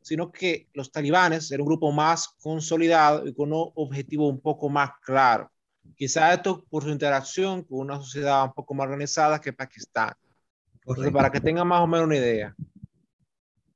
sino 0.00 0.32
que 0.32 0.68
los 0.72 0.90
talibanes 0.90 1.50
eran 1.50 1.62
un 1.62 1.66
grupo 1.66 1.92
más 1.92 2.28
consolidado 2.40 3.26
y 3.26 3.34
con 3.34 3.52
un 3.52 3.72
objetivo 3.74 4.28
un 4.28 4.40
poco 4.40 4.68
más 4.68 4.90
claro. 5.00 5.50
Quizás 5.96 6.34
esto 6.34 6.64
por 6.68 6.82
su 6.82 6.90
interacción 6.90 7.62
con 7.62 7.80
una 7.80 7.96
sociedad 7.96 8.44
un 8.44 8.52
poco 8.52 8.74
más 8.74 8.86
organizada 8.86 9.40
que 9.40 9.52
Pakistán. 9.52 10.14
Entonces, 10.74 11.12
para 11.12 11.30
que 11.30 11.40
tengan 11.40 11.66
más 11.66 11.80
o 11.80 11.86
menos 11.86 12.06
una 12.06 12.16
idea. 12.16 12.54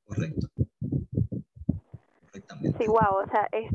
Correcto. 0.04 0.48
Sí, 2.78 2.86
wow, 2.86 3.24
o 3.24 3.30
sea, 3.30 3.48
es, 3.52 3.70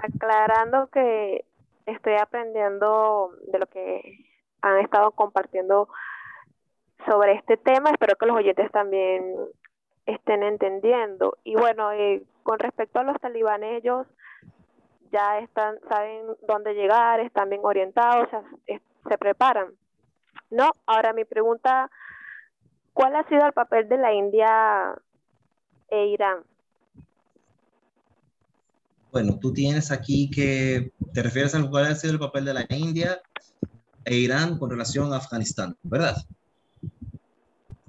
aclarando 0.00 0.88
que 0.88 1.44
estoy 1.86 2.14
aprendiendo 2.14 3.30
de 3.52 3.58
lo 3.58 3.66
que 3.66 4.26
han 4.62 4.78
estado 4.78 5.12
compartiendo 5.12 5.88
sobre 7.06 7.34
este 7.34 7.56
tema, 7.56 7.90
espero 7.90 8.16
que 8.16 8.26
los 8.26 8.36
oyentes 8.36 8.70
también 8.72 9.36
estén 10.06 10.42
entendiendo. 10.42 11.38
Y 11.44 11.54
bueno, 11.54 11.92
eh, 11.92 12.22
con 12.42 12.58
respecto 12.58 12.98
a 12.98 13.04
los 13.04 13.20
talibanes, 13.20 13.82
ellos 13.82 14.06
ya 15.12 15.38
están, 15.38 15.76
saben 15.88 16.26
dónde 16.46 16.74
llegar, 16.74 17.20
están 17.20 17.48
bien 17.48 17.62
orientados, 17.64 18.28
se 18.66 19.18
preparan. 19.18 19.68
No, 20.50 20.70
ahora 20.86 21.12
mi 21.12 21.24
pregunta, 21.24 21.90
¿cuál 22.92 23.16
ha 23.16 23.28
sido 23.28 23.46
el 23.46 23.52
papel 23.52 23.88
de 23.88 23.98
la 23.98 24.12
India 24.12 24.94
e 25.88 26.06
Irán? 26.06 26.40
Bueno, 29.12 29.38
tú 29.40 29.52
tienes 29.52 29.90
aquí 29.90 30.30
que 30.30 30.92
te 31.14 31.22
refieres 31.22 31.54
a 31.54 31.70
cuál 31.70 31.86
ha 31.86 31.94
sido 31.94 32.12
el 32.12 32.18
papel 32.18 32.44
de 32.44 32.54
la 32.54 32.66
India 32.68 33.20
e 34.04 34.16
Irán 34.16 34.58
con 34.58 34.70
relación 34.70 35.12
a 35.12 35.16
Afganistán, 35.16 35.76
¿verdad? 35.82 36.16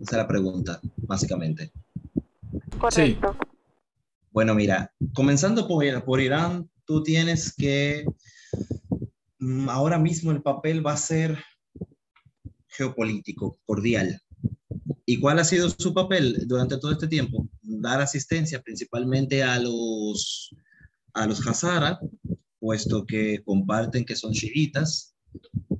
Esa 0.07 0.15
es 0.15 0.21
la 0.21 0.27
pregunta, 0.29 0.79
básicamente. 0.95 1.73
Correcto. 2.79 3.35
Bueno, 4.31 4.55
mira, 4.55 4.93
comenzando 5.13 5.67
por, 5.67 5.83
por 6.05 6.21
Irán, 6.21 6.69
tú 6.85 7.03
tienes 7.03 7.53
que 7.53 8.05
mm, 9.39 9.67
ahora 9.67 9.99
mismo 9.99 10.31
el 10.31 10.41
papel 10.41 10.85
va 10.85 10.93
a 10.93 10.97
ser 10.97 11.37
geopolítico, 12.69 13.59
cordial. 13.65 14.21
¿Y 15.05 15.19
cuál 15.19 15.39
ha 15.39 15.43
sido 15.43 15.69
su 15.69 15.93
papel 15.93 16.47
durante 16.47 16.77
todo 16.77 16.93
este 16.93 17.09
tiempo? 17.09 17.45
Dar 17.61 17.99
asistencia 17.99 18.61
principalmente 18.61 19.43
a 19.43 19.59
los, 19.59 20.55
a 21.15 21.27
los 21.27 21.45
Hazara, 21.45 21.99
puesto 22.59 23.05
que 23.05 23.43
comparten 23.43 24.05
que 24.05 24.15
son 24.15 24.31
chiitas, 24.31 25.17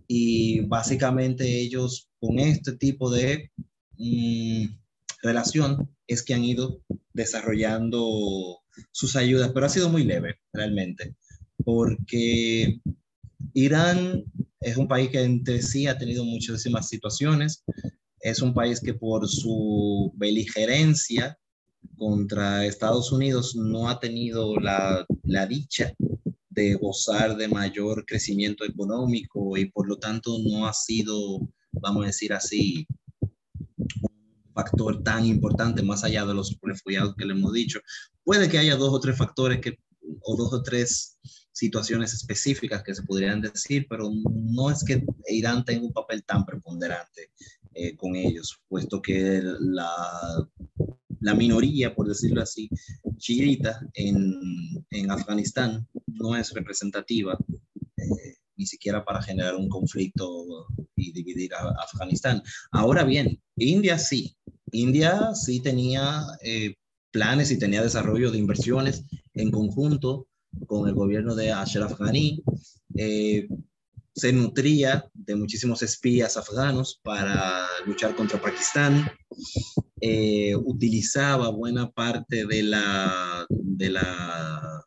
y 0.06 0.60
básicamente 0.62 1.46
ellos 1.62 2.10
con 2.20 2.40
este 2.40 2.74
tipo 2.74 3.10
de 3.10 3.52
relación 5.22 5.90
es 6.08 6.24
que 6.24 6.34
han 6.34 6.44
ido 6.44 6.82
desarrollando 7.14 8.60
sus 8.92 9.16
ayudas, 9.16 9.52
pero 9.54 9.66
ha 9.66 9.70
sido 9.70 9.90
muy 9.90 10.04
leve 10.04 10.40
realmente, 10.54 11.16
porque 11.64 12.80
Irán 13.54 14.24
es 14.60 14.78
un 14.78 14.88
país 14.88 15.10
que 15.10 15.24
entre 15.24 15.62
sí 15.62 15.88
ha 15.88 15.98
tenido 15.98 16.24
muchísimas 16.24 16.88
situaciones, 16.90 17.64
es 18.22 18.42
un 18.42 18.54
país 18.54 18.80
que 18.80 18.94
por 18.94 19.28
su 19.28 20.14
beligerencia 20.16 21.38
contra 21.96 22.66
Estados 22.66 23.12
Unidos 23.12 23.56
no 23.56 23.90
ha 23.90 24.00
tenido 24.00 24.56
la, 24.58 25.06
la 25.24 25.46
dicha 25.48 25.94
de 26.50 26.74
gozar 26.76 27.38
de 27.38 27.48
mayor 27.48 28.06
crecimiento 28.06 28.66
económico 28.66 29.58
y 29.58 29.70
por 29.70 29.88
lo 29.88 29.98
tanto 29.98 30.38
no 30.40 30.68
ha 30.68 30.74
sido, 30.74 31.48
vamos 31.72 32.04
a 32.04 32.08
decir 32.08 32.34
así, 32.34 32.88
factor 34.58 35.04
tan 35.04 35.24
importante 35.26 35.84
más 35.84 36.04
allá 36.04 36.26
de 36.26 36.34
los 36.34 36.58
refugiados 36.62 37.16
que 37.16 37.26
le 37.26 37.34
hemos 37.34 37.54
dicho. 37.54 37.80
Puede 38.24 38.50
que 38.50 38.58
haya 38.58 38.76
dos 38.76 38.92
o 38.92 39.00
tres 39.00 39.16
factores 39.16 39.62
que, 39.62 39.78
o 40.22 40.36
dos 40.36 40.52
o 40.52 40.64
tres 40.64 41.20
situaciones 41.52 42.14
específicas 42.14 42.82
que 42.84 42.96
se 42.96 43.04
podrían 43.04 43.42
decir, 43.42 43.86
pero 43.90 44.10
no 44.34 44.72
es 44.72 44.84
que 44.84 45.06
Irán 45.30 45.64
tenga 45.64 45.86
un 45.86 45.94
papel 45.94 46.24
tan 46.24 46.44
preponderante 46.44 47.32
eh, 47.74 47.96
con 47.96 48.16
ellos, 48.16 48.60
puesto 48.68 49.00
que 49.02 49.42
la, 49.60 50.50
la 51.20 51.34
minoría, 51.36 51.94
por 51.94 52.08
decirlo 52.08 52.42
así, 52.42 52.70
chiita 53.18 53.80
en, 53.94 54.34
en 54.90 55.12
Afganistán 55.12 55.88
no 56.08 56.36
es 56.36 56.52
representativa 56.54 57.38
eh, 57.98 58.36
ni 58.56 58.66
siquiera 58.66 59.06
para 59.06 59.22
generar 59.22 59.56
un 59.56 59.70
conflicto 59.70 60.68
y 60.96 61.12
dividir 61.12 61.54
a, 61.54 61.70
Afganistán. 61.84 62.42
Ahora 62.72 63.04
bien, 63.04 63.40
India 63.56 63.98
sí, 63.98 64.36
India 64.72 65.34
sí 65.34 65.62
tenía 65.62 66.22
eh, 66.42 66.76
planes 67.12 67.52
y 67.52 67.60
tenía 67.60 67.82
desarrollo 67.82 68.32
de 68.32 68.38
inversiones 68.38 69.04
en 69.34 69.52
conjunto 69.52 70.28
con 70.66 70.88
el 70.88 70.94
gobierno 70.94 71.36
de 71.36 71.52
Ashraf 71.52 72.00
Ghani. 72.00 72.44
Eh, 72.96 73.48
se 74.14 74.34
nutría 74.34 75.06
de 75.14 75.36
muchísimos 75.36 75.84
espías 75.84 76.38
afganos 76.38 77.00
para 77.04 77.68
luchar 77.86 78.16
contra 78.16 78.42
Pakistán. 78.42 79.10
utilizaba 80.66 81.50
buena 81.50 81.92
parte 81.92 82.46
de 82.46 82.64
la, 82.64 83.46
de 83.50 83.90
la 83.90 84.84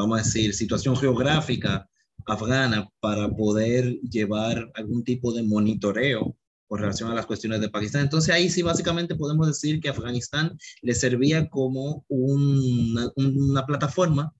vamos 0.00 0.20
a 0.20 0.22
decir, 0.22 0.54
situación 0.54 0.96
geográfica 0.96 1.86
afgana 2.26 2.88
para 3.00 3.28
poder 3.28 4.00
llevar 4.00 4.70
algún 4.74 5.04
tipo 5.04 5.32
de 5.32 5.42
monitoreo 5.42 6.36
con 6.70 6.78
relación 6.78 7.10
a 7.10 7.14
las 7.14 7.26
cuestiones 7.26 7.60
de 7.60 7.68
Pakistán. 7.68 8.02
Entonces 8.02 8.32
ahí 8.32 8.48
sí 8.48 8.62
básicamente 8.62 9.16
podemos 9.16 9.48
decir 9.48 9.80
que 9.80 9.88
Afganistán 9.88 10.56
le 10.82 10.94
servía 10.94 11.48
como 11.48 12.04
una, 12.08 13.66
plataforma 13.66 14.32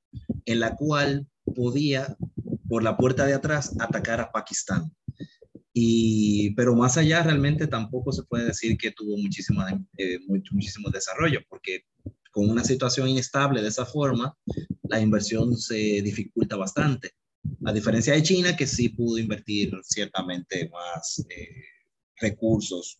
en 0.44 0.60
la 0.60 0.76
cual 0.76 1.26
podía 1.56 2.16
por 2.68 2.84
la 2.84 2.96
puerta 2.96 3.26
de 3.26 3.34
atrás 3.34 3.74
atacar 3.80 4.20
a 4.20 4.30
Pakistán. 4.30 4.94
Y, 5.72 6.54
pero 6.54 6.76
más 6.76 6.96
allá 6.96 7.24
realmente 7.24 7.66
tampoco 7.66 8.12
se 8.12 8.22
puede 8.22 8.44
decir 8.44 8.78
que 8.78 8.92
tuvo 8.92 9.16
muchísimo, 9.16 9.64
eh, 9.98 10.20
muchísimo 10.28 10.88
desarrollo, 10.88 11.40
porque 11.48 11.86
con 12.30 12.48
una 12.48 12.62
situación 12.62 13.08
inestable 13.08 13.60
de 13.60 13.68
esa 13.68 13.86
forma, 13.86 14.36
la 14.84 15.00
inversión 15.00 15.56
se 15.56 16.00
dificulta 16.00 16.54
bastante. 16.54 17.10
A 17.66 17.72
diferencia 17.72 18.14
de 18.14 18.22
China, 18.22 18.56
que 18.56 18.68
sí 18.68 18.90
pudo 18.90 19.18
invertir 19.18 19.72
ciertamente 19.82 20.70
más 20.70 21.26
eh, 21.28 21.79
recursos 22.20 22.96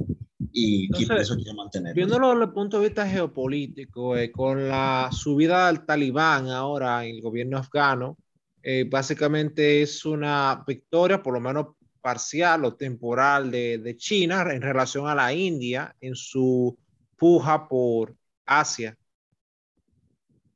y, 0.53 0.89
por 1.07 1.19
eso 1.19 1.37
quiere 1.37 1.55
mantener. 1.55 1.95
Viéndolo 1.95 2.31
desde 2.31 2.45
el 2.45 2.53
punto 2.53 2.79
de 2.79 2.87
vista 2.87 3.07
geopolítico, 3.07 4.17
eh, 4.17 4.33
con 4.33 4.69
la 4.69 5.11
subida 5.13 5.67
del 5.67 5.85
talibán 5.85 6.49
ahora 6.49 7.05
en 7.05 7.17
el 7.17 7.23
gobierno 7.23 7.59
afgano, 7.59 8.17
eh, 8.63 8.85
básicamente 8.89 9.83
es 9.83 10.05
una 10.05 10.65
victoria, 10.67 11.23
por 11.23 11.35
lo 11.35 11.41
menos 11.41 11.67
parcial 12.01 12.65
o 12.65 12.75
temporal, 12.75 13.51
de, 13.51 13.79
de 13.79 13.97
China 13.97 14.45
en 14.51 14.63
relación 14.63 15.07
a 15.07 15.15
la 15.15 15.33
India 15.33 15.95
en 16.01 16.15
su 16.15 16.77
puja 17.17 17.69
por 17.69 18.17
Asia. 18.47 18.97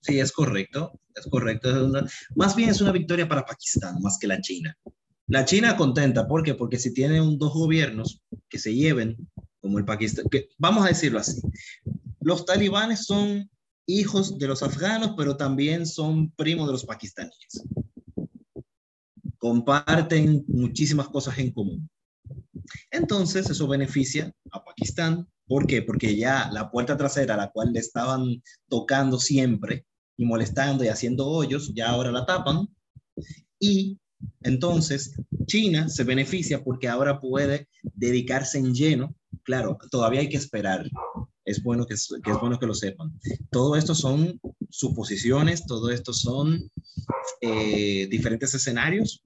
Sí, 0.01 0.19
es 0.21 0.33
correcto, 0.33 0.93
es 1.15 1.27
correcto. 1.27 1.93
más 2.35 2.57
bien 2.57 2.71
es 2.71 2.81
una 2.81 2.93
victoria 2.93 3.27
para 3.29 3.45
Pakistán, 3.45 4.01
más 4.03 4.19
que 4.19 4.27
la 4.27 4.41
China. 4.41 4.77
La 5.27 5.45
China 5.45 5.77
contenta, 5.77 6.29
¿por 6.29 6.43
qué? 6.43 6.55
Porque 6.55 6.79
si 6.79 6.93
tienen 6.93 7.39
dos 7.39 7.55
gobiernos 7.55 8.21
que 8.49 8.59
se 8.59 8.75
lleven, 8.75 9.17
como 9.61 9.79
el 9.79 9.85
Pakistán, 9.85 10.27
vamos 10.59 10.85
a 10.85 10.89
decirlo 10.89 11.19
así, 11.19 11.41
los 12.21 12.45
talibanes 12.45 13.07
son 13.07 13.51
hijos 13.87 14.39
de 14.39 14.49
los 14.49 14.63
afganos, 14.63 15.15
pero 15.17 15.37
también 15.37 15.87
son 15.87 16.31
primos 16.33 16.67
de 16.67 16.73
los 16.73 16.85
pakistaníes. 16.85 17.63
Comparten 19.39 20.45
muchísimas 20.49 21.09
cosas 21.09 21.39
en 21.39 21.53
común. 21.53 21.89
Entonces, 22.91 23.49
eso 23.51 23.67
beneficia 23.67 24.33
a 24.51 24.65
Pakistán. 24.65 25.29
¿Por 25.47 25.67
qué? 25.67 25.83
Porque 25.83 26.17
ya 26.17 26.51
la 26.51 26.71
puerta 26.71 26.97
trasera, 26.97 27.37
la 27.37 27.51
cual 27.51 27.73
le 27.73 27.81
estaban 27.81 28.43
tocando 28.69 29.19
siempre, 29.19 29.87
y 30.17 30.25
molestando 30.25 30.85
y 30.85 30.89
haciendo 30.89 31.27
hoyos, 31.27 31.73
ya 31.75 31.91
ahora 31.91 32.11
la 32.11 32.25
tapan. 32.25 32.69
Y 33.59 33.99
entonces 34.43 35.15
China 35.47 35.89
se 35.89 36.05
beneficia 36.05 36.63
porque 36.63 36.89
ahora 36.89 37.21
puede 37.21 37.69
dedicarse 37.83 38.59
en 38.59 38.75
lleno. 38.75 39.15
Claro, 39.43 39.79
todavía 39.91 40.21
hay 40.21 40.29
que 40.29 40.37
esperar. 40.37 40.89
Es 41.45 41.63
bueno 41.63 41.87
que, 41.87 41.95
es 41.95 42.09
bueno 42.41 42.59
que 42.59 42.67
lo 42.67 42.75
sepan. 42.75 43.13
Todo 43.51 43.77
esto 43.77 43.95
son 43.95 44.41
suposiciones, 44.71 45.67
todo 45.67 45.91
esto 45.91 46.13
son 46.13 46.71
eh, 47.41 48.07
diferentes 48.11 48.55
escenarios, 48.55 49.21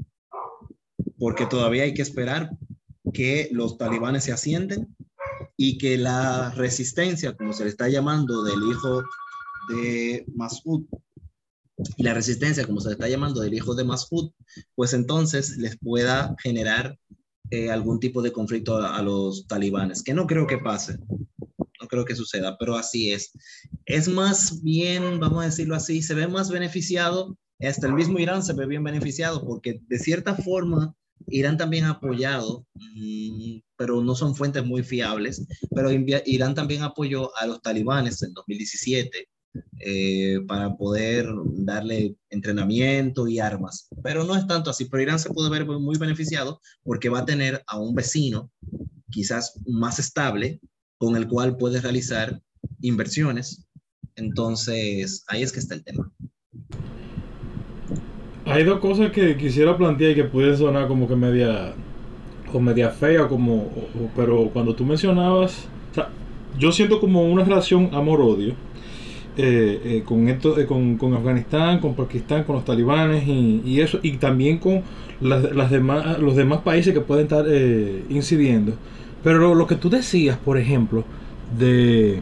porque 1.18 1.46
todavía 1.46 1.84
hay 1.84 1.94
que 1.94 2.02
esperar 2.02 2.50
que 3.12 3.48
los 3.52 3.78
talibanes 3.78 4.24
se 4.24 4.32
asienten 4.32 4.94
y 5.56 5.78
que 5.78 5.96
la 5.96 6.50
resistencia, 6.50 7.36
como 7.36 7.52
se 7.52 7.64
le 7.64 7.70
está 7.70 7.88
llamando, 7.88 8.42
del 8.42 8.62
hijo 8.70 9.02
de 9.68 10.24
Masud 10.34 10.84
y 11.96 12.02
la 12.02 12.14
resistencia, 12.14 12.66
como 12.66 12.80
se 12.80 12.88
le 12.88 12.94
está 12.94 13.08
llamando, 13.08 13.40
del 13.40 13.54
hijo 13.54 13.74
de 13.74 13.84
Masud, 13.84 14.30
pues 14.74 14.92
entonces 14.94 15.56
les 15.58 15.78
pueda 15.78 16.34
generar 16.42 16.98
eh, 17.50 17.70
algún 17.70 18.00
tipo 18.00 18.20
de 18.20 18.32
conflicto 18.32 18.76
a, 18.76 19.00
los 19.02 19.46
talibanes, 19.46 20.02
que 20.02 20.14
no 20.14 20.26
creo 20.26 20.46
que 20.46 20.58
pase, 20.58 20.98
no 21.80 21.88
creo 21.88 22.04
que 22.04 22.16
suceda, 22.16 22.56
pero 22.58 22.76
así 22.76 23.12
es. 23.12 23.32
Es 23.86 24.08
más 24.08 24.62
bien, 24.62 25.20
vamos 25.20 25.42
a 25.42 25.46
decirlo 25.46 25.74
así, 25.74 26.02
se 26.02 26.14
ve 26.14 26.26
más 26.26 26.50
beneficiado 26.50 27.38
Hasta 27.60 27.86
el 27.86 27.94
mismo 27.94 28.18
Irán 28.18 28.42
se 28.42 28.52
ve 28.52 28.66
bien 28.66 28.84
beneficiado 28.84 29.44
porque 29.46 29.80
de 29.88 29.98
cierta 29.98 30.34
forma 30.34 30.94
Irán 31.28 31.56
también 31.56 31.84
ha 31.84 31.90
apoyado, 31.90 32.66
mm, 32.74 33.60
pero 33.76 34.02
no 34.02 34.14
son 34.14 34.34
fuentes 34.34 34.64
muy 34.64 34.82
fiables, 34.82 35.46
pero 35.74 35.90
Irán 35.90 36.54
también 36.54 36.82
apoyó 36.82 37.36
a 37.36 37.46
los 37.46 37.62
talibanes 37.62 38.22
en 38.22 38.34
2017 38.34 39.28
eh, 39.80 40.40
para 40.46 40.76
poder 40.76 41.26
darle 41.54 42.16
entrenamiento 42.30 43.28
y 43.28 43.38
armas. 43.38 43.88
Pero 44.02 44.24
no 44.24 44.36
es 44.36 44.46
tanto 44.46 44.70
así, 44.70 44.86
pero 44.86 45.02
Irán 45.02 45.18
se 45.18 45.30
puede 45.30 45.50
ver 45.50 45.66
muy 45.66 45.98
beneficiado 45.98 46.60
porque 46.82 47.08
va 47.08 47.20
a 47.20 47.26
tener 47.26 47.62
a 47.66 47.78
un 47.78 47.94
vecino 47.94 48.50
quizás 49.10 49.60
más 49.66 49.98
estable 49.98 50.60
con 50.98 51.16
el 51.16 51.28
cual 51.28 51.56
puede 51.56 51.80
realizar 51.80 52.40
inversiones. 52.80 53.66
Entonces, 54.16 55.24
ahí 55.28 55.42
es 55.42 55.52
que 55.52 55.60
está 55.60 55.74
el 55.74 55.84
tema. 55.84 56.12
Hay 58.44 58.64
dos 58.64 58.80
cosas 58.80 59.12
que 59.12 59.36
quisiera 59.36 59.76
plantear 59.76 60.12
y 60.12 60.14
que 60.14 60.24
pueden 60.24 60.56
sonar 60.56 60.88
como 60.88 61.06
que 61.06 61.14
media 61.14 61.74
o 62.52 62.60
media 62.60 62.90
fea, 62.90 63.28
como, 63.28 63.70
pero 64.16 64.50
cuando 64.50 64.74
tú 64.74 64.84
mencionabas, 64.84 65.66
yo 66.58 66.72
siento 66.72 66.98
como 66.98 67.30
una 67.30 67.44
relación 67.44 67.90
amor-odio 67.92 68.54
eh, 69.40 69.80
eh, 69.84 70.02
con, 70.04 70.26
esto, 70.28 70.58
eh, 70.58 70.66
con, 70.66 70.96
con, 70.96 71.14
Afganistán, 71.14 71.78
con 71.78 71.94
Pakistán, 71.94 72.42
con 72.42 72.56
los 72.56 72.64
talibanes 72.64 73.22
y, 73.24 73.80
eso, 73.80 74.00
y 74.02 74.16
también 74.16 74.58
con 74.58 74.82
las, 75.20 75.70
demás, 75.70 76.18
los 76.18 76.34
demás 76.34 76.62
países 76.62 76.92
que 76.92 77.00
pueden 77.00 77.26
estar 77.26 77.46
incidiendo. 78.08 78.72
Pero 79.22 79.54
lo, 79.54 79.66
que 79.68 79.76
tú 79.76 79.90
decías, 79.90 80.36
por 80.38 80.58
ejemplo, 80.58 81.04
de 81.56 82.20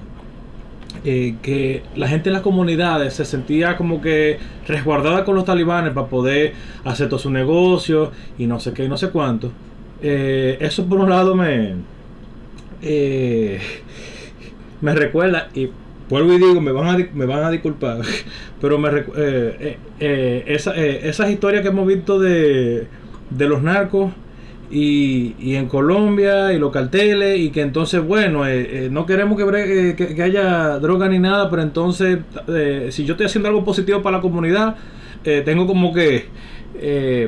que 1.02 1.82
la 1.94 2.06
gente 2.06 2.28
en 2.28 2.34
las 2.34 2.42
comunidades 2.42 3.14
se 3.14 3.24
sentía 3.24 3.78
como 3.78 4.02
que 4.02 4.38
resguardada 4.68 5.24
con 5.24 5.36
los 5.36 5.46
talibanes 5.46 5.94
para 5.94 6.08
poder 6.08 6.52
hacer 6.84 7.08
todo 7.08 7.18
su 7.18 7.30
negocio 7.30 8.12
y 8.36 8.46
no 8.46 8.60
sé 8.60 8.74
qué 8.74 8.84
y 8.84 8.88
no 8.88 8.98
sé 8.98 9.08
cuánto. 9.08 9.52
eso 10.02 10.84
por 10.84 10.98
un 10.98 11.08
lado 11.08 11.34
me, 11.34 11.76
me 14.82 14.94
recuerda 14.94 15.48
y 15.54 15.70
vuelvo 16.08 16.32
y 16.32 16.38
digo, 16.38 16.60
me 16.60 16.72
van 16.72 16.88
a, 16.88 17.08
me 17.14 17.26
van 17.26 17.44
a 17.44 17.50
disculpar, 17.50 18.00
pero 18.60 18.78
me, 18.78 18.88
eh, 18.88 19.04
eh, 19.16 19.78
eh, 20.00 20.44
esa, 20.46 20.74
esas 20.76 21.30
historias 21.30 21.62
que 21.62 21.68
hemos 21.68 21.86
visto 21.86 22.18
de, 22.18 22.86
de 23.30 23.48
los 23.48 23.62
narcos 23.62 24.12
y, 24.70 25.34
y, 25.38 25.54
en 25.54 25.66
Colombia 25.66 26.52
y 26.52 26.58
los 26.58 26.72
carteles 26.72 27.38
y 27.38 27.50
que 27.50 27.60
entonces, 27.60 28.04
bueno, 28.04 28.42
no 28.90 29.06
queremos 29.06 29.38
que, 29.38 29.94
que, 29.96 30.22
haya 30.22 30.78
droga 30.80 31.08
ni 31.08 31.20
nada, 31.20 31.48
pero 31.48 31.62
entonces, 31.62 32.18
si 32.90 33.04
yo 33.04 33.12
estoy 33.12 33.26
haciendo 33.26 33.48
algo 33.48 33.64
positivo 33.64 34.02
para 34.02 34.16
la 34.16 34.22
comunidad, 34.22 34.74
tengo 35.22 35.68
como 35.68 35.94
que 35.94 36.26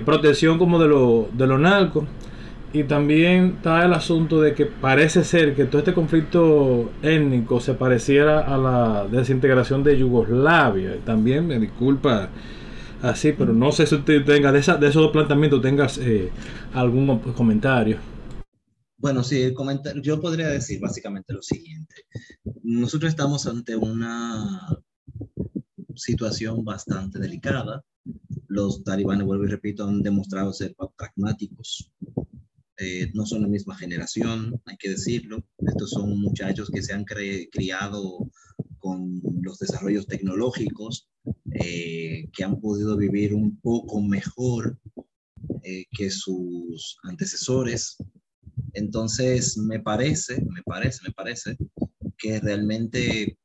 protección 0.05 0.59
como 0.59 0.81
de, 0.81 0.89
lo, 0.89 1.29
de 1.33 1.47
los 1.47 1.61
narcos. 1.61 2.05
Y 2.73 2.85
también 2.85 3.55
está 3.57 3.85
el 3.87 3.95
asunto 3.95 4.43
de 4.43 4.55
que 4.55 4.66
parece 4.66 5.25
ser 5.25 5.55
que 5.55 5.64
todo 5.64 5.79
este 5.79 5.95
conflicto 5.95 6.93
étnico 7.03 7.61
se 7.61 7.73
pareciera 7.73 8.41
a 8.41 8.59
la 8.59 9.07
desintegración 9.11 9.83
de 9.83 9.99
Yugoslavia. 9.99 10.99
También 11.05 11.47
me 11.47 11.59
disculpa 11.59 12.29
así, 13.01 13.33
pero 13.33 13.55
no 13.55 13.73
sé 13.73 13.87
si 13.87 13.95
usted 13.95 14.23
tenga 14.23 14.53
de, 14.53 14.59
esos 14.59 14.95
dos 14.95 15.12
planteamientos 15.12 15.62
tengas 15.62 15.97
eh, 15.97 16.31
algún 16.75 17.19
comentario. 17.33 17.97
Bueno, 18.99 19.23
sí, 19.23 19.41
el 19.41 19.55
comentario, 19.55 20.03
yo 20.03 20.21
podría 20.21 20.49
decir 20.49 20.79
básicamente 20.79 21.33
lo 21.33 21.41
siguiente. 21.41 21.95
Nosotros 22.64 23.11
estamos 23.11 23.47
ante 23.47 23.77
una 23.77 24.61
situación 25.95 26.64
bastante 26.64 27.19
delicada. 27.19 27.83
Los 28.49 28.83
talibanes, 28.85 29.25
vuelvo 29.25 29.45
y 29.45 29.49
repito, 29.49 29.85
han 29.85 30.03
demostrado 30.03 30.53
ser 30.53 30.75
pragmáticos 30.97 31.91
eh, 32.81 33.11
no 33.12 33.26
son 33.26 33.43
la 33.43 33.49
misma 33.49 33.76
generación, 33.76 34.61
hay 34.64 34.76
que 34.76 34.91
decirlo. 34.91 35.45
Estos 35.66 35.91
son 35.91 36.20
muchachos 36.20 36.70
que 36.70 36.81
se 36.81 36.93
han 36.93 37.05
criado 37.05 38.31
con 38.79 39.20
los 39.43 39.59
desarrollos 39.59 40.07
tecnológicos, 40.07 41.09
eh, 41.55 42.29
que 42.33 42.45
han 42.45 42.61
podido 42.61 42.97
vivir 42.97 43.35
un 43.35 43.61
poco 43.61 44.01
mejor 44.01 44.79
eh, 45.64 45.87
que 45.91 46.09
sus 46.09 46.99
antecesores. 47.03 47.97
Entonces, 48.74 49.59
me 49.59 49.81
parece, 49.81 50.41
me 50.43 50.62
parece, 50.64 51.01
me 51.05 51.12
parece 51.12 51.57
que 52.16 52.39
realmente 52.39 53.37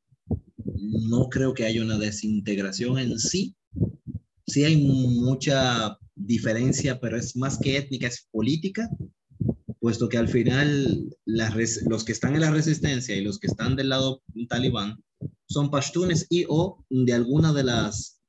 no 0.76 1.28
creo 1.30 1.56
que 1.56 1.66
haya 1.66 1.82
una 1.82 1.98
desintegración 1.98 3.00
en 3.00 3.18
sí. 3.18 3.56
Sí 4.46 4.64
hay 4.64 4.86
mucha 4.86 5.98
diferencia, 6.14 7.00
pero 7.00 7.18
es 7.18 7.36
más 7.36 7.58
que 7.58 7.78
étnica, 7.78 8.08
es 8.08 8.28
política 8.32 8.88
puesto 9.84 10.08
que 10.08 10.18
al 10.18 10.30
final 10.30 11.10
los 11.26 12.06
que 12.06 12.14
están 12.14 12.36
en 12.36 12.40
la 12.40 12.52
resistencia 12.52 13.18
y 13.18 13.22
los 13.22 13.38
que 13.38 13.48
están 13.48 13.76
del 13.76 13.90
lado 13.90 14.24
talibán 14.48 15.04
son 15.46 15.70
pashtunes 15.70 16.26
y 16.30 16.46
o 16.48 16.86
de 16.90 17.12
alguna 17.12 17.52
de 17.52 17.66
las 17.66 18.22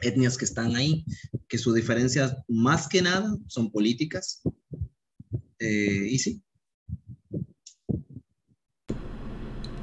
etnias 0.00 0.38
que 0.38 0.46
están 0.46 0.76
ahí, 0.76 1.04
que 1.46 1.58
su 1.58 1.74
diferencia 1.74 2.42
más 2.48 2.88
que 2.88 3.02
nada 3.02 3.36
son 3.48 3.70
políticas. 3.70 4.40
Eh, 5.58 6.08
y 6.08 6.18
sí. 6.20 6.42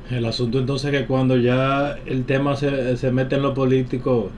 El 0.09 0.25
asunto 0.25 0.57
entonces 0.57 0.91
es 0.91 1.01
que 1.01 1.05
cuando 1.05 1.37
ya 1.37 1.99
el 2.07 2.25
tema 2.25 2.55
se, 2.55 2.97
se, 2.97 3.11
mete 3.11 3.35
en 3.35 3.43
lo 3.43 3.53
político, 3.53 4.31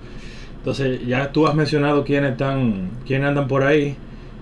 entonces 0.57 0.99
ya 1.07 1.31
tú 1.31 1.47
has 1.47 1.55
mencionado 1.55 2.03
quiénes 2.03 2.33
están, 2.33 2.91
quiénes 3.05 3.29
andan 3.29 3.47
por 3.47 3.63
ahí. 3.63 3.95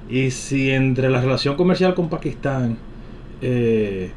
Y 0.10 0.32
si 0.32 0.72
entre 0.72 1.10
la 1.10 1.22
relación 1.22 1.56
comercial 1.56 1.96
con 1.96 2.10
Pakistán 2.10 2.78
eh, 3.42 4.12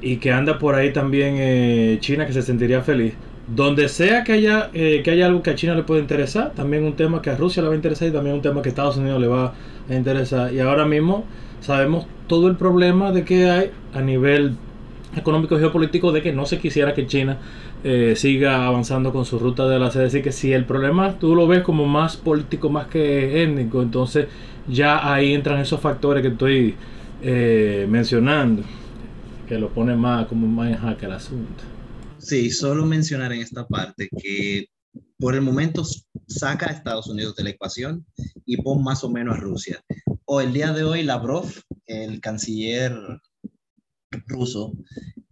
y 0.00 0.16
que 0.16 0.32
anda 0.32 0.58
por 0.58 0.74
ahí 0.74 0.92
también 0.92 1.34
eh, 1.38 1.98
China, 2.00 2.26
que 2.26 2.32
se 2.32 2.42
sentiría 2.42 2.82
feliz, 2.82 3.14
donde 3.48 3.88
sea 3.88 4.24
que 4.24 4.32
haya, 4.32 4.70
eh, 4.72 5.02
que 5.04 5.10
haya 5.10 5.26
algo 5.26 5.42
que 5.42 5.50
a 5.50 5.54
China 5.54 5.74
le 5.74 5.82
pueda 5.82 6.00
interesar, 6.00 6.52
también 6.54 6.84
un 6.84 6.94
tema 6.94 7.20
que 7.20 7.30
a 7.30 7.36
Rusia 7.36 7.62
le 7.62 7.68
va 7.68 7.74
a 7.74 7.76
interesar 7.76 8.08
y 8.08 8.12
también 8.12 8.36
un 8.36 8.42
tema 8.42 8.62
que 8.62 8.68
a 8.68 8.70
Estados 8.70 8.96
Unidos 8.96 9.20
le 9.20 9.26
va 9.26 9.54
a 9.88 9.94
interesar. 9.94 10.52
Y 10.52 10.60
ahora 10.60 10.86
mismo 10.86 11.24
sabemos 11.60 12.06
todo 12.26 12.48
el 12.48 12.56
problema 12.56 13.12
de 13.12 13.24
que 13.24 13.50
hay 13.50 13.70
a 13.92 14.00
nivel 14.00 14.56
económico 15.16 15.56
y 15.56 15.60
geopolítico 15.60 16.12
de 16.12 16.22
que 16.22 16.32
no 16.32 16.46
se 16.46 16.58
quisiera 16.58 16.94
que 16.94 17.06
China 17.06 17.38
eh, 17.84 18.16
siga 18.16 18.66
avanzando 18.66 19.12
con 19.12 19.26
su 19.26 19.38
ruta 19.38 19.68
de 19.68 19.78
la 19.78 19.88
Es 19.88 19.94
decir, 19.94 20.22
que 20.22 20.32
si 20.32 20.54
el 20.54 20.64
problema 20.64 21.18
tú 21.18 21.34
lo 21.34 21.46
ves 21.46 21.62
como 21.62 21.84
más 21.84 22.16
político 22.16 22.70
más 22.70 22.86
que 22.86 23.42
étnico, 23.42 23.82
entonces 23.82 24.26
ya 24.66 25.12
ahí 25.12 25.34
entran 25.34 25.60
esos 25.60 25.80
factores 25.80 26.22
que 26.22 26.28
estoy 26.28 26.74
eh, 27.22 27.86
mencionando, 27.88 28.62
que 29.46 29.58
lo 29.58 29.68
pone 29.68 29.94
más 29.94 30.26
como 30.26 30.46
más 30.46 30.70
en 30.70 30.78
jaque 30.78 31.04
el 31.04 31.12
asunto. 31.12 31.62
Sí, 32.16 32.50
solo 32.50 32.86
mencionar 32.86 33.34
en 33.34 33.42
esta 33.42 33.66
parte 33.68 34.08
que 34.18 34.66
por 35.18 35.34
el 35.34 35.42
momento 35.42 35.84
saca 36.26 36.70
a 36.70 36.72
Estados 36.72 37.06
Unidos 37.08 37.36
de 37.36 37.44
la 37.44 37.50
ecuación 37.50 38.06
y 38.46 38.56
pon 38.62 38.82
más 38.82 39.04
o 39.04 39.10
menos 39.10 39.36
a 39.36 39.40
Rusia. 39.40 39.84
O 40.24 40.40
el 40.40 40.54
día 40.54 40.72
de 40.72 40.84
hoy 40.84 41.02
Lavrov, 41.02 41.52
el 41.86 42.22
canciller 42.22 42.94
ruso, 44.26 44.72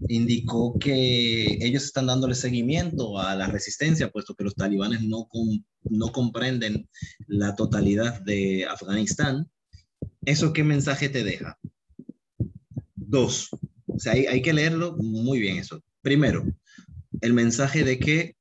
indicó 0.08 0.78
que 0.78 1.58
ellos 1.60 1.84
están 1.84 2.06
dándole 2.06 2.34
seguimiento 2.34 3.18
a 3.18 3.34
la 3.34 3.46
resistencia, 3.46 4.10
puesto 4.10 4.34
que 4.34 4.44
los 4.44 4.54
talibanes 4.54 5.02
no, 5.02 5.28
no 5.84 6.12
comprenden 6.12 6.88
la 7.26 7.54
totalidad 7.54 8.20
de 8.22 8.66
Afganistán. 8.66 9.50
¿Eso 10.24 10.52
qué 10.52 10.64
mensaje 10.64 11.08
te 11.08 11.24
deja? 11.24 11.58
Dos, 12.94 13.50
o 13.86 13.98
sea, 13.98 14.12
hay, 14.12 14.26
hay 14.26 14.42
que 14.42 14.52
leerlo 14.52 14.96
muy 14.96 15.38
bien 15.38 15.58
eso. 15.58 15.82
Primero, 16.00 16.44
el 17.20 17.32
mensaje 17.32 17.84
de 17.84 17.98
que 17.98 18.36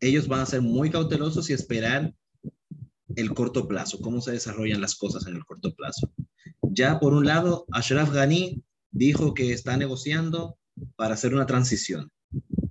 ellos 0.00 0.28
van 0.28 0.40
a 0.40 0.46
ser 0.46 0.62
muy 0.62 0.90
cautelosos 0.90 1.50
y 1.50 1.52
esperar 1.52 2.14
el 3.16 3.34
corto 3.34 3.66
plazo, 3.66 3.98
cómo 4.00 4.20
se 4.20 4.32
desarrollan 4.32 4.80
las 4.80 4.94
cosas 4.94 5.26
en 5.26 5.34
el 5.34 5.44
corto 5.44 5.74
plazo. 5.74 6.12
Ya 6.62 7.00
por 7.00 7.14
un 7.14 7.26
lado, 7.26 7.66
Ashraf 7.72 8.12
Ghani 8.12 8.62
dijo 8.90 9.34
que 9.34 9.52
está 9.52 9.76
negociando 9.76 10.58
para 10.96 11.14
hacer 11.14 11.34
una 11.34 11.46
transición, 11.46 12.10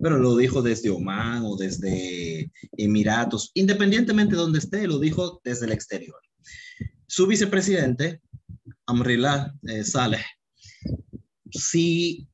pero 0.01 0.17
lo 0.17 0.35
dijo 0.35 0.61
desde 0.61 0.89
Oman 0.89 1.43
o 1.45 1.55
desde 1.55 2.51
Emiratos, 2.77 3.51
independientemente 3.53 4.35
de 4.35 4.41
donde 4.41 4.59
esté, 4.59 4.87
lo 4.87 4.99
dijo 4.99 5.41
desde 5.43 5.65
el 5.65 5.71
exterior. 5.71 6.19
Su 7.07 7.27
vicepresidente, 7.27 8.21
Amrillah 8.85 9.53
eh, 9.63 9.83
Saleh, 9.83 10.23
sí 11.51 12.27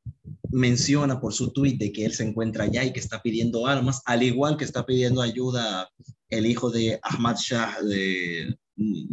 menciona 0.51 1.19
por 1.19 1.34
su 1.34 1.51
tuit 1.51 1.81
que 1.93 2.05
él 2.05 2.13
se 2.13 2.23
encuentra 2.23 2.65
allá 2.65 2.84
y 2.84 2.93
que 2.93 2.99
está 2.99 3.21
pidiendo 3.21 3.65
armas, 3.65 4.01
al 4.05 4.23
igual 4.23 4.57
que 4.57 4.65
está 4.65 4.86
pidiendo 4.86 5.21
ayuda 5.21 5.89
el 6.29 6.45
hijo 6.45 6.69
de 6.69 6.99
Ahmad 7.01 7.38
Shah 7.38 7.81
de 7.81 8.55
mm, 8.75 9.05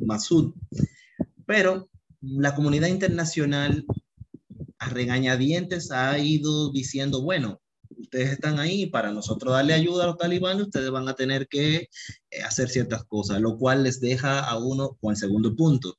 Masud. 0.00 0.54
Pero 1.46 1.90
la 2.22 2.54
comunidad 2.54 2.88
internacional 2.88 3.84
a 4.78 4.88
regañadientes 4.88 5.90
ha 5.90 6.18
ido 6.18 6.72
diciendo, 6.72 7.22
bueno, 7.22 7.60
ustedes 7.98 8.32
están 8.32 8.58
ahí 8.58 8.86
para 8.86 9.12
nosotros 9.12 9.52
darle 9.52 9.74
ayuda 9.74 10.04
a 10.04 10.06
los 10.08 10.16
talibanes, 10.16 10.64
ustedes 10.64 10.90
van 10.90 11.08
a 11.08 11.14
tener 11.14 11.48
que 11.48 11.88
eh, 12.30 12.42
hacer 12.46 12.68
ciertas 12.68 13.04
cosas, 13.04 13.40
lo 13.40 13.58
cual 13.58 13.82
les 13.84 14.00
deja 14.00 14.40
a 14.40 14.58
uno 14.58 14.96
con 15.00 15.12
el 15.12 15.16
segundo 15.16 15.54
punto. 15.54 15.98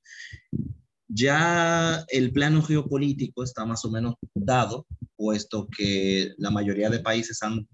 Ya 1.08 2.04
el 2.08 2.32
plano 2.32 2.62
geopolítico 2.62 3.44
está 3.44 3.66
más 3.66 3.86
o 3.86 3.92
menos 3.92 4.16
dado, 4.34 4.88
puesto 5.16 5.68
que 5.68 6.34
la 6.38 6.50
mayoría 6.50 6.90
de 6.90 7.00
países 7.00 7.44
han 7.44 7.68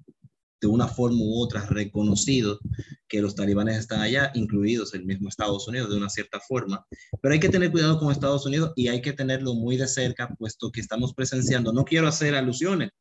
de 0.62 0.68
una 0.68 0.88
forma 0.88 1.20
u 1.22 1.42
otra 1.42 1.66
reconocido 1.66 2.60
que 3.08 3.22
los 3.22 3.36
talibanes 3.36 3.78
están 3.78 4.02
allá, 4.02 4.32
incluidos 4.36 4.94
el 4.94 5.06
mismo 5.06 5.30
Estados 5.30 5.68
Unidos 5.68 5.90
de 5.90 5.98
una 5.98 6.10
cierta 6.10 6.40
forma. 6.40 6.86
Pero 7.22 7.34
hay 7.34 7.40
que 7.40 7.50
tener 7.50 7.72
cuidado 7.72 8.00
con 8.00 8.12
Estados 8.12 8.46
Unidos 8.46 8.74
y 8.76 8.88
hay 8.88 9.02
que 9.02 9.14
tenerlo 9.14 9.54
muy 9.56 9.78
de 9.78 9.88
cerca, 9.88 10.30
puesto 10.38 10.72
que 10.72 10.82
estamos 10.82 11.14
presenciando, 11.14 11.74
no 11.74 11.86
quiero 11.86 12.08
hacer 12.08 12.36
alusiones, 12.36 12.92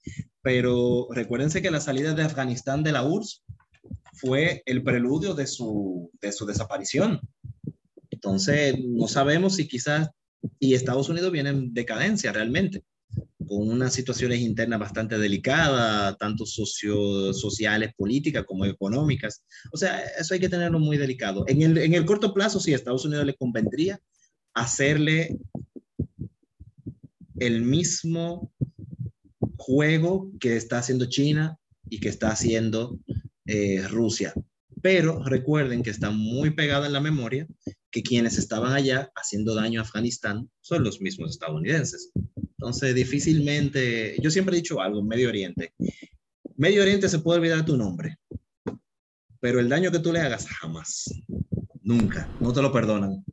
pero 0.43 1.09
recuérdense 1.11 1.61
que 1.61 1.71
la 1.71 1.81
salida 1.81 2.15
de 2.15 2.23
Afganistán 2.23 2.83
de 2.83 2.93
la 2.93 3.05
URSS 3.05 3.43
fue 4.15 4.63
el 4.67 4.83
preludio 4.83 5.35
de 5.35 5.47
su, 5.47 6.11
de 6.21 6.33
su 6.33 6.47
desaparición. 6.47 7.21
Entonces, 8.11 8.77
no 8.79 9.09
sabemos 9.09 9.57
si 9.57 9.69
quizás, 9.69 10.11
y 10.59 10.75
Estados 10.75 11.09
Unidos 11.09 11.33
viene 11.33 11.51
en 11.51 11.75
decadencia 11.75 12.33
realmente 12.33 12.83
con 13.47 13.71
unas 13.71 13.95
situaciones 13.95 14.41
internas 14.41 14.79
bastante 14.79 15.19
delicadas, 15.19 16.17
tanto 16.19 16.45
socio, 16.45 17.33
sociales, 17.33 17.93
políticas 17.97 18.45
como 18.45 18.67
económicas. 18.67 19.43
O 19.73 19.77
sea, 19.77 20.01
eso 20.19 20.35
hay 20.35 20.41
que 20.41 20.49
tenerlo 20.49 20.79
muy 20.79 20.99
delicado. 20.99 21.45
En 21.49 21.63
el, 21.63 21.79
en 21.79 21.95
el 21.95 22.05
corto 22.05 22.35
plazo, 22.35 22.61
sí, 22.61 22.73
a 22.73 22.77
Estados 22.77 23.05
Unidos 23.05 23.25
le 23.25 23.35
convendría 23.35 23.99
hacerle 24.55 25.39
el 27.39 27.63
mismo 27.63 28.53
juego 29.57 30.31
que 30.41 30.57
está 30.57 30.79
haciendo 30.79 31.07
China 31.07 31.59
y 31.89 32.01
que 32.01 32.09
está 32.09 32.31
haciendo 32.31 32.99
eh, 33.47 33.87
Rusia. 33.89 34.35
Pero 34.83 35.25
recuerden 35.25 35.83
que 35.83 35.91
está 35.91 36.11
muy 36.11 36.51
pegada 36.51 36.87
en 36.87 36.93
la 36.93 37.01
memoria 37.01 37.47
que 37.91 38.03
quienes 38.03 38.39
estaban 38.39 38.73
allá 38.73 39.11
haciendo 39.15 39.55
daño 39.55 39.81
a 39.81 39.85
Afganistán 39.85 40.51
son 40.61 40.85
los 40.85 41.01
mismos 41.01 41.31
estadounidenses. 41.31 42.11
Entonces, 42.59 42.95
difícilmente, 42.95 44.17
yo 44.21 44.31
siempre 44.31 44.57
he 44.57 44.61
dicho 44.61 44.81
algo, 44.81 45.03
Medio 45.03 45.29
Oriente. 45.29 45.73
Medio 46.57 46.83
Oriente 46.83 47.09
se 47.09 47.21
puede 47.21 47.39
olvidar 47.39 47.65
tu 47.65 47.77
nombre, 47.77 48.19
pero 49.41 49.61
el 49.61 49.69
daño 49.69 49.91
que 49.91 50.01
tú 50.01 50.13
le 50.13 50.21
hagas 50.21 50.47
jamás, 50.49 51.05
nunca, 51.83 52.29
no 52.41 52.53
te 52.53 52.61
lo 52.61 52.73
perdonan. 52.73 53.25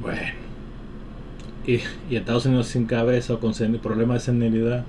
Bueno. 0.00 0.44
Y, 1.66 1.80
y 2.10 2.16
Estados 2.16 2.46
Unidos 2.46 2.68
sin 2.68 2.86
cabeza 2.86 3.34
o 3.34 3.40
con 3.40 3.52
problemas 3.82 4.20
de 4.20 4.32
senilidad. 4.32 4.84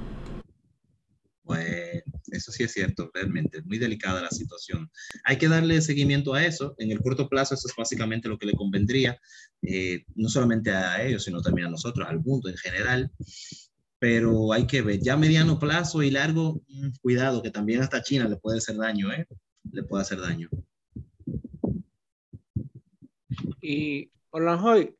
Eso 2.37 2.51
sí 2.51 2.63
es 2.63 2.73
cierto, 2.73 3.09
realmente, 3.13 3.61
muy 3.63 3.77
delicada 3.77 4.21
la 4.21 4.29
situación. 4.29 4.89
Hay 5.23 5.37
que 5.37 5.47
darle 5.47 5.81
seguimiento 5.81 6.33
a 6.33 6.45
eso. 6.45 6.75
En 6.77 6.91
el 6.91 6.99
corto 6.99 7.29
plazo, 7.29 7.55
eso 7.55 7.67
es 7.67 7.75
básicamente 7.75 8.27
lo 8.27 8.37
que 8.37 8.45
le 8.45 8.53
convendría, 8.53 9.19
eh, 9.61 10.05
no 10.15 10.29
solamente 10.29 10.71
a 10.71 11.03
ellos, 11.03 11.23
sino 11.23 11.41
también 11.41 11.67
a 11.67 11.71
nosotros, 11.71 12.07
al 12.07 12.19
mundo 12.19 12.49
en 12.49 12.57
general. 12.57 13.11
Pero 13.99 14.53
hay 14.53 14.67
que 14.67 14.81
ver, 14.81 14.99
ya 15.01 15.17
mediano 15.17 15.57
plazo 15.59 16.03
y 16.03 16.11
largo, 16.11 16.61
mm, 16.67 16.89
cuidado, 17.01 17.41
que 17.41 17.51
también 17.51 17.81
hasta 17.81 18.03
China 18.03 18.27
le 18.27 18.37
puede 18.37 18.57
hacer 18.57 18.75
daño, 18.77 19.11
¿eh? 19.11 19.27
Le 19.71 19.83
puede 19.83 20.03
hacer 20.03 20.19
daño. 20.19 20.49
Y, 23.61 24.11
hoy 24.31 24.95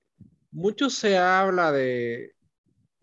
mucho 0.51 0.89
se 0.89 1.17
habla 1.17 1.71
de, 1.71 2.34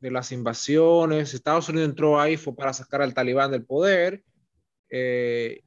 de 0.02 0.10
las 0.10 0.32
invasiones. 0.32 1.32
Estados 1.32 1.68
Unidos 1.68 1.88
entró 1.88 2.20
ahí 2.20 2.36
fue 2.36 2.54
para 2.54 2.72
sacar 2.72 3.02
al 3.02 3.14
talibán 3.14 3.52
del 3.52 3.64
poder, 3.64 4.22
eh, 4.90 5.62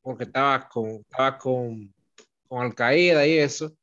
porque 0.00 0.24
estaba 0.24 0.68
con, 0.68 0.88
estaba 1.00 1.36
con, 1.36 1.92
con 2.48 2.62
Al 2.62 2.74
Qaeda 2.74 3.26
y 3.26 3.38
eso. 3.38 3.76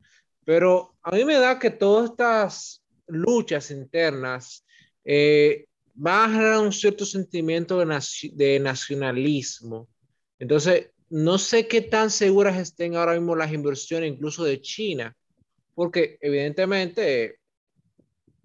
Pero 0.46 0.96
a 1.04 1.12
mí 1.12 1.26
me 1.26 1.36
da 1.36 1.60
que 1.60 1.70
todas 1.70 2.12
estas 2.12 2.82
luchas 3.06 3.70
internas 3.70 4.66
eh, 5.04 5.66
generar 6.02 6.60
un 6.60 6.72
cierto 6.72 7.06
sentimiento 7.06 7.80
de, 7.80 8.02
de 8.34 8.60
nacionalismo. 8.62 9.90
Entonces, 10.40 10.92
no 11.10 11.38
sé 11.38 11.68
qué 11.68 11.82
tan 11.82 12.10
seguras 12.12 12.58
estén 12.58 12.96
ahora 12.96 13.14
mismo 13.14 13.36
las 13.36 13.52
inversiones, 13.52 14.14
incluso 14.14 14.46
de 14.46 14.62
China, 14.62 15.18
porque 15.76 16.18
evidentemente 16.22 17.39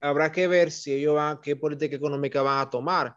habrá 0.05 0.31
que 0.31 0.47
ver 0.47 0.71
si 0.71 0.93
ellos 0.93 1.15
van, 1.15 1.41
qué 1.41 1.57
política 1.57 1.97
económica 1.97 2.43
van 2.43 2.61
a 2.61 2.69
tomar. 2.71 3.17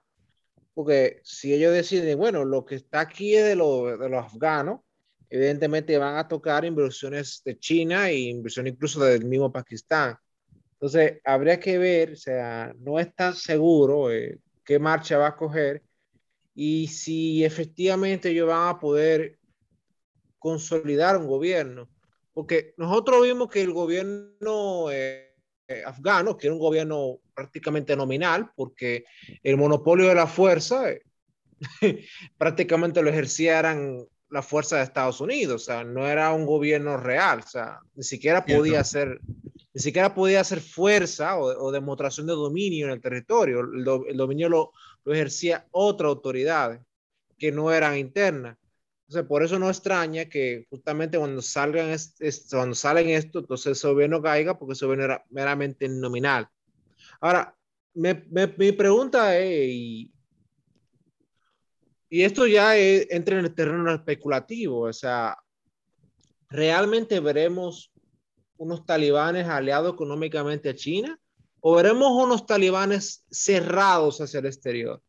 Porque 0.73 1.19
si 1.23 1.53
ellos 1.53 1.73
deciden, 1.73 2.17
bueno, 2.17 2.45
lo 2.45 2.65
que 2.65 2.75
está 2.75 3.01
aquí 3.01 3.35
es 3.35 3.43
de, 3.43 3.55
lo, 3.55 3.97
de 3.97 4.09
los 4.09 4.23
afganos, 4.25 4.81
evidentemente 5.29 5.97
van 5.97 6.15
a 6.15 6.27
tocar 6.27 6.63
inversiones 6.63 7.41
de 7.43 7.59
China 7.59 8.09
e 8.09 8.17
inversiones 8.19 8.73
incluso 8.73 9.01
del 9.03 9.25
mismo 9.25 9.51
Pakistán. 9.51 10.17
Entonces, 10.73 11.19
habría 11.25 11.59
que 11.59 11.77
ver, 11.77 12.13
o 12.13 12.15
sea, 12.15 12.73
no 12.79 12.99
es 12.99 13.13
tan 13.15 13.35
seguro 13.35 14.09
eh, 14.09 14.39
qué 14.63 14.79
marcha 14.79 15.17
va 15.17 15.27
a 15.27 15.35
coger 15.35 15.83
y 16.55 16.87
si 16.87 17.43
efectivamente 17.43 18.29
ellos 18.29 18.47
van 18.47 18.69
a 18.69 18.79
poder 18.79 19.37
consolidar 20.39 21.17
un 21.17 21.27
gobierno. 21.27 21.89
Porque 22.33 22.73
nosotros 22.77 23.23
vimos 23.23 23.49
que 23.49 23.61
el 23.61 23.73
gobierno... 23.73 24.89
Eh, 24.89 25.26
afgano, 25.85 26.37
que 26.37 26.47
era 26.47 26.53
un 26.53 26.59
gobierno 26.59 27.19
prácticamente 27.33 27.95
nominal, 27.95 28.51
porque 28.55 29.05
el 29.43 29.57
monopolio 29.57 30.07
de 30.07 30.15
la 30.15 30.27
fuerza 30.27 30.89
eh, 30.89 31.01
prácticamente 32.37 33.01
lo 33.01 33.09
ejercían 33.09 34.05
la 34.29 34.41
fuerza 34.41 34.77
de 34.77 34.83
Estados 34.83 35.21
Unidos, 35.21 35.61
o 35.61 35.65
sea, 35.65 35.83
no 35.83 36.05
era 36.05 36.33
un 36.33 36.45
gobierno 36.45 36.97
real, 36.97 37.39
o 37.39 37.47
sea, 37.47 37.79
ni 37.95 38.03
siquiera 38.03 38.45
podía 38.45 38.83
ser, 38.83 39.21
ni 39.73 39.81
siquiera 39.81 40.13
podía 40.13 40.41
hacer 40.41 40.59
fuerza 40.59 41.37
o, 41.39 41.71
demostración 41.71 42.27
de 42.27 42.33
dominio 42.33 42.87
en 42.87 42.93
el 42.93 43.01
territorio, 43.01 43.61
el, 43.61 44.17
dominio 44.17 44.49
lo, 44.49 44.73
lo, 45.05 45.13
ejercía 45.13 45.65
otra 45.71 46.09
autoridad 46.09 46.81
que 47.37 47.51
no 47.51 47.71
eran 47.71 47.97
internas. 47.97 48.57
Entonces, 49.07 49.29
por 49.29 49.41
eso 49.41 49.57
no 49.57 49.69
extraña 49.69 50.25
que 50.25 50.67
justamente 50.69 51.17
cuando 51.17 51.41
salgan 51.41 51.95
cuando 52.51 52.75
salen 52.75 53.07
esto, 53.07 53.39
entonces 53.39 53.77
ese 53.77 53.87
gobierno 53.87 54.21
caiga 54.21 54.59
porque 54.59 54.73
ese 54.73 54.85
gobierno 54.85 55.05
era 55.05 55.23
meramente 55.29 55.87
nominal. 55.87 56.49
Ahora, 57.21 57.55
mi 57.93 58.71
pregunta 58.73 59.39
es, 59.39 59.69
y, 59.69 60.11
esto 62.09 62.47
ya 62.47 62.77
entra 62.77 63.39
en 63.39 63.45
el 63.45 63.55
terreno 63.55 63.93
especulativo, 63.93 64.81
o 64.81 64.93
sea, 64.93 65.37
¿realmente 66.49 67.21
veremos 67.21 67.93
unos 68.57 68.85
talibanes 68.85 69.47
aliados 69.47 69.93
económicamente 69.93 70.69
a 70.69 70.75
China? 70.75 71.17
¿O 71.61 71.75
veremos 71.75 72.11
unos 72.11 72.45
talibanes 72.45 73.25
cerrados 73.31 74.19
hacia 74.19 74.41
el 74.41 74.47
exterior 74.47 75.01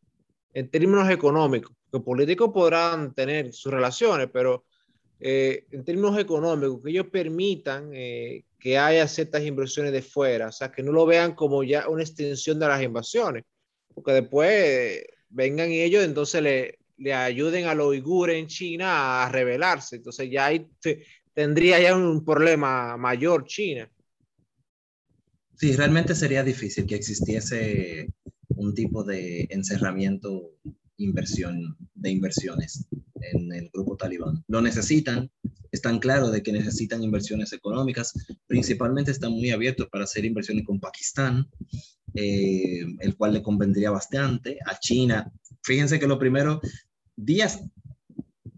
en 0.54 0.70
términos 0.70 1.10
económicos? 1.10 1.77
Los 1.90 2.02
políticos 2.02 2.50
podrán 2.52 3.14
tener 3.14 3.52
sus 3.52 3.72
relaciones, 3.72 4.28
pero 4.32 4.64
eh, 5.20 5.66
en 5.72 5.84
términos 5.84 6.18
económicos, 6.18 6.80
que 6.82 6.90
ellos 6.90 7.06
permitan 7.10 7.90
eh, 7.92 8.44
que 8.58 8.78
haya 8.78 9.08
ciertas 9.08 9.42
inversiones 9.42 9.92
de 9.92 10.02
fuera, 10.02 10.48
o 10.48 10.52
sea, 10.52 10.70
que 10.70 10.82
no 10.82 10.92
lo 10.92 11.06
vean 11.06 11.34
como 11.34 11.64
ya 11.64 11.88
una 11.88 12.02
extensión 12.02 12.58
de 12.58 12.68
las 12.68 12.82
invasiones, 12.82 13.44
porque 13.94 14.12
después 14.12 14.50
eh, 14.50 15.06
vengan 15.30 15.70
ellos, 15.70 16.04
entonces 16.04 16.42
le, 16.42 16.78
le 16.98 17.14
ayuden 17.14 17.66
a 17.66 17.74
los 17.74 17.88
uigures 17.88 18.36
en 18.36 18.46
China 18.46 19.24
a 19.24 19.28
rebelarse, 19.28 19.96
entonces 19.96 20.30
ya 20.30 20.46
ahí 20.46 20.68
tendría 21.34 21.80
ya 21.80 21.96
un 21.96 22.24
problema 22.24 22.96
mayor 22.96 23.44
China. 23.44 23.90
Sí, 25.56 25.74
realmente 25.74 26.14
sería 26.14 26.44
difícil 26.44 26.86
que 26.86 26.94
existiese 26.94 28.08
un 28.50 28.74
tipo 28.74 29.02
de 29.02 29.48
encerramiento 29.50 30.52
inversión, 30.98 31.76
de 31.94 32.10
inversiones 32.10 32.86
en 33.32 33.52
el 33.52 33.70
grupo 33.72 33.96
talibán. 33.96 34.44
Lo 34.48 34.60
necesitan, 34.60 35.30
están 35.72 35.98
claros 35.98 36.32
de 36.32 36.42
que 36.42 36.52
necesitan 36.52 37.02
inversiones 37.02 37.52
económicas, 37.52 38.12
principalmente 38.46 39.10
están 39.10 39.32
muy 39.32 39.50
abiertos 39.50 39.88
para 39.90 40.04
hacer 40.04 40.24
inversiones 40.24 40.64
con 40.64 40.80
Pakistán, 40.80 41.48
eh, 42.14 42.84
el 43.00 43.16
cual 43.16 43.34
le 43.34 43.42
convendría 43.42 43.90
bastante, 43.90 44.58
a 44.66 44.78
China. 44.78 45.32
Fíjense 45.62 45.98
que 45.98 46.06
lo 46.06 46.18
primero, 46.18 46.60
días, 47.16 47.60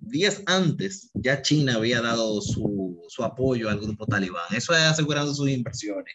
días 0.00 0.42
antes, 0.46 1.10
ya 1.14 1.42
China 1.42 1.76
había 1.76 2.00
dado 2.00 2.40
su, 2.40 3.02
su 3.08 3.24
apoyo 3.24 3.68
al 3.68 3.80
grupo 3.80 4.06
talibán, 4.06 4.54
eso 4.54 4.72
es 4.74 4.80
asegurando 4.80 5.34
sus 5.34 5.48
inversiones. 5.48 6.14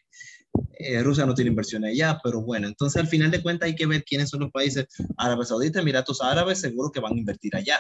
Eh, 0.77 1.01
Rusia 1.01 1.25
no 1.25 1.33
tiene 1.33 1.49
inversiones 1.49 1.91
allá, 1.91 2.19
pero 2.23 2.41
bueno, 2.41 2.67
entonces 2.67 3.01
al 3.01 3.07
final 3.07 3.31
de 3.31 3.41
cuentas 3.41 3.67
hay 3.67 3.75
que 3.75 3.85
ver 3.85 4.03
quiénes 4.03 4.29
son 4.29 4.41
los 4.41 4.51
países 4.51 4.85
Árabes 5.17 5.47
Saudita, 5.47 5.79
Emiratos 5.79 6.21
Árabes, 6.21 6.59
seguro 6.59 6.91
que 6.91 6.99
van 6.99 7.13
a 7.13 7.17
invertir 7.19 7.55
allá. 7.55 7.79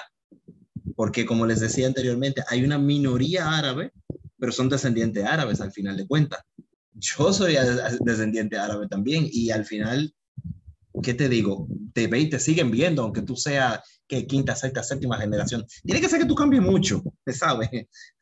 Porque 0.95 1.25
como 1.25 1.45
les 1.45 1.59
decía 1.59 1.87
anteriormente, 1.87 2.43
hay 2.47 2.63
una 2.63 2.77
minoría 2.77 3.57
árabe, 3.57 3.91
pero 4.37 4.51
son 4.51 4.69
descendientes 4.69 5.25
árabes 5.25 5.61
al 5.61 5.71
final 5.71 5.97
de 5.97 6.07
cuentas. 6.07 6.41
Yo 6.93 7.33
soy 7.33 7.57
descendiente 8.01 8.57
árabe 8.57 8.87
también 8.87 9.27
y 9.29 9.51
al 9.51 9.65
final 9.65 10.13
¿qué 11.01 11.13
te 11.13 11.29
digo? 11.29 11.67
Te 11.93 12.07
ve 12.07 12.21
y 12.21 12.29
te 12.29 12.39
siguen 12.39 12.71
viendo, 12.71 13.03
aunque 13.03 13.21
tú 13.21 13.35
seas 13.35 13.79
que 14.07 14.27
quinta, 14.27 14.55
sexta, 14.55 14.83
séptima 14.83 15.17
generación. 15.17 15.65
Tiene 15.83 16.01
que 16.01 16.09
ser 16.09 16.19
que 16.19 16.25
tú 16.25 16.35
cambies 16.35 16.61
mucho, 16.61 17.03
¿sabes? 17.27 17.69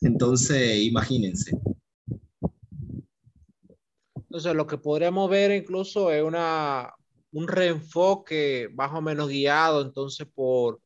Entonces, 0.02 0.82
imagínense. 0.82 1.52
Entonces, 4.34 4.56
lo 4.56 4.66
que 4.66 4.80
podríamos 4.80 5.30
ver 5.30 5.52
incluso 5.52 6.12
es 6.12 6.24
una, 6.24 6.92
un 7.34 7.48
reenfoque 7.48 8.68
más 8.74 8.92
o 8.92 9.00
menos 9.00 9.30
guiado 9.30 9.84
entonces 9.84 10.28
por 10.34 10.82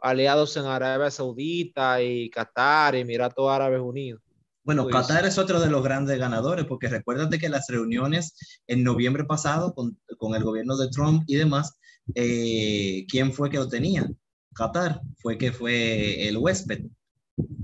aliados 0.00 0.56
en 0.56 0.66
Arabia 0.66 1.10
Saudita 1.10 2.00
y 2.00 2.30
Qatar 2.30 2.94
y 2.94 3.00
Emiratos 3.00 3.50
Árabes 3.50 3.80
Unidos. 3.80 4.22
Bueno, 4.62 4.84
pues, 4.84 4.94
Qatar 4.94 5.26
es 5.26 5.38
otro 5.38 5.58
de 5.58 5.70
los 5.70 5.82
grandes 5.82 6.20
ganadores, 6.20 6.66
porque 6.66 6.86
recuérdate 6.86 7.40
que 7.40 7.48
las 7.48 7.66
reuniones 7.66 8.62
en 8.68 8.84
noviembre 8.84 9.24
pasado 9.24 9.74
con, 9.74 9.98
con 10.16 10.36
el 10.36 10.44
gobierno 10.44 10.76
de 10.76 10.88
Trump 10.88 11.24
y 11.26 11.34
demás, 11.34 11.76
eh, 12.14 13.06
¿quién 13.08 13.32
fue 13.32 13.50
que 13.50 13.56
lo 13.56 13.66
tenía? 13.66 14.08
Qatar 14.52 15.00
fue 15.16 15.36
que 15.36 15.50
fue 15.50 16.28
el 16.28 16.36
huésped 16.36 16.84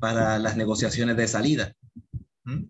para 0.00 0.40
las 0.40 0.56
negociaciones 0.56 1.16
de 1.16 1.28
salida. 1.28 1.72
¿Mm? 2.42 2.64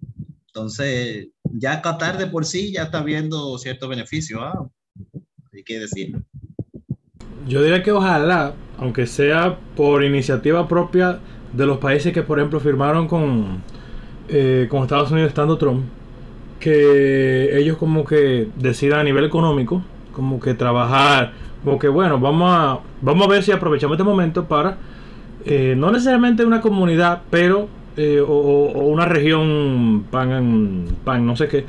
Entonces, 0.53 1.29
ya 1.45 1.81
Qatar 1.81 2.19
de 2.19 2.27
por 2.27 2.45
sí 2.45 2.73
ya 2.73 2.85
está 2.85 3.03
viendo 3.03 3.57
cierto 3.59 3.89
beneficio. 3.89 4.41
¿ah? 4.43 4.69
Hay 5.53 5.63
que 5.65 5.79
decirlo. 5.79 6.21
Yo 7.47 7.63
diría 7.63 7.83
que 7.83 7.93
ojalá, 7.93 8.55
aunque 8.79 9.07
sea 9.07 9.59
por 9.77 10.05
iniciativa 10.05 10.69
propia 10.69 11.21
de 11.53 11.67
los 11.67 11.79
países 11.79 12.13
que, 12.13 12.23
por 12.23 12.39
ejemplo, 12.39 12.61
firmaron 12.61 13.09
con 13.09 13.63
eh, 14.33 14.69
con 14.71 14.83
Estados 14.83 15.11
Unidos 15.11 15.31
estando 15.31 15.59
Trump, 15.59 15.87
que 16.61 17.59
ellos 17.59 17.77
como 17.79 18.05
que 18.05 18.49
decidan 18.55 19.01
a 19.01 19.03
nivel 19.03 19.25
económico, 19.25 19.83
como 20.13 20.39
que 20.39 20.55
trabajar, 20.55 21.33
como 21.65 21.81
que 21.81 21.89
bueno, 21.89 22.21
vamos 22.21 22.49
a, 22.49 22.79
vamos 23.03 23.27
a 23.27 23.31
ver 23.31 23.43
si 23.43 23.51
aprovechamos 23.51 23.97
este 23.97 24.05
momento 24.05 24.45
para, 24.47 24.79
eh, 25.45 25.75
no 25.77 25.91
necesariamente 25.91 26.45
una 26.45 26.61
comunidad, 26.61 27.23
pero, 27.29 27.69
eh, 28.01 28.21
o, 28.21 28.33
una 28.87 29.05
región, 29.05 30.05
pan, 30.11 30.87
pan, 31.05 31.27
no 31.27 31.37
sé 31.37 31.49
qué, 31.49 31.65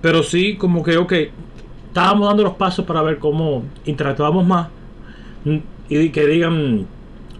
pero 0.00 0.22
sí 0.22 0.56
como 0.56 0.82
que, 0.82 0.96
ok, 0.96 1.12
estábamos 1.88 2.28
dando 2.28 2.42
los 2.42 2.54
pasos 2.54 2.84
para 2.84 3.02
ver 3.02 3.18
cómo 3.18 3.62
interactuamos 3.84 4.46
más 4.46 4.68
y 5.88 6.08
que 6.10 6.26
digan, 6.26 6.86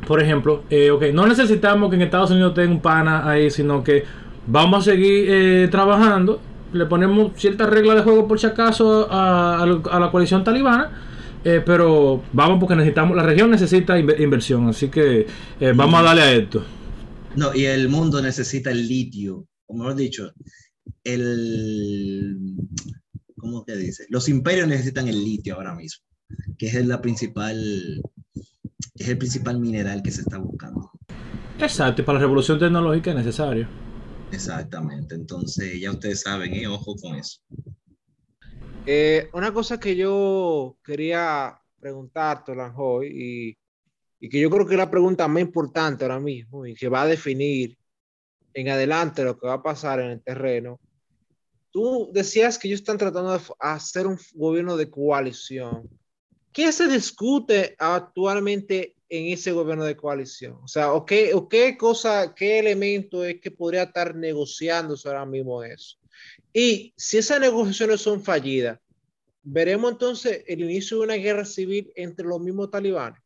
por 0.06 0.22
ejemplo, 0.22 0.62
eh, 0.70 0.90
ok, 0.90 1.04
no 1.12 1.26
necesitamos 1.26 1.90
que 1.90 1.96
en 1.96 2.02
Estados 2.02 2.30
Unidos 2.30 2.54
tenga 2.54 2.70
un 2.70 2.80
pana 2.80 3.28
ahí, 3.28 3.50
sino 3.50 3.82
que 3.82 4.04
Vamos 4.46 4.86
a 4.86 4.92
seguir 4.92 5.26
eh, 5.28 5.68
trabajando. 5.70 6.40
Le 6.72 6.86
ponemos 6.86 7.32
ciertas 7.36 7.68
reglas 7.70 7.96
de 7.96 8.02
juego 8.02 8.28
por 8.28 8.38
si 8.38 8.46
acaso 8.46 9.08
a, 9.10 9.64
la 9.66 10.10
coalición 10.10 10.44
talibana. 10.44 10.90
Eh, 11.44 11.62
pero 11.64 12.22
vamos 12.32 12.58
porque 12.58 12.74
necesitamos, 12.74 13.14
la 13.14 13.22
región 13.22 13.50
necesita 13.50 13.98
inversión, 13.98 14.66
así 14.70 14.88
que 14.88 15.26
eh, 15.60 15.72
vamos 15.76 16.00
a 16.00 16.02
darle 16.02 16.22
a 16.22 16.32
esto. 16.32 16.64
No, 17.36 17.54
y 17.54 17.64
el 17.64 17.88
mundo 17.88 18.22
necesita 18.22 18.70
el 18.70 18.86
litio, 18.86 19.48
como 19.66 19.80
mejor 19.80 19.96
dicho, 19.96 20.32
el, 21.02 22.36
¿cómo 23.36 23.64
te 23.64 23.76
dice? 23.76 24.06
Los 24.08 24.28
imperios 24.28 24.68
necesitan 24.68 25.08
el 25.08 25.22
litio 25.22 25.56
ahora 25.56 25.74
mismo, 25.74 26.04
que 26.56 26.66
es 26.66 26.86
la 26.86 27.00
principal, 27.00 28.02
es 28.94 29.08
el 29.08 29.18
principal 29.18 29.58
mineral 29.58 30.02
que 30.02 30.12
se 30.12 30.20
está 30.20 30.38
buscando. 30.38 30.90
Exacto, 31.58 32.02
y 32.02 32.04
para 32.04 32.18
la 32.18 32.24
revolución 32.24 32.58
tecnológica 32.58 33.10
es 33.10 33.16
necesario. 33.16 33.68
Exactamente, 34.30 35.14
entonces 35.14 35.80
ya 35.80 35.90
ustedes 35.90 36.20
saben, 36.20 36.54
¿eh? 36.54 36.66
ojo 36.66 36.94
con 36.96 37.16
eso. 37.16 37.40
Eh, 38.86 39.28
una 39.32 39.52
cosa 39.52 39.80
que 39.80 39.96
yo 39.96 40.76
quería 40.84 41.58
preguntarte, 41.80 42.54
Lanjoy, 42.54 43.08
y, 43.08 43.58
y 44.24 44.30
que 44.30 44.40
yo 44.40 44.48
creo 44.48 44.66
que 44.66 44.72
es 44.72 44.78
la 44.78 44.90
pregunta 44.90 45.28
más 45.28 45.42
importante 45.42 46.02
ahora 46.02 46.18
mismo 46.18 46.64
y 46.64 46.74
que 46.74 46.88
va 46.88 47.02
a 47.02 47.06
definir 47.06 47.76
en 48.54 48.70
adelante 48.70 49.22
lo 49.22 49.38
que 49.38 49.46
va 49.46 49.54
a 49.54 49.62
pasar 49.62 50.00
en 50.00 50.12
el 50.12 50.22
terreno. 50.22 50.80
Tú 51.70 52.08
decías 52.10 52.58
que 52.58 52.68
ellos 52.68 52.80
están 52.80 52.96
tratando 52.96 53.36
de 53.36 53.44
hacer 53.60 54.06
un 54.06 54.18
gobierno 54.32 54.78
de 54.78 54.88
coalición. 54.88 55.90
¿Qué 56.54 56.72
se 56.72 56.88
discute 56.88 57.76
actualmente 57.78 58.96
en 59.10 59.26
ese 59.26 59.52
gobierno 59.52 59.84
de 59.84 59.94
coalición? 59.94 60.54
O 60.62 60.68
sea, 60.68 60.94
¿o 60.94 61.04
qué, 61.04 61.34
o 61.34 61.46
qué 61.46 61.76
cosa, 61.76 62.34
qué 62.34 62.58
elemento 62.60 63.22
es 63.24 63.42
que 63.42 63.50
podría 63.50 63.82
estar 63.82 64.14
negociando 64.14 64.96
ahora 65.04 65.26
mismo 65.26 65.62
eso? 65.62 65.98
Y 66.50 66.94
si 66.96 67.18
esas 67.18 67.40
negociaciones 67.40 68.00
son 68.00 68.24
fallidas, 68.24 68.80
¿veremos 69.42 69.92
entonces 69.92 70.44
el 70.46 70.62
inicio 70.62 70.96
de 70.96 71.04
una 71.04 71.16
guerra 71.16 71.44
civil 71.44 71.92
entre 71.94 72.26
los 72.26 72.40
mismos 72.40 72.70
talibanes? 72.70 73.23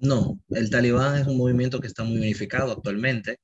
No, 0.00 0.40
el 0.50 0.70
talibán 0.70 1.20
es 1.20 1.26
un 1.26 1.36
movimiento 1.36 1.80
que 1.80 1.88
está 1.88 2.04
muy 2.04 2.18
unificado 2.18 2.70
actualmente. 2.70 3.40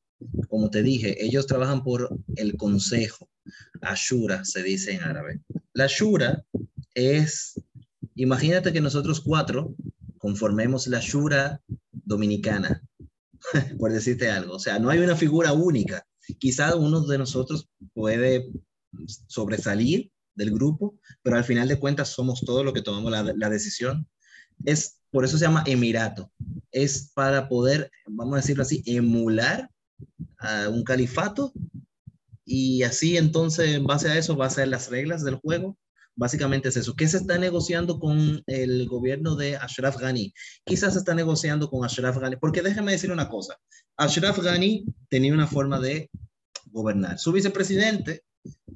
Como 0.48 0.70
te 0.70 0.82
dije, 0.82 1.24
ellos 1.24 1.46
trabajan 1.46 1.82
por 1.82 2.16
el 2.36 2.57
consejo. 2.57 3.28
Ashura 3.80 4.44
se 4.44 4.62
dice 4.62 4.92
en 4.92 5.02
árabe. 5.02 5.40
La 5.72 5.86
Ashura 5.86 6.44
es, 6.94 7.61
imagínate 8.14 8.72
que 8.72 8.80
nosotros 8.80 9.20
cuatro 9.20 9.74
conformemos 10.18 10.86
la 10.86 11.00
Shura 11.00 11.61
dominicana, 11.90 12.82
por 13.78 13.92
decirte 13.92 14.30
algo. 14.30 14.55
O 14.55 14.61
sea, 14.61 14.78
no 14.78 14.90
hay 14.90 15.00
una 15.00 15.16
figura 15.16 15.52
única. 15.52 16.07
Quizá 16.38 16.76
uno 16.76 17.00
de 17.00 17.18
nosotros 17.18 17.68
puede 17.92 18.48
sobresalir 19.26 20.12
del 20.36 20.52
grupo, 20.52 20.98
pero 21.22 21.36
al 21.36 21.44
final 21.44 21.66
de 21.66 21.80
cuentas 21.80 22.11
somos 22.11 22.44
todos 22.44 22.64
los 22.64 22.72
que 22.72 22.82
tomamos 22.82 23.12
la 23.12 23.50
decisión. 23.50 24.07
Es, 24.64 25.00
por 25.15 25.25
eso 25.25 25.39
se 25.39 25.45
llama 25.45 25.62
emirato. 25.67 26.31
Es 26.73 27.12
para 27.15 27.49
poder, 27.49 27.89
vamos 28.07 28.35
a 28.35 28.37
decirlo 28.39 28.65
así, 28.65 28.83
emular 28.85 29.71
a 30.39 30.69
un 30.69 30.83
califato 30.83 31.53
y 32.45 32.83
así 32.83 33.17
entonces 33.17 33.77
en 33.77 33.87
base 33.87 34.09
a 34.09 34.19
eso 34.19 34.37
va 34.37 34.47
a 34.47 34.51
ser 34.51 34.67
las 34.69 34.91
reglas 34.91 35.25
del 35.25 35.37
juego 35.37 35.79
Básicamente 36.17 36.69
es 36.69 36.77
eso. 36.77 36.95
¿Qué 36.95 37.09
se 37.09 37.17
está 37.17 37.39
negociando 37.39 37.99
con 37.99 38.43
el 38.47 38.87
gobierno 38.87 39.35
de 39.35 39.57
Ashraf 39.57 39.99
Ghani? 39.99 40.33
Quizás 40.65 40.93
se 40.93 41.01
está 41.01 41.15
negociando 41.15 41.69
con 41.69 41.85
Ashraf 41.85 42.19
Ghani, 42.19 42.37
porque 42.37 42.62
déjeme 42.62 42.93
decir 42.93 43.11
una 43.11 43.29
cosa. 43.29 43.57
Ashraf 43.97 44.39
Ghani 44.39 44.85
tenía 45.09 45.35
una 45.35 45.49
forma 45.49 45.81
de 45.81 46.11
gobernar. 46.67 47.19
Su 47.19 47.33
vicepresidente 47.33 48.23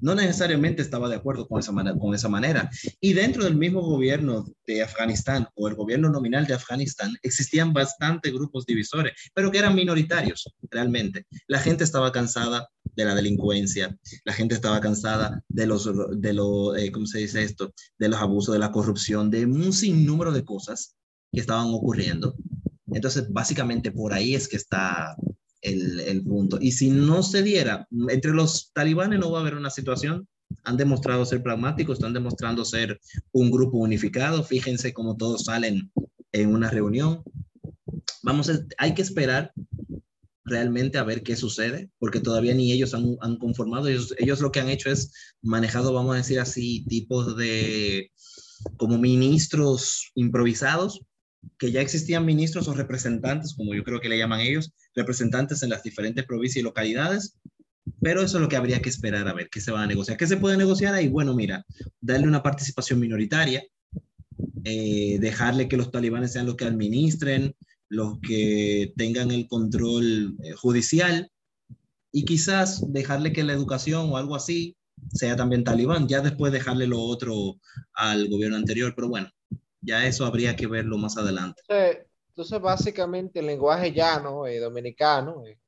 no 0.01 0.15
necesariamente 0.15 0.83
estaba 0.83 1.09
de 1.09 1.17
acuerdo 1.17 1.49
con 1.49 1.59
esa, 1.59 1.73
manera, 1.73 1.99
con 1.99 2.15
esa 2.15 2.29
manera. 2.29 2.71
Y 3.01 3.13
dentro 3.13 3.45
del 3.45 3.57
mismo 3.57 3.81
gobierno 3.83 4.47
de 4.67 4.83
Afganistán 4.83 5.49
o 5.55 5.69
el 5.69 5.75
gobierno 5.75 6.11
nominal 6.11 6.47
de 6.47 6.55
Afganistán 6.55 7.17
existían 7.23 7.73
bastantes 7.73 8.33
grupos 8.33 8.67
divisores, 8.67 9.13
pero 9.35 9.51
que 9.51 9.59
eran 9.59 9.75
minoritarios 9.75 10.53
realmente. 10.71 11.27
La 11.47 11.59
gente 11.59 11.85
estaba 11.85 12.13
cansada 12.13 12.69
de 12.95 13.05
la 13.05 13.15
delincuencia, 13.15 13.97
la 14.25 14.33
gente 14.33 14.55
estaba 14.55 14.81
cansada 14.81 15.43
de 15.49 15.67
los, 15.67 15.91
de 16.21 16.33
lo, 16.33 16.77
eh, 16.77 16.91
¿cómo 16.91 17.07
se 17.07 17.19
dice 17.19 17.43
esto? 17.43 17.73
De 17.99 18.09
los 18.09 18.21
abusos, 18.21 18.53
de 18.53 18.59
la 18.59 18.73
corrupción, 18.73 19.31
de 19.31 19.47
un 19.47 19.73
sinnúmero 19.73 20.33
de 20.33 20.45
cosas 20.45 20.97
que 21.33 21.41
estaban 21.41 21.69
ocurriendo. 21.69 22.35
Entonces, 22.93 23.31
básicamente 23.31 23.93
por 23.93 24.13
ahí 24.13 24.35
es 24.35 24.49
que 24.49 24.57
está 24.57 25.15
el, 25.63 26.01
el, 26.01 26.23
punto. 26.23 26.59
Y 26.61 26.73
si 26.73 26.91
no 26.91 27.23
se 27.23 27.43
diera, 27.43 27.87
entre 28.09 28.33
los 28.33 28.71
talibanes 28.73 29.19
no 29.19 29.31
va 29.31 29.39
a 29.39 29.41
haber 29.43 29.55
una 29.55 29.71
situación. 29.71 30.29
Han 30.65 30.77
demostrado 30.77 31.25
ser 31.25 31.43
pragmáticos, 31.43 31.99
están 31.99 32.15
demostrando 32.15 32.65
ser 32.65 32.99
un 33.33 33.51
grupo 33.51 33.79
unificado. 33.79 34.43
Fíjense 34.43 34.93
cómo 34.93 35.17
todos 35.17 35.45
salen 35.45 35.91
en 36.33 36.55
una 36.55 36.71
reunión. 36.71 37.23
Vamos, 38.23 38.49
a, 38.51 38.59
hay 38.79 38.95
que 38.95 39.03
esperar 39.03 39.53
realmente 40.45 40.99
a 40.99 41.05
ver 41.05 41.23
qué 41.23 41.37
sucede, 41.37 41.91
porque 41.99 42.21
todavía 42.21 42.55
ni 42.55 42.73
ellos 42.73 42.95
han, 42.95 43.17
han 43.21 43.37
conformado, 43.37 43.89
ellos, 43.89 44.15
ellos, 44.19 44.41
lo 44.41 44.51
que 44.51 44.61
han 44.61 44.71
hecho 44.71 44.91
es 44.91 45.13
manejado, 45.43 45.93
vamos 45.93 46.15
a 46.15 46.19
decir 46.19 46.41
así, 46.41 46.85
tipos 46.89 47.37
de 47.37 48.11
como 48.77 48.99
ministros 48.99 50.11
improvisados, 50.15 51.01
que 51.59 51.73
ya 51.73 51.81
existían 51.81 52.25
ministros 52.25 52.69
o 52.69 52.75
representantes, 52.75 53.55
como 53.55 53.75
yo 53.75 53.85
creo 53.85 54.01
que 54.01 54.09
le 54.09 54.19
llaman 54.19 54.41
ellos, 54.41 54.73
representantes 54.95 55.63
en 55.63 55.71
las 55.71 55.83
diferentes 55.83 56.25
provincias 56.25 56.61
y 56.61 56.65
localidades, 56.65 57.37
pero 58.01 58.23
eso 58.23 58.39
es 58.39 58.43
lo 58.43 58.49
que 58.49 58.57
habría 58.57 58.83
que 58.83 58.89
esperar 58.89 59.29
a 59.29 59.33
ver 59.33 59.49
qué 59.51 59.61
se 59.61 59.73
va 59.73 59.83
a 59.83 59.87
negociar. 59.87 60.17
¿Qué 60.17 60.27
se 60.27 60.37
puede 60.37 60.57
negociar 60.57 60.95
ahí? 60.95 61.09
Bueno, 61.09 61.35
mira, 61.35 61.65
darle 62.01 62.29
una 62.29 62.43
participación 62.43 63.01
minoritaria, 63.01 63.65
eh, 64.65 65.19
dejarle 65.21 65.69
que 65.69 65.77
los 65.77 65.91
talibanes 65.91 66.33
sean 66.33 66.47
los 66.47 66.57
que 66.57 66.67
administren, 66.67 67.55
los 67.89 68.19
que 68.21 68.93
tengan 68.97 69.31
el 69.31 69.47
control 69.49 70.37
eh, 70.45 70.53
judicial 70.53 71.31
y 72.13 72.25
quizás 72.25 72.93
dejarle 72.93 73.33
que 73.33 73.45
la 73.45 73.53
educación 73.53 74.11
o 74.11 74.17
algo 74.17 74.37
así 74.37 74.77
sea 75.13 75.37
también 75.37 75.65
talibán, 75.65 76.09
ya 76.09 76.21
después 76.21 76.53
dejarle 76.53 76.87
lo 76.87 77.01
otro 77.01 77.59
al 77.95 78.29
gobierno 78.29 78.57
anterior, 78.57 78.93
pero 78.95 79.09
bueno, 79.09 79.31
ya 79.81 80.07
eso 80.07 80.25
habría 80.25 80.57
que 80.57 80.67
verlo 80.67 80.99
más 80.99 81.17
adelante. 81.17 81.63
Entonces, 82.29 82.61
básicamente 82.61 83.41
el 83.41 83.47
lenguaje 83.47 83.93
llano 83.93 84.47
eh, 84.47 84.59
dominicano, 84.59 85.45
eh, 85.45 85.59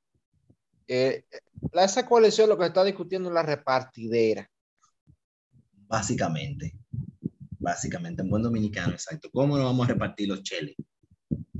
eh, 0.87 1.25
esa 1.73 2.07
coalición 2.07 2.49
lo 2.49 2.59
que 2.59 2.67
está 2.67 2.85
discutiendo 2.85 3.29
es 3.29 3.35
la 3.35 3.43
repartidera. 3.43 4.49
Básicamente. 5.87 6.75
básicamente, 7.59 8.23
en 8.23 8.31
buen 8.31 8.43
dominicano, 8.43 8.93
exacto. 8.93 9.29
¿Cómo 9.33 9.57
nos 9.57 9.67
vamos 9.67 9.89
a 9.89 9.93
repartir 9.93 10.29
los 10.29 10.43
cheles? 10.43 10.77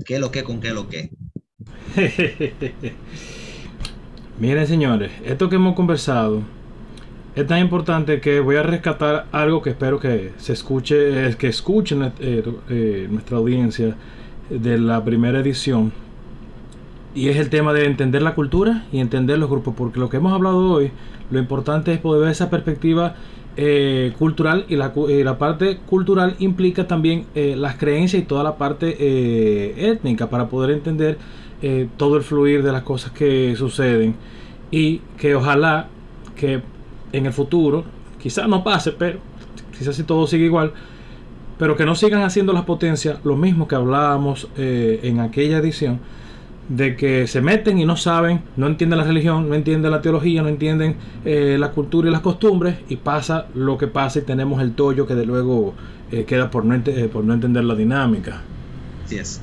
¿Qué 0.05 0.17
lo 0.17 0.31
que 0.31 0.43
con 0.43 0.59
qué 0.59 0.71
lo 0.71 0.87
que? 0.87 1.11
Miren, 4.39 4.65
señores, 4.65 5.11
esto 5.23 5.49
que 5.49 5.57
hemos 5.57 5.75
conversado 5.75 6.43
es 7.35 7.47
tan 7.47 7.59
importante 7.59 8.19
que 8.19 8.41
voy 8.41 8.57
a 8.57 8.63
rescatar 8.63 9.27
algo 9.31 9.61
que 9.61 9.69
espero 9.69 9.99
que 9.99 10.33
se 10.37 10.51
escuche, 10.51 11.35
que 11.37 11.47
escuchen 11.47 12.11
eh, 12.19 12.43
eh, 12.69 13.07
nuestra 13.09 13.37
audiencia 13.37 13.95
de 14.49 14.77
la 14.77 15.03
primera 15.03 15.39
edición. 15.39 15.93
Y 17.15 17.29
es 17.29 17.37
el 17.37 17.49
tema 17.49 17.71
de 17.71 17.85
entender 17.85 18.21
la 18.21 18.35
cultura 18.35 18.85
y 18.91 18.99
entender 18.99 19.39
los 19.39 19.49
grupos, 19.49 19.73
porque 19.77 19.99
lo 19.99 20.09
que 20.09 20.17
hemos 20.17 20.33
hablado 20.33 20.73
hoy, 20.73 20.91
lo 21.29 21.39
importante 21.39 21.93
es 21.93 21.99
poder 21.99 22.21
ver 22.21 22.31
esa 22.31 22.49
perspectiva 22.49 23.15
eh, 23.55 24.13
cultural 24.17 24.65
y 24.67 24.75
la, 24.75 25.37
parte 25.37 25.77
cultural 25.85 26.35
implica 26.39 26.87
también 26.87 27.25
las 27.33 27.75
creencias 27.75 28.23
y 28.23 28.25
toda 28.25 28.43
la 28.43 28.57
parte 28.57 29.89
étnica 29.89 30.29
para 30.29 30.47
poder 30.47 30.71
entender 30.71 31.17
todo 31.97 32.15
el 32.15 32.23
fluir 32.23 32.63
de 32.63 32.71
las 32.71 32.83
cosas 32.83 33.11
que 33.11 33.53
suceden 33.57 34.15
y 34.71 34.99
que 35.17 35.35
ojalá 35.35 35.87
que 36.35 36.61
en 37.11 37.25
el 37.25 37.33
futuro, 37.33 37.83
quizás 38.19 38.47
no 38.47 38.63
pase, 38.63 38.91
pero 38.91 39.19
quizás 39.77 39.95
si 39.95 40.03
todo 40.03 40.27
sigue 40.27 40.45
igual, 40.45 40.73
pero 41.57 41.75
que 41.75 41.85
no 41.85 41.95
sigan 41.95 42.23
haciendo 42.23 42.53
las 42.53 42.63
potencias 42.63 43.19
lo 43.23 43.35
mismo 43.35 43.67
que 43.67 43.75
hablábamos 43.75 44.47
eh, 44.57 44.99
en 45.03 45.19
aquella 45.19 45.57
edición, 45.57 45.99
de 46.69 46.95
que 46.95 47.27
se 47.27 47.41
meten 47.41 47.79
y 47.79 47.85
no 47.85 47.97
saben, 47.97 48.43
no 48.55 48.67
entienden 48.67 48.99
la 48.99 49.03
religión, 49.03 49.49
no 49.49 49.55
entienden 49.55 49.91
la 49.91 50.01
teología, 50.01 50.41
no 50.41 50.47
entienden 50.47 50.95
eh, 51.25 51.57
la 51.59 51.71
cultura 51.71 52.07
y 52.07 52.11
las 52.11 52.21
costumbres, 52.21 52.77
y 52.87 52.95
pasa 52.95 53.47
lo 53.53 53.77
que 53.77 53.87
pasa 53.87 54.19
y 54.19 54.21
tenemos 54.21 54.61
el 54.61 54.73
tollo 54.73 55.05
que 55.05 55.15
de 55.15 55.25
luego 55.25 55.73
eh, 56.11 56.23
queda 56.23 56.49
por 56.49 56.63
no, 56.63 56.81
por 57.11 57.23
no 57.23 57.33
entender 57.33 57.63
la 57.63 57.75
dinámica. 57.75 58.41
Así 59.03 59.17
es. 59.17 59.41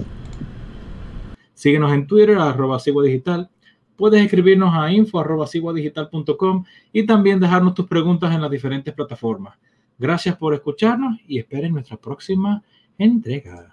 Síguenos 1.54 1.92
en 1.92 2.06
Twitter, 2.06 2.38
arroba 2.38 2.78
digital 3.04 3.50
puedes 3.98 4.24
escribirnos 4.24 4.72
a 4.74 4.90
info.ciguadigital.com 4.92 6.64
y 6.92 7.04
también 7.04 7.40
dejarnos 7.40 7.74
tus 7.74 7.86
preguntas 7.86 8.32
en 8.32 8.40
las 8.40 8.50
diferentes 8.50 8.94
plataformas. 8.94 9.58
Gracias 9.98 10.36
por 10.36 10.54
escucharnos 10.54 11.18
y 11.26 11.40
esperen 11.40 11.72
nuestra 11.72 11.96
próxima 11.96 12.62
entrega. 12.96 13.72